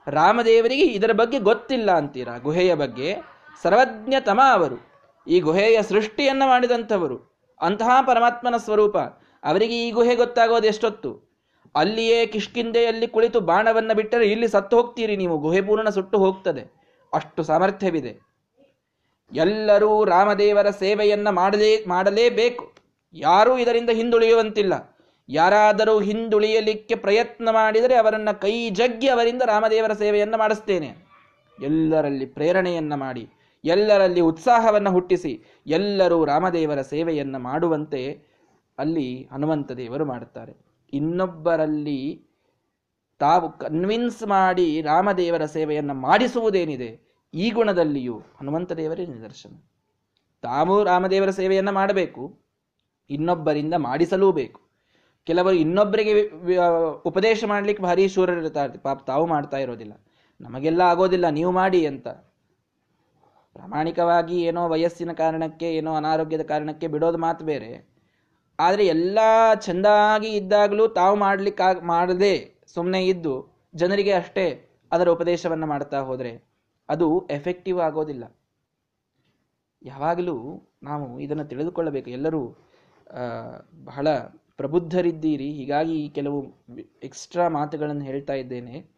ರಾಮದೇವರಿಗೆ 0.07 0.83
ಇದರ 0.83 1.13
ಬಗ್ಗೆ 1.13 1.39
ಗೊತ್ತಿಲ್ಲ 1.39 1.91
ಅಂತೀರಾ? 1.91 2.39
ಗುಹೆಯ 2.39 2.75
ಬಗ್ಗೆ? 2.75 3.17
ಸರ್ವಜ್ಞತಮ 3.63 4.41
ಅವರು. 4.53 4.93
ಈ 5.27 5.41
ಗುಹೆಯ 5.41 5.83
ಸೃಷ್ಟಿಯನ್ನು 5.83 6.49
ಮಾಡಿದಂಥವರು. 6.49 7.47
ಅಂತಹ 7.61 7.91
ಪರಮಾತ್ಮನ 8.07 8.55
ಸ್ವರೂಪ. 8.57 8.99
ಅವರಿಗೆ 9.45 9.89
ಈ 9.89 9.91
ಗುಹೆ 9.91 10.17
ಗೊತ್ತಾಗೋದು 10.17 10.67
ಎಷ್ಟೊತ್ತು? 10.67 11.33
ಅಲ್ಲಿಯೇ 11.75 12.27
ಕಿಷ್ಕಿಂದೆಯಲ್ಲಿ 12.27 13.07
ಕುಳಿತು 13.07 13.41
ಬಾಣವನ್ನು 13.41 13.95
ಬಿಟ್ಟರೆ 13.95 14.27
ಇಲ್ಲಿ 14.27 14.49
ಸತ್ತು 14.49 14.77
ಹೋಗ್ತೀರಿ 14.77 15.17
ನೀವು. 15.17 15.39
ಗುಹೆ 15.39 15.61
ಪೂರ್ಣ 15.61 15.89
ಸುಟ್ಟು 15.89 16.19
ಹೋಗ್ತದೆ. 16.19 16.83
ಅಷ್ಟು 17.13 17.43
ಸಾಮರ್ಥ್ಯವಿದೆ. 17.43 18.33
ಎಲ್ಲರೂ 19.33 20.05
ರಾಮದೇವರ 20.05 20.71
ಸೇವೆಯನ್ನು 20.71 21.33
ಮಾಡಲೇ, 21.33 21.85
ಮಾಡಲೇಬೇಕು. 21.89 22.75
ಯಾರೂ 23.15 23.59
ಇದರಿಂದ 23.59 23.91
ಹಿಂದುಳಿಯುವಂತಿಲ್ಲ. 23.91 24.92
ಯಾರಾದರೂ 25.33 26.01
ಹಿಂದುಳಿಯಲಿಕ್ಕೆ 26.01 26.95
ಪ್ರಯತ್ನ 26.95 27.49
ಮಾಡಿದರೆ 27.51 27.95
ಅವರನ್ನು 27.95 28.41
ಕೈ 28.41 28.71
ಜಗ್ಗಿ 28.71 29.09
ಅವರಿಂದ 29.09 29.43
ರಾಮದೇವರ 29.47 29.93
ಸೇವೆಯನ್ನು 29.93 30.39
ಮಾಡಿಸ್ತೇನೆ. 30.39 30.91
ಎಲ್ಲರಲ್ಲಿ 31.59 32.27
ಪ್ರೇರಣೆಯನ್ನು 32.27 32.97
ಮಾಡಿ, 32.97 33.25
ಎಲ್ಲರಲ್ಲಿ 33.65 34.21
ಉತ್ಸಾಹವನ್ನು 34.21 34.91
ಹುಟ್ಟಿಸಿ, 34.91 35.33
ಎಲ್ಲರೂ 35.67 36.25
ರಾಮದೇವರ 36.25 36.81
ಸೇವೆಯನ್ನು 36.83 37.39
ಮಾಡುವಂತೆ 37.39 38.03
ಅಲ್ಲಿ 38.79 39.29
ಹನುಮಂತ 39.33 39.73
ದೇವರು 39.73 40.05
ಮಾಡುತ್ತಾರೆ. 40.05 40.55
ಇನ್ನೊಬ್ಬರಲ್ಲಿ 40.93 42.01
ತಾವು 43.19 43.47
ಕನ್ವಿನ್ಸ್ 43.59 44.23
ಮಾಡಿ 44.23 44.83
ರಾಮದೇವರ 44.83 45.45
ಸೇವೆಯನ್ನು 45.45 45.95
ಮಾಡಿಸುವುದೇನಿದೆ, 45.95 46.91
ಈ 47.35 47.51
ಗುಣದಲ್ಲಿಯೂ 47.51 48.17
ಹನುಮಂತ 48.41 48.73
ದೇವರೇ 48.73 49.07
ನಿದರ್ಶನ. 49.07 49.55
ತಾವು 50.43 50.85
ರಾಮದೇವರ 50.85 51.31
ಸೇವೆಯನ್ನು 51.31 51.73
ಮಾಡಬೇಕು, 51.73 52.25
ಇನ್ನೊಬ್ಬರಿಂದ 53.11 53.75
ಮಾಡಿಸಲೂ 53.75 54.33
ಬೇಕು. 54.33 54.72
ಕೆಲವರು 55.27 55.57
ಇನ್ನೊಬ್ಬರಿಗೆ 55.65 56.13
ಉಪದೇಶ 57.11 57.45
ಮಾಡ್ಲಿಕ್ಕೆ 57.53 57.83
ಭಾರಿ 57.83 58.05
ಶೂರರಿರ್ತಾರೆ 58.15 58.79
ಪಾಪ 58.87 58.99
ತಾವು 59.11 59.25
ಮಾಡ್ತಾ 59.27 59.59
ಇರೋದಿಲ್ಲ. 59.65 59.95
ನಮಗೆಲ್ಲ 60.41 60.83
ಆಗೋದಿಲ್ಲ, 60.93 61.27
ನೀವು 61.39 61.53
ಮಾಡಿ 61.61 61.81
ಅಂತ. 61.91 62.09
ಪ್ರಾಮಾಣಿಕವಾಗಿ 63.57 64.37
ಏನೋ 64.49 64.63
ವಯಸ್ಸಿನ 64.69 65.13
ಕಾರಣಕ್ಕೆ, 65.23 65.69
ಏನೋ 65.79 65.91
ಅನಾರೋಗ್ಯದ 66.01 66.45
ಕಾರಣಕ್ಕೆ 66.53 66.87
ಬಿಡೋದು 66.95 67.19
ಮಾತು 67.27 67.43
ಬೇರೆ. 67.45 67.71
ಆದರೆ 68.59 68.85
ಎಲ್ಲ 68.95 69.19
ಚೆಂದಾಗಿ 69.67 70.31
ಇದ್ದಾಗಲೂ 70.41 70.85
ತಾವು 71.01 71.15
ಮಾಡ್ಲಿಕ್ಕೆ 71.17 71.87
ಮಾಡದೆ 71.93 72.35
ಸುಮ್ಮನೆ 72.75 73.01
ಇದ್ದು 73.07 73.35
ಜನರಿಗೆ 73.75 74.13
ಅಷ್ಟೇ 74.13 74.47
ಅದರ 74.93 75.09
ಉಪದೇಶವನ್ನು 75.17 75.67
ಮಾಡ್ತಾ 75.67 75.99
ಹೋದರೆ 76.09 76.33
ಅದು 76.89 77.07
ಎಫೆಕ್ಟಿವ್ 77.31 77.79
ಆಗೋದಿಲ್ಲ. 77.81 78.25
ಯಾವಾಗಲೂ 79.83 80.37
ನಾವು 80.83 81.07
ಇದನ್ನು 81.21 81.45
ತಿಳಿದುಕೊಳ್ಳಬೇಕು. 81.45 82.09
ಎಲ್ಲರೂ 82.11 82.43
ಬಹಳ 83.85 84.09
ಪ್ರಬುದ್ಧರಿದ್ದೀರಿ. 84.63 85.53
ಹೀಗಾಗಿ 85.53 86.09
ಕೆಲವು 86.09 86.65
ಎಕ್ಸ್ಟ್ರಾ 87.03 87.49
ಮಾತುಗಳನ್ನು 87.49 88.05
ಹೇಳ್ತಾ 88.05 88.33
ಇದ್ದೇನೆ. 88.33 88.91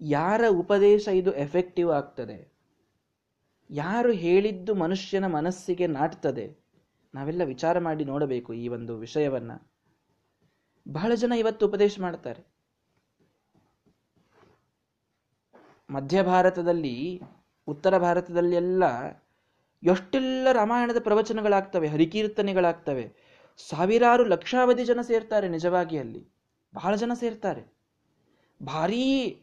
ಯಾರ 0.00 0.40
ಉಪದೇಶ 0.48 1.08
ಇದು 1.08 1.32
ಎಫೆಕ್ಟಿವ್ 1.32 1.90
ಆಗ್ತದೆ? 1.90 2.52
ಯಾರು 3.70 4.12
ಹೇಳಿದ್ದು 4.12 4.74
ಮನುಷ್ಯನ 4.74 5.26
ಮನಸ್ಸಿಗೆ 5.26 5.86
ನಾಟ್ತದೆ? 5.86 6.56
ನಾವೆಲ್ಲ 7.14 7.44
ವಿಚಾರ 7.44 7.78
ಮಾಡಿ 7.78 8.04
ನೋಡಬೇಕು 8.04 8.54
ಈ 8.54 8.68
ಒಂದು 8.68 8.98
ವಿಷಯವನ್ನ. 8.98 9.52
ಬಹಳ 10.88 11.14
ಜನ 11.14 11.32
ಇವತ್ತು 11.38 11.68
ಉಪದೇಶ 11.68 12.00
ಮಾಡ್ತಾರೆ. 12.00 12.46
ಮಧ್ಯ 15.90 16.22
ಭಾರತದಲ್ಲಿ, 16.22 17.20
ಉತ್ತರ 17.66 17.98
ಭಾರತದಲ್ಲಿ 17.98 18.56
ಎಲ್ಲ, 18.56 18.84
ಎಷ್ಟೆಲ್ಲ 19.82 20.48
ರಾಮಾಯಣದ 20.52 21.02
ಪ್ರವಚನಗಳಾಗ್ತವೆ, 21.02 21.88
ಹರಿಕೀರ್ತನೆಗಳಾಗ್ತವೆ 21.88 23.21
ಸಾವಿರಾರು 23.56 24.24
ಲಕ್ಷಾವಧಿ 24.24 24.84
ಜನ 24.84 25.00
ಸೇರ್ತಾರೆ 25.00 25.48
ನಿಜವಾಗಿ 25.48 25.98
ಅಲ್ಲಿ. 25.98 26.32
ಬಹಳ 26.74 26.94
ಜನ 26.94 27.12
ಸೇರ್ತಾರೆ. 27.14 27.76
ಭಾರೀ 28.66 29.40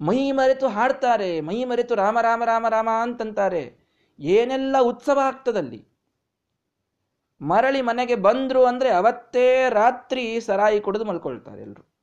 ಮೈ 0.00 0.32
ಮರೆತು 0.32 0.68
ಹಾಡ್ತಾರೆ. 0.68 1.40
ಮೈ 1.40 1.64
ಮರೆತು 1.64 1.94
ರಾಮ 1.94 2.20
ರಾಮ 2.20 2.44
ರಾಮ 2.44 2.68
ರಾಮ 2.68 2.88
ಅಂತಂತಾರೆ. 3.02 3.86
ಏನೆಲ್ಲ 4.20 4.76
ಉತ್ಸವ 4.80 5.18
ಆಗ್ತದಲ್ಲಿ 5.18 5.88
ಮರಳಿ 7.40 7.80
ಮನೆಗೆ 7.80 8.14
ಬಂದ್ರು 8.14 8.64
ಅಂದ್ರೆ 8.64 8.90
ಅವತ್ತೇ 8.90 9.68
ರಾತ್ರಿ 9.68 10.40
ಸರಾಯಿ 10.40 10.80
ಕುಡಿದು 10.80 11.04
ಮಲ್ಕೊಳ್ತಾರೆ 11.04 11.62
ಎಲ್ರು. 11.62 11.96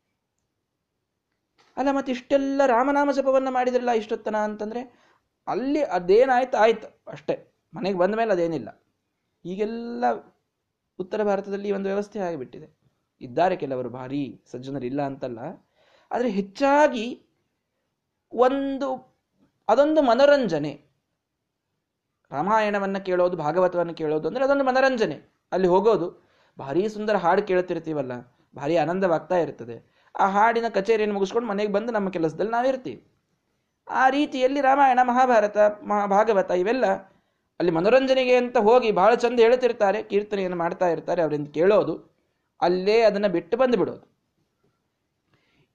ಅಲ್ಲ 1.77 1.91
ಮತ್ತೆ 1.91 2.12
ಇಷ್ಟೆಲ್ಲ 2.12 2.62
ರಾಮನಾಮ 2.65 3.12
ಜಪವನ್ನ 3.12 3.49
ಮಾಡಿದ್ರಲ್ಲ 3.49 3.91
ಇಷ್ಟೊತ್ತನ 3.91 4.36
ಅಂತಂದ್ರೆ 4.36 5.03
ಅಲ್ಲಿ 5.47 5.84
ಅದೇನಾಯ್ತು, 5.84 6.58
ಆಯ್ತು 6.58 7.03
ಅಷ್ಟೇ. 7.08 7.53
ಮನೆಗೆ 7.73 7.97
ಬಂದ 7.97 8.15
ಮೇಲೆ 8.15 8.32
ಅದೇನಿಲ್ಲ. 8.32 8.84
ಈಗೆಲ್ಲ 9.45 10.06
ಉತ್ತರ 10.99 11.21
ಭಾರತದಲ್ಲಿ 11.23 11.69
ಒಂದು 11.71 11.88
ವ್ಯವಸ್ಥೆ 11.89 12.19
ಆಗಿಬಿಟ್ಟಿದೆ. 12.19 12.67
ಇದ್ದಾರೆ 13.21 13.56
ಕೆಲವರು 13.63 13.89
ಭಾರಿ 13.89 14.23
ಸಜ್ಜನರಿಲ್ಲ 14.51 15.01
ಅಂತಲ್ಲ. 15.01 15.39
ಆದರೆ 16.12 16.29
ಹೆಚ್ಚಾಗಿ 16.29 17.06
ಒಂದು, 18.34 18.89
ಅದೊಂದು 19.67 20.01
ಮನೋರಂಜನೆ. 20.01 20.73
ರಾಮಾಯಣವನ್ನು 22.32 22.99
ಕೇಳೋದು, 23.06 23.36
ಭಾಗವತವನ್ನು 23.38 23.93
ಕೇಳೋದು 23.93 24.27
ಅಂದರೆ 24.27 24.43
ಅದೊಂದು 24.43 24.65
ಮನೋರಂಜನೆ. 24.69 25.17
ಅಲ್ಲಿ 25.51 25.67
ಹೋಗೋದು. 25.67 26.08
ಭಾರಿ 26.58 26.84
ಸುಂದರ 26.89 27.15
ಹಾಡು 27.15 27.41
ಕೇಳ್ತಿರ್ತೀವಲ್ಲ, 27.49 28.13
ಭಾರಿ 28.56 28.75
ಆನಂದವಾಗ್ತಾ 28.77 29.38
ಇರ್ತದೆ. 29.38 29.77
ಆ 30.15 30.25
ಹಾಡಿನ 30.27 30.67
ಕಚೇರಿಯನ್ನು 30.67 31.15
ಮುಗಿಸ್ಕೊಂಡು 31.17 31.47
ಮನೆಗೆ 31.47 31.71
ಬಂದು 31.71 31.91
ನಮ್ಮ 31.91 32.10
ಕೆಲಸದಲ್ಲಿ 32.10 32.51
ನಾವಿರ್ತೀವಿ. 32.51 33.01
ಆ 33.88 34.03
ರೀತಿಯಲ್ಲಿ 34.10 34.60
ರಾಮಾಯಣ, 34.62 34.99
ಮಹಾಭಾರತ 35.03 35.58
ಮಹಾ 35.89 36.06
ಭಾಗವತ 36.08 36.51
ಇವೆಲ್ಲ 36.62 36.86
ಅಲ್ಲಿ 37.63 37.71
ಮನೋರಂಜನೆಗೆ 37.71 38.36
ಅಂತ 38.36 38.58
ಹೋಗಿ 38.58 38.91
ಬಹಳ 38.91 39.15
ಚಂದ 39.15 39.39
ಹೇಳ್ತಿರ್ತಾರೆ, 39.39 40.04
ಕೀರ್ತನೆಯನ್ನು 40.04 40.58
ಮಾಡ್ತಾ 40.58 40.88
ಇರ್ತಾರೆ, 40.88 41.21
ಅವರಿಂದ 41.21 41.47
ಕೇಳೋದು, 41.47 41.93
ಅಲ್ಲೇ 42.62 43.02
ಅದನ್ನು 43.02 43.30
ಬಿಟ್ಟು 43.30 43.58
ಬಂದು 43.58 43.78
ಬಿಡೋದು 43.78 44.13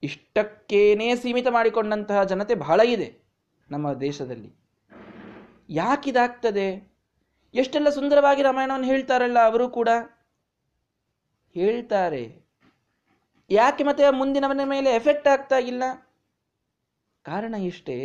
ಇಷ್ಟಕ್ಕೇನೇ 0.02 1.14
ಸೀಮಿತ 1.14 1.46
ಮಾಡಿಕೊಂಡಂತಹ 1.48 2.24
ಜನತೆ 2.24 2.54
ಬಹಳ 2.54 2.80
ಇದೆ 2.80 3.22
ನಮ್ಮ 3.70 3.92
ದೇಶದಲ್ಲಿ. 3.92 4.50
ಯಾಕಿದಾಗ್ತದೆ? 5.70 6.92
ಎಷ್ಟೆಲ್ಲ 7.54 7.88
ಸುಂದರವಾಗಿ 7.88 8.42
ರಾಮಾಯಣವನ್ನು 8.42 8.86
ಹೇಳ್ತಾರಲ್ಲ 8.86 9.38
ಅವರು 9.44 9.68
ಕೂಡ? 9.68 9.88
ಹೇಳ್ತಾರೆ. 11.54 12.22
ಯಾಕೆ 13.50 13.84
ಮತ್ತೆ 13.84 14.10
ಮುಂದಿನವನ 14.10 14.60
ಮೇಲೆ 14.64 14.90
ಎಫೆಕ್ಟ್ 14.90 15.28
ಆಗ್ತಾ 15.28 15.58
ಇಲ್ಲ? 15.58 15.82
ಕಾರಣ 17.22 17.54
ಇಷ್ಟೇ. 17.54 17.96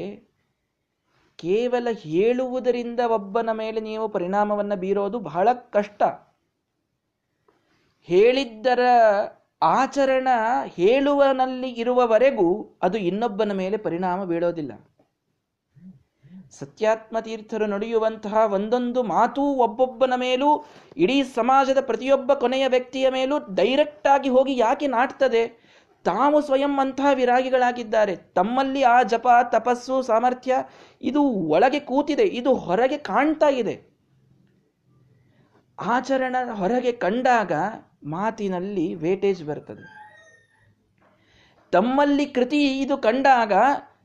ಕೇವಲ 1.39 1.87
ಹೇಳುವುದರಿಂದ 1.91 2.99
ಒಬ್ಬನ 2.99 3.49
ಮೇಲೆ 3.51 3.79
ನೀವು 3.79 4.09
ಪರಿಣಾಮವನ್ನು 4.09 4.79
ಬೀರೋದು 4.79 5.19
ಬಹಳ 5.19 5.49
ಕಷ್ಟ. 5.53 6.03
ಹೇಳಿದ್ದರ 8.09 8.79
ಆಚರಣ 9.61 10.27
ಹೇಳುವನಲ್ಲಿ 10.65 11.69
ಇರುವವರೆಗೂ 11.69 12.77
ಅದು 12.81 12.97
ಇನ್ನೊಬ್ಬನ 12.97 13.51
ಮೇಲೆ 13.51 13.77
ಪರಿಣಾಮ 13.77 14.23
ಬೀಳೋದಿಲ್ಲ. 14.23 14.71
ಸತ್ಯಾತ್ಮ 16.59 17.19
ತೀರ್ಥರು 17.19 17.65
ನಡೆಯುವಂತಹ 17.65 18.53
ಒಂದೊಂದು 18.53 19.03
ಮಾತು 19.03 19.41
ಒಬ್ಬೊಬ್ಬನ 19.41 20.13
ಮೇಲೂ, 20.15 20.65
ಇಡೀ 20.97 21.23
ಸಮಾಜದ 21.23 21.77
ಪ್ರತಿಯೊಬ್ಬ 21.81 22.33
ಕೊನೆಯ 22.33 22.67
ವ್ಯಕ್ತಿಯ 22.67 23.09
ಮೇಲೂ 23.09 23.39
ಡೈರೆಕ್ಟ್ 23.55 24.07
ಆಗಿ 24.07 24.29
ಹೋಗಿ 24.29 24.57
ಯಾಕೆ 24.57 24.87
ನಾಟ್ತದೆ? 24.87 25.62
ತಾವು 26.05 26.41
ಸ್ವಯಂ 26.41 26.79
ಅಂತಹ 26.79 27.05
ವಿರಾಗಿಗಳಾಗಿದ್ದಾರೆ. 27.13 28.15
ತಮ್ಮಲ್ಲಿ 28.15 28.83
ಆ 28.83 29.03
ಜಪ, 29.03 29.27
ತಪಸ್ಸು, 29.51 30.01
ಸಾಮರ್ಥ್ಯ 30.01 30.55
ಇದು 31.01 31.21
ಒಳಗೆ 31.21 31.79
ಕೂತಿದೆ, 31.79 32.23
ಇದು 32.23 32.53
ಹೊರಗೆ 32.53 32.97
ಕಾಣ್ತಾ 32.97 33.49
ಇದೆ. 33.49 33.93
ಆಚರಣ 35.79 36.35
ಹೊರಗೆ 36.51 36.91
ಕಂಡಾಗ 36.91 37.51
ಮಾತಿನಲ್ಲಿ 38.03 38.95
ವೇಟೇಜ್ 38.95 39.43
ಬರ್ತದೆ. 39.43 40.03
ತಮ್ಮಲ್ಲಿ 41.71 42.25
ಕೃತಿ 42.25 42.79
ಇದು 42.81 42.97
ಕಂಡಾಗ 42.97 43.53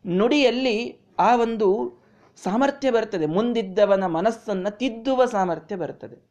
ನುಡಿಯಲ್ಲಿ 0.06 1.00
ಆ 1.18 1.36
ಒಂದು 1.36 1.98
ಸಾಮರ್ಥ್ಯ 2.44 2.90
ಬರ್ತದೆ. 2.90 3.26
ಮುಂದಿದ್ದವನ 3.26 4.06
ಮನಸ್ಸನ್ನು 4.06 4.78
ತಿದ್ದುವ 4.78 5.24
ಸಾಮರ್ಥ್ಯ 5.24 5.76
ಬರ್ತದೆ. 5.76 6.27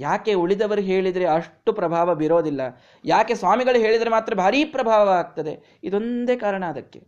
ಯಾಕೆ 0.00 0.34
ಉಳಿದವರು 0.34 0.80
ಹೇಳಿದರೆ 0.80 1.24
ಅಷ್ಟು 1.24 1.72
ಪ್ರಭಾವ 1.72 2.14
ಬೀರೋದಿಲ್ಲ? 2.14 2.60
ಯಾಕೆ 3.04 3.34
ಸ್ವಾಮಿಗಳು 3.34 3.78
ಹೇಳಿದರೆ 3.78 4.10
ಮಾತ್ರ 4.10 4.34
ಭಾರೀ 4.34 4.64
ಪ್ರಭಾವ 4.64 5.08
ಆಗ್ತದೆ? 5.08 5.78
ಇದೊಂದೇ 5.84 6.36
ಕಾರಣ 6.36 6.64
ಅದಕ್ಕೆ. 6.64 7.06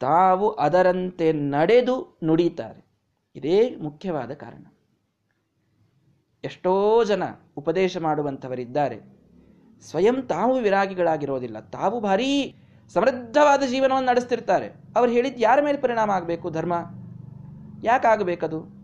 ತಾವು 0.00 0.50
ಅದರಂತೆ 0.50 1.32
ನಡೆದು 1.32 2.18
ನುಡಿತಾರೆ 2.24 2.86
ಇದೇ 3.36 3.76
ಮುಖ್ಯವಾದ 3.76 4.32
ಕಾರಣ. 4.32 4.66
ಎಷ್ಟೋ 6.44 7.04
ಜನ 7.04 7.22
ಉಪದೇಶ 7.56 7.96
ಮಾಡುವಂಥವರಿದ್ದಾರೆ. 7.96 9.00
ಸ್ವಯಂ 9.80 10.22
ತಾವು 10.22 10.60
ವಿರಾಗಿಗಳಾಗಿರೋದಿಲ್ಲ. 10.60 11.60
ತಾವು 11.60 12.00
ಭಾರೀ 12.00 12.54
ಸಮೃದ್ಧವಾದ 12.88 13.62
ಜೀವನವನ್ನು 13.62 14.08
ನಡೆಸ್ತಿರ್ತಾರೆ. 14.08 14.68
ಅವ್ರು 14.96 15.12
ಹೇಳಿದ್ದು 15.12 15.40
ಯಾರ 15.40 15.60
ಮೇಲೆ 15.64 15.78
ಪರಿಣಾಮ 15.78 16.10
ಆಗಬೇಕು? 16.10 16.50
ಧರ್ಮ. 16.50 16.74
ಯಾಕಾಗಬೇಕದು? 17.84 18.75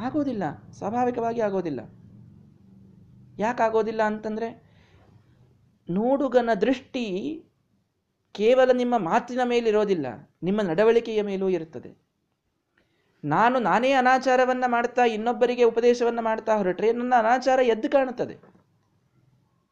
ಆಗೋದಿಲ್ಲ. 0.00 0.42
ಸ್ವಾಭಾವಿಕವಾಗಿ 0.72 1.40
ಆಗೋದಿಲ್ಲ. 1.40 1.80
ಯಾಕಾಗೋದಿಲ್ಲ 3.38 4.02
ಅಂತಂದರೆ, 4.02 4.62
ನೋಡುಗನ 5.90 6.50
ದೃಷ್ಟಿ 6.60 7.44
ಕೇವಲ 8.32 8.70
ನಿಮ್ಮ 8.72 8.98
ಮಾತಿನ 8.98 9.40
ಮೇಲಿರೋದಿಲ್ಲ, 9.44 10.06
ನಿಮ್ಮ 10.42 10.60
ನಡವಳಿಕೆಯ 10.60 11.22
ಮೇಲೂ 11.22 11.48
ಇರುತ್ತದೆ. 11.48 12.02
ನಾನು 13.24 13.58
ನಾನೇ 13.58 13.92
ಅನಾಚಾರವನ್ನು 13.92 14.70
ಮಾಡ್ತಾ, 14.70 15.04
ಇನ್ನೊಬ್ಬರಿಗೆ 15.04 15.64
ಉಪದೇಶವನ್ನು 15.64 16.22
ಮಾಡ್ತಾ 16.22 16.56
ಹೊರಟ್ರೆ 16.56 16.92
ನನ್ನ 16.92 17.14
ಅನಾಚಾರ 17.18 17.60
ಎದ್ದು 17.60 17.90
ಕಾಣುತ್ತದೆ. 17.90 18.36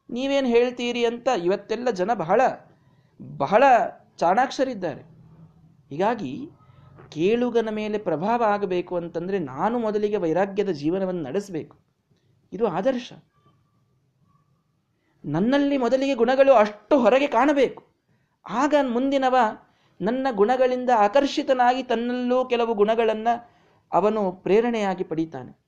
ನೀವೇನು 0.09 0.47
ಹೇಳ್ತೀರಿ 0.47 1.05
ಅಂತ 1.05 1.27
ಇವತ್ತೆಲ್ಲ 1.43 1.89
ಜನ 1.89 2.13
ಬಹಳ 2.13 2.41
ಬಹಳ 3.37 3.63
ಚಾಣಾಕ್ಷರಿದ್ದಾರೆ. 4.17 5.01
ಹೀಗಾಗಿ 5.89 6.49
ಕೇಳುಗನ 7.11 7.69
ಮೇಲೆ 7.71 7.97
ಪ್ರಭಾವ 7.97 8.43
ಆಗಬೇಕು 8.43 8.95
ಅಂತಂದರೆ 8.95 9.39
ನಾನು 9.39 9.79
ಮೊದಲಿಗೆ 9.79 10.17
ವೈರಾಗ್ಯದ 10.17 10.69
ಜೀವನವನ್ನು 10.69 11.21
ನಡೆಸಬೇಕು. 11.21 11.77
ಇದು 12.53 12.67
ಆದರ್ಶ. 12.67 13.13
ನನ್ನಲ್ಲಿ 15.25 15.77
ಮೊದಲಿಗೆ 15.77 16.15
ಗುಣಗಳು 16.15 16.53
ಅಷ್ಟು 16.53 16.99
ಹೊರಗೆ 16.99 17.27
ಕಾಣಬೇಕು. 17.27 17.83
ಆಗ 18.49 18.75
ಮುಂದಿನವ 18.87 19.35
ನನ್ನ 20.01 20.27
ಗುಣಗಳಿಂದ 20.31 20.89
ಆಕರ್ಷಿತನಾಗಿ 20.97 21.83
ತನ್ನಲ್ಲೂ 21.83 22.45
ಕೆಲವು 22.45 22.73
ಗುಣಗಳನ್ನು 22.73 23.51
ಅವನು 23.93 24.31
ಪ್ರೇರಣೆಯಾಗಿ 24.31 25.03
ಪಡೀತಾನೆ. 25.03 25.59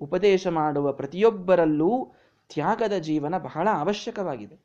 ಉಪದೇಶ 0.00 0.46
ಮಾಡುವ 0.46 0.92
ಪ್ರತಿಯೊಬ್ಬರಲ್ಲೂ 0.92 2.14
ತ್ಯಾಗದ 2.48 2.92
ಜೀವನ 2.92 3.38
ಬಹಳ 3.38 3.68
ಅವಶ್ಯಕವಾಗಿದೆ. 3.78 4.56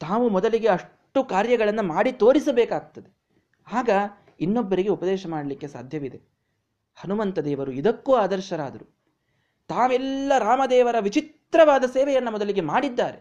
ತಾವು 0.00 0.28
ಮೊದಲಿಗೆ 0.28 0.68
ಅಷ್ಟು 0.68 1.24
ಕಾರ್ಯಗಳನ್ನು 1.24 1.82
ಮಾಡಿ 1.82 2.12
ತೋರಿಸಬೇಕಾಗ್ತದೆ. 2.12 3.23
ಆಗ 3.72 3.90
ಇನ್ನೊಬ್ಬರಿಗೆ 4.40 4.88
ಉಪದೇಶ 4.88 5.26
ಮಾಡಲಿಕ್ಕೆ 5.26 5.68
ಸಾಧ್ಯವಿದೆ. 5.68 6.20
ಹನುಮಂತ 6.96 7.38
ದೇವರು 7.38 7.72
ಇದಕ್ಕೂ 7.72 8.14
ಆದರ್ಶರಾದರು. 8.14 8.94
ತಾವೆಲ್ಲ 9.68 10.32
ರಾಮದೇವರ 10.38 10.96
ವಿಚಿತ್ರವಾದ 11.00 11.84
ಸೇವೆಯನ್ನು 11.84 12.30
ಮೊದಲಿಗೆ 12.30 12.60
ಮಾಡಿದ್ದಾರೆ. 12.60 13.18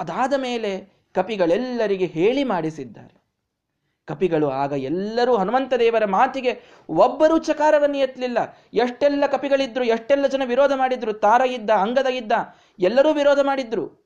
ಅದಾದ 0.00 0.34
ಮೇಲೆ 0.36 0.92
ಕಪಿಗಳೆಲ್ಲರಿಗೆ 1.14 2.06
ಹೇಳಿ 2.06 2.44
ಮಾಡಿಸಿದ್ದಾರೆ. 2.44 3.26
ಕಪಿಗಳು 4.06 4.48
ಆಗ 4.48 4.72
ಎಲ್ಲರೂ 4.72 5.36
ಹನುಮಂತ 5.36 5.74
ದೇವರ 5.74 6.04
ಮಾತಿಗೆ 6.04 6.62
ಒಬ್ಬರೂ 6.88 7.38
ಚಕಾರವನ್ನು 7.38 7.96
ಎತ್ತಲಿಲ್ಲ. 7.96 8.58
ಎಷ್ಟೆಲ್ಲ 8.74 9.26
ಕಪಿಗಳಿದ್ರು, 9.26 9.84
ಎಷ್ಟೆಲ್ಲ 9.84 10.26
ಜನ 10.26 10.42
ವಿರೋಧ 10.44 10.72
ಮಾಡಿದ್ರು, 10.76 11.12
ತಾರ 11.12 11.40
ಇದ್ದ, 11.40 11.70
ಅಂಗದ 11.70 12.06
ಇದ್ದ, 12.06 12.32
ಎಲ್ಲರೂ 12.78 13.12
ವಿರೋಧ 13.12 13.38
ಮಾಡಿದ್ರು. 13.42 14.05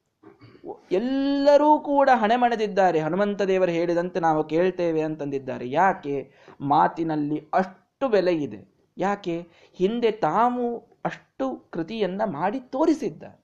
ಎಲ್ಲರೂ 0.93 1.79
ಕೂಡ 1.79 2.11
ಹಣೆ 2.15 2.37
ಮಣೆದಿದ್ದಾರೆ. 2.37 3.01
ಹನುಮಂತ 3.01 3.43
ದೇವರು 3.43 3.71
ಹೇಳಿದಂತೆ 3.71 4.21
ನಾವು 4.21 4.45
ಕೇಳ್ತೇವೆ 4.45 5.03
ಅಂತಂದಿದ್ದಾರೆ. 5.03 5.71
ಯಾಕೆ? 5.71 6.33
ಮಾತಿನಲ್ಲಿ 6.61 7.49
ಅಷ್ಟು 7.53 8.09
ಬೆಲೆ 8.09 8.35
ಇದೆ. 8.35 8.91
ಯಾಕೆ? 8.99 9.49
ಹಿಂದೆ 9.73 10.11
ತಾವು 10.11 10.79
ಅಷ್ಟು 11.05 11.71
ಕೃತಿಯನ್ನ 11.71 12.23
ಮಾಡಿ 12.25 12.61
ತೋರಿಸಿದ್ದಾರೆ 12.61 13.41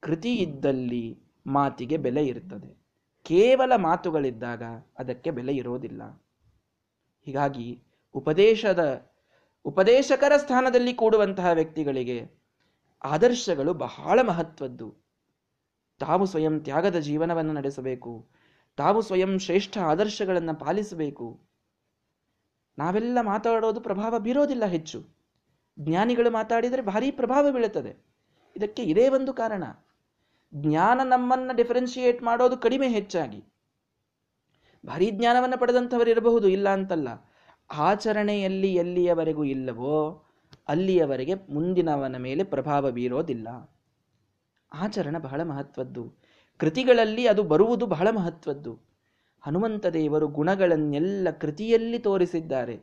ಕೃತಿ 0.00 0.34
ಇದ್ದಲ್ಲಿ 0.34 1.18
ಮಾತಿಗೆ 1.46 1.96
ಬೆಲೆ 1.96 2.24
ಇರುತ್ತದೆ 2.24 2.78
ಕೇವಲ 3.24 3.76
ಮಾತುಗಳಿದ್ದಾಗ 3.76 4.62
ಅದಕ್ಕೆ 4.98 5.30
ಬೆಲೆ 5.30 5.52
ಇರೋದಿಲ್ಲ. 5.52 6.24
ಹೀಗಾಗಿ 7.24 7.82
ಉಪದೇಶದ, 8.14 9.10
ಉಪದೇಶಕರ 9.64 10.32
ಸ್ಥಾನದಲ್ಲಿ 10.36 10.94
ಕೂಡುವಂತಹ 10.94 11.46
ವ್ಯಕ್ತಿಗಳಿಗೆ 11.46 12.30
ಆದರ್ಶಗಳು 13.04 13.74
ಬಹಳ 13.74 14.22
ಮಹತ್ವದ್ದು. 14.22 15.07
ತಾವು 15.98 16.26
ಸ್ವಯಂ 16.26 16.60
ತ್ಯಾಗದ 16.60 16.96
ಜೀವನವನ್ನು 16.96 17.52
ನಡೆಸಬೇಕು. 17.52 18.28
ತಾವು 18.76 19.02
ಸ್ವಯಂ 19.02 19.38
ಶ್ರೇಷ್ಠ 19.38 19.78
ಆದರ್ಶಗಳನ್ನು 19.78 20.54
ಪಾಲಿಸಬೇಕು. 20.54 21.40
ನಾವೆಲ್ಲ 22.78 23.18
ಮಾತಾಡೋದು 23.20 23.80
ಪ್ರಭಾವ 23.80 24.18
ಬೀರೋದಿಲ್ಲ 24.18 24.64
ಹೆಚ್ಚು. 24.64 25.06
ಜ್ಞಾನಿಗಳು 25.80 26.30
ಮಾತಾಡಿದರೆ 26.30 26.82
ಭಾರಿ 26.82 27.10
ಪ್ರಭಾವ 27.10 27.52
ಬೀಳುತ್ತದೆ. 27.52 28.06
ಇದಕ್ಕೆ 28.56 28.82
ಇದೇ 28.82 29.08
ಒಂದು 29.08 29.32
ಕಾರಣ. 29.32 29.64
ಜ್ಞಾನ 30.54 31.00
ನಮ್ಮನ್ನು 31.04 31.56
ಡಿಫರೆನ್ಶಿಯೇಟ್ 31.56 32.22
ಮಾಡೋದು 32.22 32.56
ಕಡಿಮೆ 32.56 32.88
ಹೆಚ್ಚಾಗಿ. 32.88 33.44
ಭಾರಿ 34.86 35.10
ಜ್ಞಾನವನ್ನು 35.10 35.60
ಪಡೆದಂಥವರು 35.60 36.10
ಇರಬಹುದು, 36.10 36.48
ಇಲ್ಲ 36.48 36.68
ಅಂತಲ್ಲ. 36.68 37.08
ಆಚರಣೆಯಲ್ಲಿ 37.70 38.74
ಎಲ್ಲಿಯವರೆಗೂ 38.74 39.44
ಇಲ್ಲವೋ, 39.44 40.24
ಅಲ್ಲಿಯವರೆಗೆ 40.68 41.34
ಮುಂದಿನವನ 41.34 42.16
ಮೇಲೆ 42.16 42.44
ಪ್ರಭಾವ 42.44 42.90
ಬೀರೋದಿಲ್ಲ. 42.90 43.77
ಆಚರಣ 44.72 45.18
ಬಹಳ 45.18 45.42
ಮಹತ್ವದ್ದು. 45.42 46.14
ಕೃತಿಗಳಲ್ಲಿ 46.58 47.26
ಅದು 47.26 47.42
ಬರುವುದು 47.42 47.86
ಬಹಳ 47.86 48.08
ಮಹತ್ವದ್ದು. 48.10 48.78
ಹನುಮಂತ 49.42 49.86
ದೇವರು 49.86 50.28
ಗುಣಗಳನ್ನೆಲ್ಲ 50.28 51.28
ಕೃತಿಯಲ್ಲಿ 51.30 51.98
ತೋರಿಸಿದ್ದಾರೆ. 51.98 52.80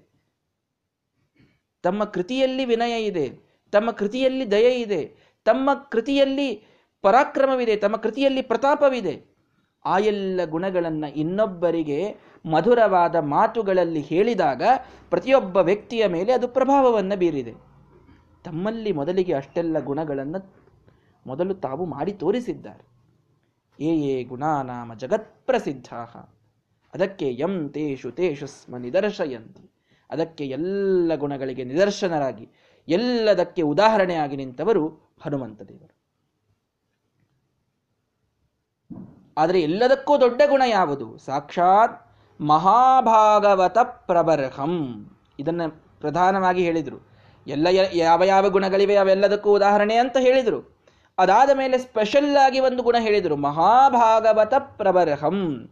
ತಮ್ಮ 1.83 2.03
ಕೃತಿಯಲ್ಲಿ 2.03 2.65
ವಿನಯ 2.65 3.03
ಇದೆ, 3.03 3.39
ತಮ್ಮ 3.71 3.91
ಕೃತಿಯಲ್ಲಿ 3.91 4.51
ದಯೆ 4.51 4.81
ಇದೆ, 4.81 5.15
ತಮ್ಮ 5.45 5.69
ಕೃತಿಯಲ್ಲಿ 5.91 6.65
ಪರಾಕ್ರಮವಿದೆ, 7.01 7.75
ತಮ್ಮ 7.75 7.95
ಕೃತಿಯಲ್ಲಿ 7.95 8.41
ಪ್ರತಾಪವಿದೆ. 8.41 9.35
ಆ 9.85 9.97
ಎಲ್ಲ 9.97 10.41
ಗುಣಗಳನ್ನು 10.45 11.15
ಇನ್ನೊಬ್ಬರಿಗೆ 11.15 12.15
ಮಧುರವಾದ 12.51 13.15
ಮಾತುಗಳಲ್ಲಿ 13.15 14.01
ಹೇಳಿದಾಗ 14.01 14.63
ಪ್ರತಿಯೊಬ್ಬ 15.09 15.57
ವ್ಯಕ್ತಿಯ 15.57 16.07
ಮೇಲೆ 16.07 16.31
ಅದು 16.31 16.47
ಪ್ರಭಾವವನ್ನು 16.47 17.19
ಬೀರಿದೆ. 17.19 17.53
ತಮ್ಮಲ್ಲಿ 18.43 18.91
ಮೊದಲಿಗೆ 18.91 19.33
ಅಷ್ಟೆಲ್ಲ 19.33 19.79
ಗುಣಗಳನ್ನು 19.79 20.64
ಮೊದಲು 21.25 21.53
ತಾವು 21.53 21.85
ಮಾಡಿ 21.85 22.13
ತೋರಿಸಿದ್ದಾರೆ. 22.13 22.85
ಏ 23.79 23.95
ಏ 23.95 24.23
ಗುಣಾನಾಮ 24.23 24.93
ಜಗತ್ಪ್ರಸಿದ್ಧ 24.93 25.93
ಅದಕ್ಕೆ 26.93 27.35
ಯಂ 27.39 27.69
ತೇಷು 27.69 28.11
ತೇಷು 28.11 28.47
ಸ್ಮ 28.47 28.77
ನಿದರ್ಶಯಂತಿ. 28.77 29.71
ಅದಕ್ಕೆ 30.09 30.45
ಎಲ್ಲ 30.45 31.11
ಗುಣಗಳಿಗೆ 31.15 31.63
ನಿದರ್ಶನರಾಗಿ, 31.63 32.49
ಎಲ್ಲದಕ್ಕೆ 32.87 33.61
ಉದಾಹರಣೆಯಾಗಿ 33.61 34.35
ನಿಂತವರು 34.35 34.87
ಹನುಮಂತ 35.21 35.61
ದೇವರು 35.61 35.95
ಆದರೆ 39.37 39.61
ಎಲ್ಲದಕ್ಕೂ 39.61 40.19
ದೊಡ್ಡ 40.19 40.41
ಗುಣ 40.49 40.61
ಯಾವುದು? 40.67 41.17
ಸಾಕ್ಷಾತ್ 41.17 42.07
ಮಹಾಭಾಗವತ 42.41 43.77
ಪ್ರಬರ್ಹಂ. 43.83 45.05
ಇದನ್ನ 45.39 45.61
ಪ್ರಧಾನವಾಗಿ 45.99 46.63
ಹೇಳಿದರು. 46.63 47.07
ಎಲ್ಲ, 47.47 47.67
ಯಾವ 47.93 48.23
ಯಾವ 48.23 48.49
ಗುಣಗಳಿವೆ, 48.49 48.95
ಅವೆಲ್ಲದಕ್ಕೂ 48.95 49.51
ಉದಾಹರಣೆ 49.51 49.95
ಅಂತ 49.95 50.17
ಹೇಳಿದರು. 50.19 50.74
ಅದಾದ 51.17 51.49
ಮೇಲೆ 51.53 51.77
ಸ್ಪೆಷಲ್ 51.77 52.37
ಆಗಿ 52.37 52.59
ಒಂದು 52.59 52.83
ಗುಣ 52.83 52.95
ಹೇಳಿದರು. 52.99 53.35
ಮಹಾಭಾಗವತ 53.35 54.53
ಪ್ರಬರಹಂ. 54.59 55.69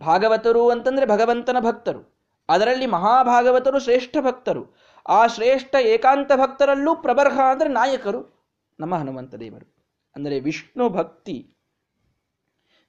ಭಾಗವತರು 0.00 0.68
ಅಂತಂದ್ರೆ 0.68 1.06
ಭಗವಂತನ 1.06 1.56
ಭಕ್ತರು. 1.60 2.18
ಅದರಲ್ಲಿ 2.48 2.86
ಮಹಾಭಾಗವತರು 2.86 3.78
ಶ್ರೇಷ್ಠ 3.78 4.16
ಭಕ್ತರು. 4.20 4.76
ಆ 5.08 5.26
ಶ್ರೇಷ್ಠ 5.26 5.74
ಏಕಾಂತ 5.74 6.32
ಭಕ್ತರಲ್ಲೂ 6.32 6.96
ಪ್ರಬರ್ಹ 6.96 7.40
ಅಂದ್ರೆ 7.50 7.70
ನಾಯಕರು. 7.70 8.46
ನಮ್ಮ 8.80 8.94
ಹನುಮಂತ 8.94 9.34
ದೇವರು. 9.34 9.76
ಅಂದರೆ 10.16 10.40
ವಿಷ್ಣು 10.40 10.88
ಭಕ್ತಿ. 10.88 11.56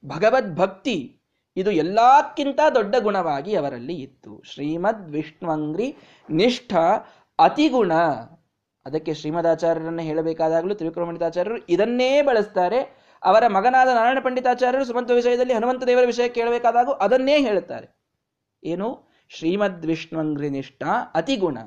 ಭಗವದ್ 0.06 0.56
ಭಕ್ತಿ. 0.56 1.22
ಇದು 1.58 1.72
ಎಲ್ಲಕ್ಕಿಂತ 1.72 2.60
ದೊಡ್ಡ 2.76 2.96
ಗುಣವಾಗಿ 3.00 3.56
ಅವರಲ್ಲಿ 3.56 3.94
ಇತ್ತು. 3.94 4.44
ಶ್ರೀಮದ್ 4.46 5.10
ವಿಷ್ಣುವಂಗ್ರಿ 5.10 5.98
ನಿಷ್ಠ 6.30 6.76
ಅತಿಗುಣ. 7.40 7.92
ಅದಕ್ಕೆ 8.86 9.14
ಶ್ರೀಮದಾಚಾರ್ಯರನ್ನು 9.14 10.02
ಹೇಳಬೇಕಾದಾಗಲೂ 10.02 10.74
ತ್ರಿವಿಕ್ರಮಣಿತಾಚಾರ್ಯರು 10.74 11.66
ಇದನ್ನೇ 11.70 12.22
ಬಳಸ್ತಾರೆ. 12.22 13.10
ಅವರ 13.24 13.48
ಮಗನಾದ 13.48 13.88
ನಾರಾಯಣ 13.88 14.18
ಪಂಡಿತಾಚಾರ್ಯರು 14.24 14.86
ಸುಮಂತ 14.86 15.12
ವಿಷಯದಲ್ಲಿ 15.12 15.54
ಹನುಮಂತ 15.54 15.84
ದೇವರ 15.84 16.06
ವಿಷಯ 16.06 16.30
ಕೇಳಬೇಕಾದಾಗೂ 16.30 16.92
ಅದನ್ನೇ 16.92 17.40
ಹೇಳುತ್ತಾರೆ. 17.40 17.88
ಏನು? 18.64 19.10
ಶ್ರೀಮದ್ 19.30 19.86
ವಿಷ್ಣುವಂಗ್ರಿ 19.86 20.50
ನಿಷ್ಠ 20.50 20.84
ಅತಿಗುಣ. 21.14 21.58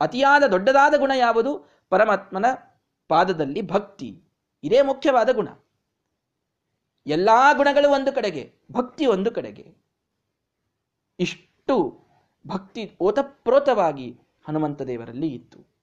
ಅತಿಯಾದ 0.00 0.42
ದೊಡ್ಡದಾದ 0.42 0.94
ಗುಣ 0.94 1.12
ಯಾವುದು? 1.14 1.70
ಪರಮಾತ್ಮನ 1.90 2.44
ಪಾದದಲ್ಲಿ 3.08 3.62
ಭಕ್ತಿ. 3.62 4.22
ಇದೇ 4.62 4.82
ಮುಖ್ಯವಾದ 4.82 5.32
ಗುಣ. 5.32 5.48
ಎಲ್ಲಾ 7.06 7.52
ಗುಣಗಳು 7.52 7.90
ಒಂದು 7.90 8.12
ಕಡೆಗೆ, 8.12 8.54
ಭಕ್ತಿ 8.72 9.06
ಒಂದು 9.06 9.30
ಕಡೆಗೆ. 9.30 9.74
ಇಷ್ಟು 11.18 12.06
ಭಕ್ತಿ 12.46 12.96
ಓತಪ್ರೋತವಾಗಿ 13.00 14.20
ಹನುಮಂತ 14.48 14.82
ದೇವರಲ್ಲಿ 14.82 15.28
ಇತ್ತು. 15.28 15.78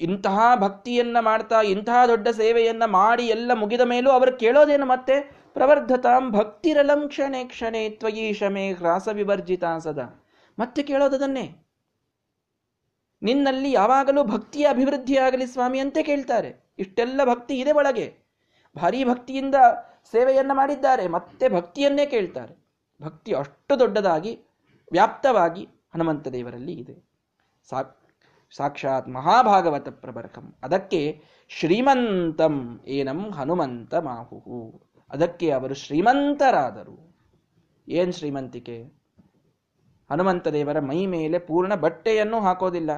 ಇಂತಹ 0.00 0.38
ಭಕ್ತಿಯನ್ನ 0.56 1.16
ಮಾಡ್ತಾ, 1.20 1.62
ಇಂತಹ 1.62 2.06
ದೊಡ್ಡ 2.06 2.28
ಸೇವೆಯನ್ನ 2.28 2.84
ಮಾಡಿ 2.84 3.26
ಎಲ್ಲ 3.26 3.52
ಮುಗಿದ 3.54 3.80
ಮೇಲೂ 3.80 4.10
ಅವರು 4.10 4.36
ಕೇಳೋದೇನು 4.36 4.86
ಮತ್ತೆ? 4.86 5.40
ಪ್ರವರ್ಧತಾಂ 5.52 6.30
ಭಕ್ತಿರಲಂ 6.30 7.08
ಕ್ಷಣೆ 7.08 7.44
ಕ್ಷಣೆ 7.44 7.90
ತ್ವಯಿ 7.90 8.32
ಶಮೆ 8.32 8.72
ಹ್ರಾಸ 8.72 9.08
ವಿವರ್ಜಿತ 9.08 9.64
ಸದಾ. 9.78 10.24
ಮತ್ತೆ 10.58 10.82
ಕೇಳೋದನ್ನೇ 10.82 11.56
ನಿನ್ನಲ್ಲಿ 13.22 13.72
ಯಾವಾಗಲೂ 13.72 14.24
ಭಕ್ತಿಯ 14.24 14.66
ಅಭಿವೃದ್ಧಿಯಾಗಲಿ 14.68 15.46
ಸ್ವಾಮಿ 15.46 15.78
ಅಂತ 15.78 15.98
ಕೇಳ್ತಾರೆ. 16.02 16.70
ಇಷ್ಟೆಲ್ಲ 16.78 17.24
ಭಕ್ತಿ 17.24 17.58
ಇದೆ 17.58 17.72
ಒಳಗೆ. 17.72 18.18
ಭಾರೀ 18.76 19.04
ಭಕ್ತಿಯಿಂದ 19.04 19.54
ಸೇವೆಯನ್ನ 20.10 20.50
ಮಾಡಿದ್ದಾರೆ. 20.54 21.08
ಮತ್ತೆ 21.08 21.48
ಭಕ್ತಿಯನ್ನೇ 21.48 22.06
ಕೇಳ್ತಾರೆ. 22.06 22.54
ಭಕ್ತಿ 23.02 23.32
ಅಷ್ಟು 23.32 23.78
ದೊಡ್ಡದಾಗಿ, 23.78 24.40
ವ್ಯಾಪ್ತವಾಗಿ 24.92 25.68
ಹನುಮಂತ 25.94 26.28
ದೇವರಲ್ಲಿ 26.28 26.72
ಇದೆ. 26.72 26.96
ಸಾಕ್ಷಾತ್ 28.56 29.08
ಮಹಾಭಾಗವತ 29.08 29.88
ಪ್ರಬರಕಂ. 29.88 30.54
ಅದಕ್ಕೆ 30.62 31.22
ಶ್ರೀಮಂತಂ 31.48 32.80
ಏನಂ 32.86 33.30
ಹನುಮಂತ 33.30 33.94
ಮಾಹುಹು. 33.94 34.80
ಅದಕ್ಕೆ 35.10 35.50
ಅವರು 35.50 35.74
ಶ್ರೀಮಂತರಾದರು. 35.74 36.96
ಏನ್ 37.88 38.12
ಶ್ರೀಮಂತಿಕೆ? 38.12 38.78
ಹನುಮಂತ 40.10 40.48
ದೇವರ 40.48 40.80
ಮೈ 40.80 41.06
ಮೇಲೆ 41.06 41.38
ಪೂರ್ಣ 41.38 41.74
ಬಟ್ಟೆಯನ್ನು 41.74 42.40
ಹಾಕೋದಿಲ್ಲ. 42.40 42.90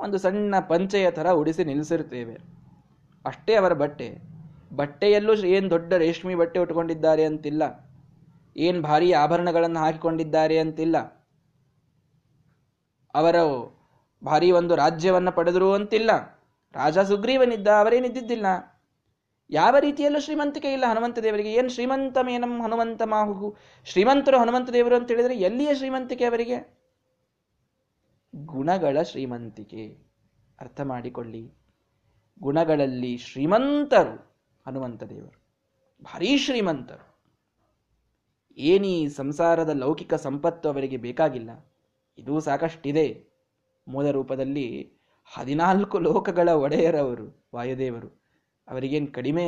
ಒಂದು 0.00 0.18
ಸಣ್ಣ 0.18 0.54
ಪಂಚೆಯ 0.60 1.10
ತರ 1.10 1.30
ಉಡಿಸಿ 1.30 1.64
ನಿಲ್ಲಿಸಿರ್ತೇವೆ 1.64 2.36
ಅಷ್ಟೇ 3.24 3.54
ಅವರ 3.54 3.72
ಬಟ್ಟೆ. 3.72 4.08
ಬಟ್ಟೆಯಲ್ಲೂ 4.76 5.34
ಏನು 5.34 5.70
ದೊಡ್ಡ 5.70 5.92
ರೇಷ್ಮೆ 5.92 6.34
ಬಟ್ಟೆ 6.34 6.60
ಉಟ್ಕೊಂಡಿದ್ದಾರೆ 6.60 7.24
ಅಂತಿಲ್ಲ. 7.24 7.87
ಏನು 8.56 8.82
ಭಾರೀ 8.82 9.12
ಆಭರಣಗಳನ್ನು 9.12 9.80
ಹಾಕಿಕೊಂಡಿದ್ದಾರೆ 9.80 10.58
ಅಂತಿಲ್ಲ. 10.58 10.96
ಅವರು 13.14 13.78
ಭಾರೀ 14.24 14.50
ಒಂದು 14.50 14.74
ರಾಜ್ಯವನ್ನು 14.74 15.32
ಪಡೆದರು 15.32 15.72
ಅಂತಿಲ್ಲ. 15.72 16.10
ರಾಜ 16.72 16.98
ಸುಗ್ರೀವನಿದ್ದ 16.98 17.68
ಅವರೇನಿದ್ದಿದ್ದಿಲ್ಲ 17.68 18.46
ಯಾವ 19.50 19.76
ರೀತಿಯಲ್ಲೂ 19.78 20.20
ಶ್ರೀಮಂತಿಕೆ 20.20 20.72
ಇಲ್ಲ 20.72 20.84
ಹನುಮಂತ 20.90 21.18
ದೇವರಿಗೆ. 21.18 21.52
ಏನು 21.52 21.68
ಶ್ರೀಮಂತಮೇನಂ 21.68 22.62
ಹನುಮಂತ 22.62 23.02
ಮಾಹು 23.02 23.56
ಶ್ರೀಮಂತರು 23.84 24.38
ಹನುಮಂತ 24.38 24.70
ದೇವರು 24.70 24.96
ಅಂತ 24.96 25.10
ಹೇಳಿದರೆ 25.10 25.38
ಎಲ್ಲಿಯ 25.38 25.74
ಶ್ರೀಮಂತಿಕೆ 25.74 26.24
ಅವರಿಗೆ? 26.24 26.78
ಗುಣಗಳ 28.36 29.02
ಶ್ರೀಮಂತಿಕೆ. 29.02 29.98
ಅರ್ಥ 30.60 30.80
ಮಾಡಿಕೊಳ್ಳಿ. 30.80 31.54
ಗುಣಗಳಲ್ಲಿ 32.42 33.18
ಶ್ರೀಮಂತರು 33.18 34.44
ಹನುಮಂತ 34.66 35.02
ದೇವರು. 35.02 35.42
ಭಾರೀ 36.02 36.38
ಶ್ರೀಮಂತರು. 36.38 37.17
ಏನೀ 38.58 39.08
ಸಂಸಾರದ 39.08 39.68
ಲೌಕಿಕ 39.68 40.14
ಸಂಪತ್ತು 40.14 40.68
ಅವರಿಗೆ 40.68 40.96
ಬೇಕಾಗಿಲ್ಲ, 40.96 41.50
ಇದು 42.18 42.40
ಸಾಕಷ್ಟಿದೆ. 42.40 43.06
ಮೂಲ 43.88 44.10
ರೂಪದಲ್ಲಿ 44.10 44.66
ಹದಿನಾಲ್ಕು 45.28 45.98
ಲೋಕಗಳ 45.98 46.48
ಒಡೆಯರವರು 46.48 47.26
ವಾಯುದೇವರು. 47.54 48.08
ಅವರಿಗೇನು 48.68 49.06
ಕಡಿಮೆ 49.06 49.44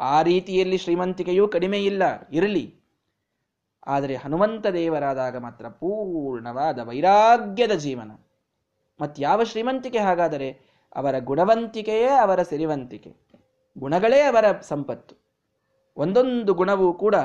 ಆ 0.00 0.22
ರೀತಿಯಲ್ಲಿ 0.22 0.78
ಶ್ರೀಮಂತಿಕೆಯೂ 0.78 1.48
ಕಡಿಮೆ 1.48 1.78
ಇಲ್ಲ, 1.84 2.02
ಇರಲಿ. 2.32 2.66
ಆದರೆ 3.86 4.14
ಹನುಮಂತ 4.16 4.66
ದೇವರಾದಾಗ 4.66 5.36
ಮಾತ್ರ 5.36 5.68
ಪೂರ್ಣವಾದ 5.68 6.78
ವೈರಾಗ್ಯದ 6.78 7.72
ಜೀವನ. 7.72 8.10
ಯಾವ 9.18 9.42
ಶ್ರೀಮಂತಿಕೆ 9.42 9.98
ಹಾಗಾದರೆ 9.98 10.48
ಅವರ 10.96 11.14
ಗುಣವಂತಿಕೆಯೇ 11.18 12.08
ಅವರ 12.08 12.42
ಸಿರಿವಂತಿಕೆ. 12.42 13.10
ಗುಣಗಳೇ 13.78 14.20
ಅವರ 14.20 14.46
ಸಂಪತ್ತು. 14.60 15.14
ಒಂದೊಂದು 15.96 16.54
ಗುಣವೂ 16.54 16.92
ಕೂಡ 16.94 17.16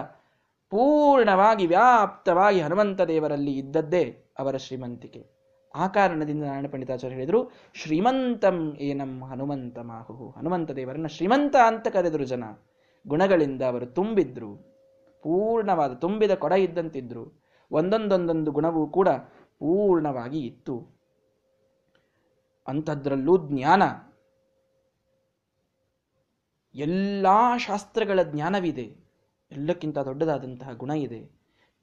ಪೂರ್ಣವಾಗಿ 0.73 1.67
ವ್ಯಾಪ್ತವಾಗಿ 1.67 2.61
ಹನುಮಂತ 2.61 3.01
ದೇವರಲ್ಲಿ 3.01 3.53
ಇದ್ದದ್ದೇ 3.53 4.25
ಅವರ 4.39 4.57
ಶ್ರೀಮಂತಿಕೆ. 4.57 5.27
ಆ 5.75 5.87
ಕಾರಣದಿಂದ 5.87 6.43
ನಾರಾಯಣ 6.43 6.65
ಪಂಡಿತಾಚಾರ್ಯ 6.71 7.15
ಹೇಳಿದರು, 7.15 7.51
ಶ್ರೀಮಂತಂ 7.73 8.77
ಏನಂ 8.79 9.23
ಹನುಮಂತ 9.23 9.79
ಮಾಹು 9.79 10.29
ಹನುಮಂತ 10.29 10.71
ದೇವರನ್ನು 10.71 11.07
ಶ್ರೀಮಂತ 11.07 11.55
ಅಂತ 11.67 11.87
ಕರೆದರು 11.87 12.25
ಜನ. 12.25 12.43
ಗುಣಗಳಿಂದ 13.07 13.61
ಅವರು 13.61 13.85
ತುಂಬಿದ್ರು. 13.85 14.55
ಪೂರ್ಣವಾದ 15.23 15.93
ತುಂಬಿದ 15.93 16.31
ಕೊಡ 16.31 16.51
ಇದ್ದಂತಿದ್ರು. 16.51 17.43
ಒಂದೊಂದೊಂದೊಂದು 17.71 18.51
ಗುಣವೂ 18.51 18.87
ಕೂಡ 18.87 19.09
ಪೂರ್ಣವಾಗಿ 19.59 20.39
ಇತ್ತು. 20.39 20.87
ಅಂಥದ್ರಲ್ಲೂ 22.67 23.37
ಜ್ಞಾನ. 23.37 23.83
ಎಲ್ಲ 26.75 27.27
ಶಾಸ್ತ್ರಗಳ 27.57 28.19
ಜ್ಞಾನವಿದೆ. 28.23 29.02
ಎಲ್ಲಕ್ಕಿಂತ 29.53 29.99
ದೊಡ್ಡದಾದಂತಹ 29.99 30.73
ಗುಣ 30.73 30.91
ಇದೆ. 31.07 31.29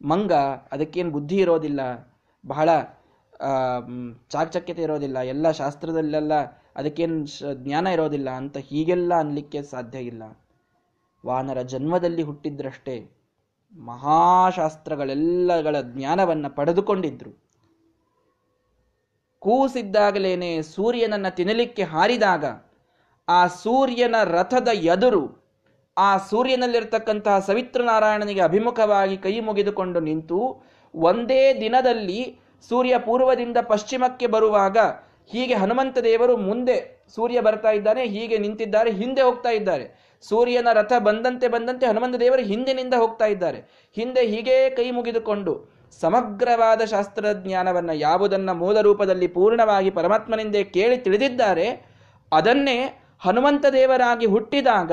ಮಂಗ 0.00 0.32
ಅದಕ್ಕೇನು 0.72 1.10
ಬುದ್ಧಿ 1.10 1.36
ಇರೋದಿಲ್ಲ, 1.36 2.10
ಬಹಳ 2.44 2.68
ಚಾಕಚಕ್ಯತೆ 4.30 4.82
ಇರೋದಿಲ್ಲ, 4.82 5.18
ಎಲ್ಲ 5.34 5.50
ಶಾಸ್ತ್ರದಲ್ಲೆಲ್ಲ 5.50 6.60
ಅದಕ್ಕೇನು 6.76 7.24
ಜ್ಞಾನ 7.64 7.86
ಇರೋದಿಲ್ಲ 7.86 8.30
ಅಂತ 8.30 8.56
ಹೀಗೆಲ್ಲ 8.68 9.18
ಅನ್ಲಿಕ್ಕೆ 9.18 9.62
ಸಾಧ್ಯ 9.62 10.00
ಇಲ್ಲ. 10.00 10.22
ವಾನರ 11.24 11.62
ಜನ್ಮದಲ್ಲಿ 11.62 12.22
ಹುಟ್ಟಿದ್ರಷ್ಟೇ 12.22 13.10
ಮಹಾಶಾಸ್ತ್ರಗಳೆಲ್ಲಗಳ 13.74 15.76
ಜ್ಞಾನವನ್ನು 15.94 16.54
ಪಡೆದುಕೊಂಡಿದ್ರು. 16.54 17.50
ಕೂಸಿದ್ದಾಗಲೇನೆ 19.42 20.62
ಸೂರ್ಯನನ್ನು 20.62 21.36
ತಿನ್ನಲಿಕ್ಕೆ 21.36 21.82
ಹಾರಿದಾಗ 21.82 22.44
ಆ 23.28 23.46
ಸೂರ್ಯನ 23.62 24.16
ರಥದ 24.36 24.68
ಎದುರು 24.94 25.39
ಆ 26.04 26.10
ಸೂರ್ಯನಲ್ಲಿರ್ತಕ್ಕಂತಹ 26.30 27.36
ಸವಿತ್ರನಾರಾಯಣನಿಗೆ 27.48 28.42
ಅಭಿಮುಖವಾಗಿ 28.50 29.16
ಕೈ 29.24 29.34
ಮುಗಿದುಕೊಂಡು 29.48 30.00
ನಿಂತು 30.08 30.40
ಒಂದೇ 30.94 31.42
ದಿನದಲ್ಲಿ 31.62 32.20
ಸೂರ್ಯ 32.70 32.94
ಪೂರ್ವದಿಂದ 33.06 33.58
ಪಶ್ಚಿಮಕ್ಕೆ 33.70 34.26
ಬರುವಾಗ 34.26 34.78
ಹೀಗೆ 35.30 35.54
ಹನುಮಂತ 35.62 35.98
ದೇವರು 36.08 36.34
ಮುಂದೆ 36.48 36.76
ಸೂರ್ಯ 37.16 37.38
ಬರ್ತಾ 37.46 37.70
ಇದ್ದಾನೆ, 37.78 38.02
ಹೀಗೆ 38.14 38.36
ನಿಂತಿದ್ದಾರೆ, 38.44 38.90
ಹಿಂದೆ 39.00 39.22
ಹೋಗ್ತಾ 39.26 39.50
ಇದ್ದಾರೆ. 39.58 39.84
ಸೂರ್ಯನ 40.24 40.68
ರಥ 40.78 40.92
ಬಂದಂತೆ 41.08 41.46
ಬಂದಂತೆ 41.54 41.84
ಹನುಮಂತ 41.90 42.16
ದೇವರು 42.22 42.42
ಹಿಂದಿನಿಂದ 42.50 42.94
ಹೋಗ್ತಾ 43.02 43.26
ಇದ್ದಾರೆ. 43.34 43.60
ಹಿಂದೆ 43.96 44.22
ಹೀಗೆ 44.32 44.56
ಕೈ 44.78 44.86
ಮುಗಿದುಕೊಂಡು 44.98 45.52
ಸಮಗ್ರವಾದ 46.00 46.82
ಶಾಸ್ತ್ರಜ್ಞಾನವನ್ನು 46.92 47.94
ಯಾವುದನ್ನು 48.06 48.52
ಮೂಲ 48.62 48.76
ರೂಪದಲ್ಲಿ 48.88 49.28
ಪೂರ್ಣವಾಗಿ 49.36 49.90
ಪರಮಾತ್ಮನಿಂದೇ 49.98 50.62
ಕೇಳಿ 50.76 50.98
ತಿಳಿದಿದ್ದಾರೆ, 51.06 51.66
ಅದನ್ನೇ 52.32 52.78
ಹನುಮಂತ 53.26 53.66
ದೇವರಾಗಿ 53.78 54.26
ಹುಟ್ಟಿದಾಗ 54.34 54.92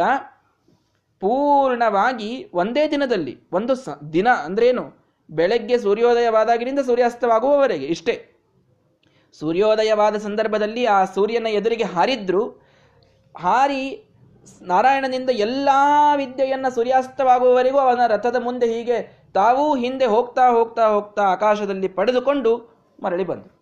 ಪೂರ್ಣವಾಗಿ 1.19 2.49
ಒಂದೇ 2.53 2.91
ದಿನದಲ್ಲಿ, 2.91 3.49
ಒಂದು 3.51 3.75
ಸ, 3.75 3.89
ದಿನ 4.13 4.27
ಅಂದ್ರೇನು 4.27 4.93
ಬೆಳಗ್ಗೆ 5.29 5.77
ಸೂರ್ಯೋದಯವಾದಾಗಿನಿಂದ 5.77 6.79
ಸೂರ್ಯಾಸ್ತವಾಗುವವರೆಗೆ 6.79 7.85
ಇಷ್ಟೇ. 7.85 8.33
ಸೂರ್ಯೋದಯವಾದ 9.33 10.15
ಸಂದರ್ಭದಲ್ಲಿ 10.15 10.85
ಆ 10.85 11.05
ಸೂರ್ಯನ 11.05 11.47
ಎದುರಿಗೆ 11.47 11.83
ಹಾರಿದ್ರು, 11.83 12.61
ಹಾರಿ 13.37 14.03
ನಾರಾಯಣನಿಂದ 14.61 15.29
ಎಲ್ಲ 15.29 15.69
ವಿದ್ಯೆಯನ್ನು 16.15 16.75
ಸೂರ್ಯಾಸ್ತವಾಗುವವರೆಗೂ 16.75 17.77
ಅವನ 17.77 18.07
ರಥದ 18.07 18.35
ಮುಂದೆ 18.43 18.73
ಹೀಗೆ 18.73 19.27
ತಾವೂ 19.33 19.75
ಹಿಂದೆ 19.75 20.05
ಹೋಗ್ತಾ 20.05 20.49
ಹೋಗ್ತಾ 20.49 20.87
ಹೋಗ್ತಾ 20.87 21.21
ಆಕಾಶದಲ್ಲಿ 21.21 21.87
ಪಡೆದುಕೊಂಡು 21.87 22.77
ಮರಳಿ 23.03 23.23
ಬಂದರು. 23.23 23.57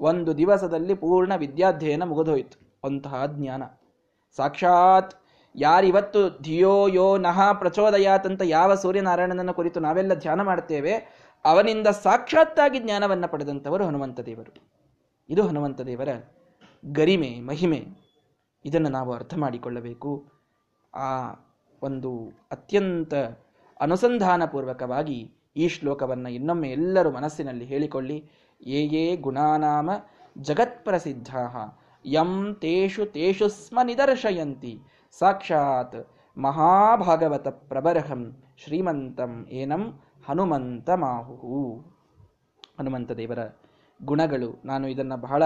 ಒಂದು 0.00 0.38
ದಿವಸದಲ್ಲಿ 0.38 0.94
ಪೂರ್ಣ 0.94 1.34
ವಿದ್ಯಾಧ್ಯಯನ 1.34 2.02
ಮುಗಿದೋಯಿತು. 2.04 2.80
ಅಂತಹ 2.84 3.26
ಜ್ಞಾನ. 3.26 3.62
ಸಾಕ್ಷಾತ್ 4.36 5.19
ಯಾರಿವತ್ತು 5.54 6.42
ಧಿಯೋ 6.42 6.88
ಯೋ 6.88 7.16
ನಹ 7.18 7.52
ಪ್ರಚೋದಯಾತಂತ 7.52 8.42
ಯಾವ 8.44 8.74
ಸೂರ್ಯನಾರಾಯಣನನ್ನು 8.74 9.54
ಕುರಿತು 9.54 9.80
ನಾವೆಲ್ಲ 9.80 10.14
ಧ್ಯಾನ 10.14 10.42
ಮಾಡ್ತೇವೆ, 10.42 10.94
ಅವನಿಂದ 11.44 11.86
ಸಾಕ್ಷಾತ್ತಾಗಿ 11.86 12.78
ಜ್ಞಾನವನ್ನು 12.78 13.28
ಪಡೆದಂಥವರು 13.28 13.84
ಹನುಮಂತ 13.84 14.20
ದೇವರು 14.20 14.52
ಇದು 15.28 15.42
ಹನುಮಂತ 15.46 15.80
ದೇವರ 15.80 16.08
ಗರಿಮೆ, 16.92 17.40
ಮಹಿಮೆ. 17.40 17.80
ಇದನ್ನು 18.64 18.88
ನಾವು 18.88 19.12
ಅರ್ಥ 19.12 19.34
ಮಾಡಿಕೊಳ್ಳಬೇಕು. 19.34 20.32
ಆ 20.94 21.10
ಒಂದು 21.82 22.10
ಅತ್ಯಂತ 22.50 23.14
ಅನುಸಂಧಾನಪೂರ್ವಕವಾಗಿ 23.80 25.18
ಈ 25.56 25.68
ಶ್ಲೋಕವನ್ನು 25.68 26.28
ಇನ್ನೊಮ್ಮೆ 26.28 26.68
ಎಲ್ಲರೂ 26.70 27.10
ಮನಸ್ಸಿನಲ್ಲಿ 27.10 27.64
ಹೇಳಿಕೊಳ್ಳಿ. 27.64 28.30
ಯೇ 28.66 28.80
ಯೇ 28.94 29.16
ಗುಣಾನಾಮ 29.16 29.90
ಜಗತ್ಪ್ರಸಿದ್ಧ 30.38 31.30
ಯಂ 32.06 32.56
ತೇಷು 32.60 33.06
ತೇಷು 33.06 33.48
ಸ್ಮ 33.48 33.78
ನಿದರ್ಶಯಂತಿ. 33.84 34.80
ಸಾಕ್ಷಾತ್ 35.18 35.98
ಮಹಾಭಾಗವತ 36.36 37.48
ಪ್ರಬರಹಂ 37.70 38.22
ಶ್ರೀಮಂತಂ 38.62 39.32
ಏನಂ 39.50 39.82
ಹನುಮಂತ 40.26 40.90
ಮಾಹು 41.04 41.54
ಹನುಮಂತ 42.78 43.12
ದೇವರ 43.12 43.40
ಗುಣಗಳು. 44.00 44.50
ನಾನು 44.64 44.84
ಇದನ್ನು 44.88 45.16
ಬಹಳ 45.16 45.42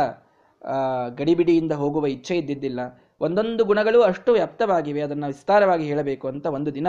ಗಡಿಬಿಡಿಯಿಂದ 1.14 1.72
ಹೋಗುವ 1.72 2.06
ಇಚ್ಛೆ 2.06 2.34
ಇದ್ದಿದ್ದಿಲ್ಲ. 2.38 2.80
ಒಂದೊಂದು 3.20 3.62
ಗುಣಗಳು 3.64 3.98
ಅಷ್ಟು 4.02 4.30
ವ್ಯಾಪ್ತವಾಗಿವೆ, 4.32 5.00
ಅದನ್ನು 5.02 5.26
ವಿಸ್ತಾರವಾಗಿ 5.26 5.84
ಹೇಳಬೇಕು 5.84 6.28
ಅಂತ 6.28 6.46
ಒಂದು 6.46 6.70
ದಿನ 6.74 6.88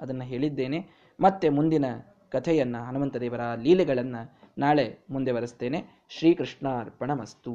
ಅದನ್ನು 0.00 0.24
ಹೇಳಿದ್ದೇನೆ. 0.24 0.78
ಮತ್ತೆ 1.20 1.48
ಮುಂದಿನ 1.48 1.86
ಕಥೆಯನ್ನು 2.32 2.80
ಹನುಮಂತ 2.84 3.16
ದೇವರ 3.16 3.42
ಲೀಲೆಗಳನ್ನು 3.62 4.22
ನಾಳೆ 4.58 4.86
ಮುಂದೆ 5.10 5.32
ಬರೆಸ್ತೇನೆ. 5.32 5.80
ಶ್ರೀಕೃಷ್ಣಾರ್ಪಣ 6.08 7.10
ಮಸ್ತು 7.12 7.54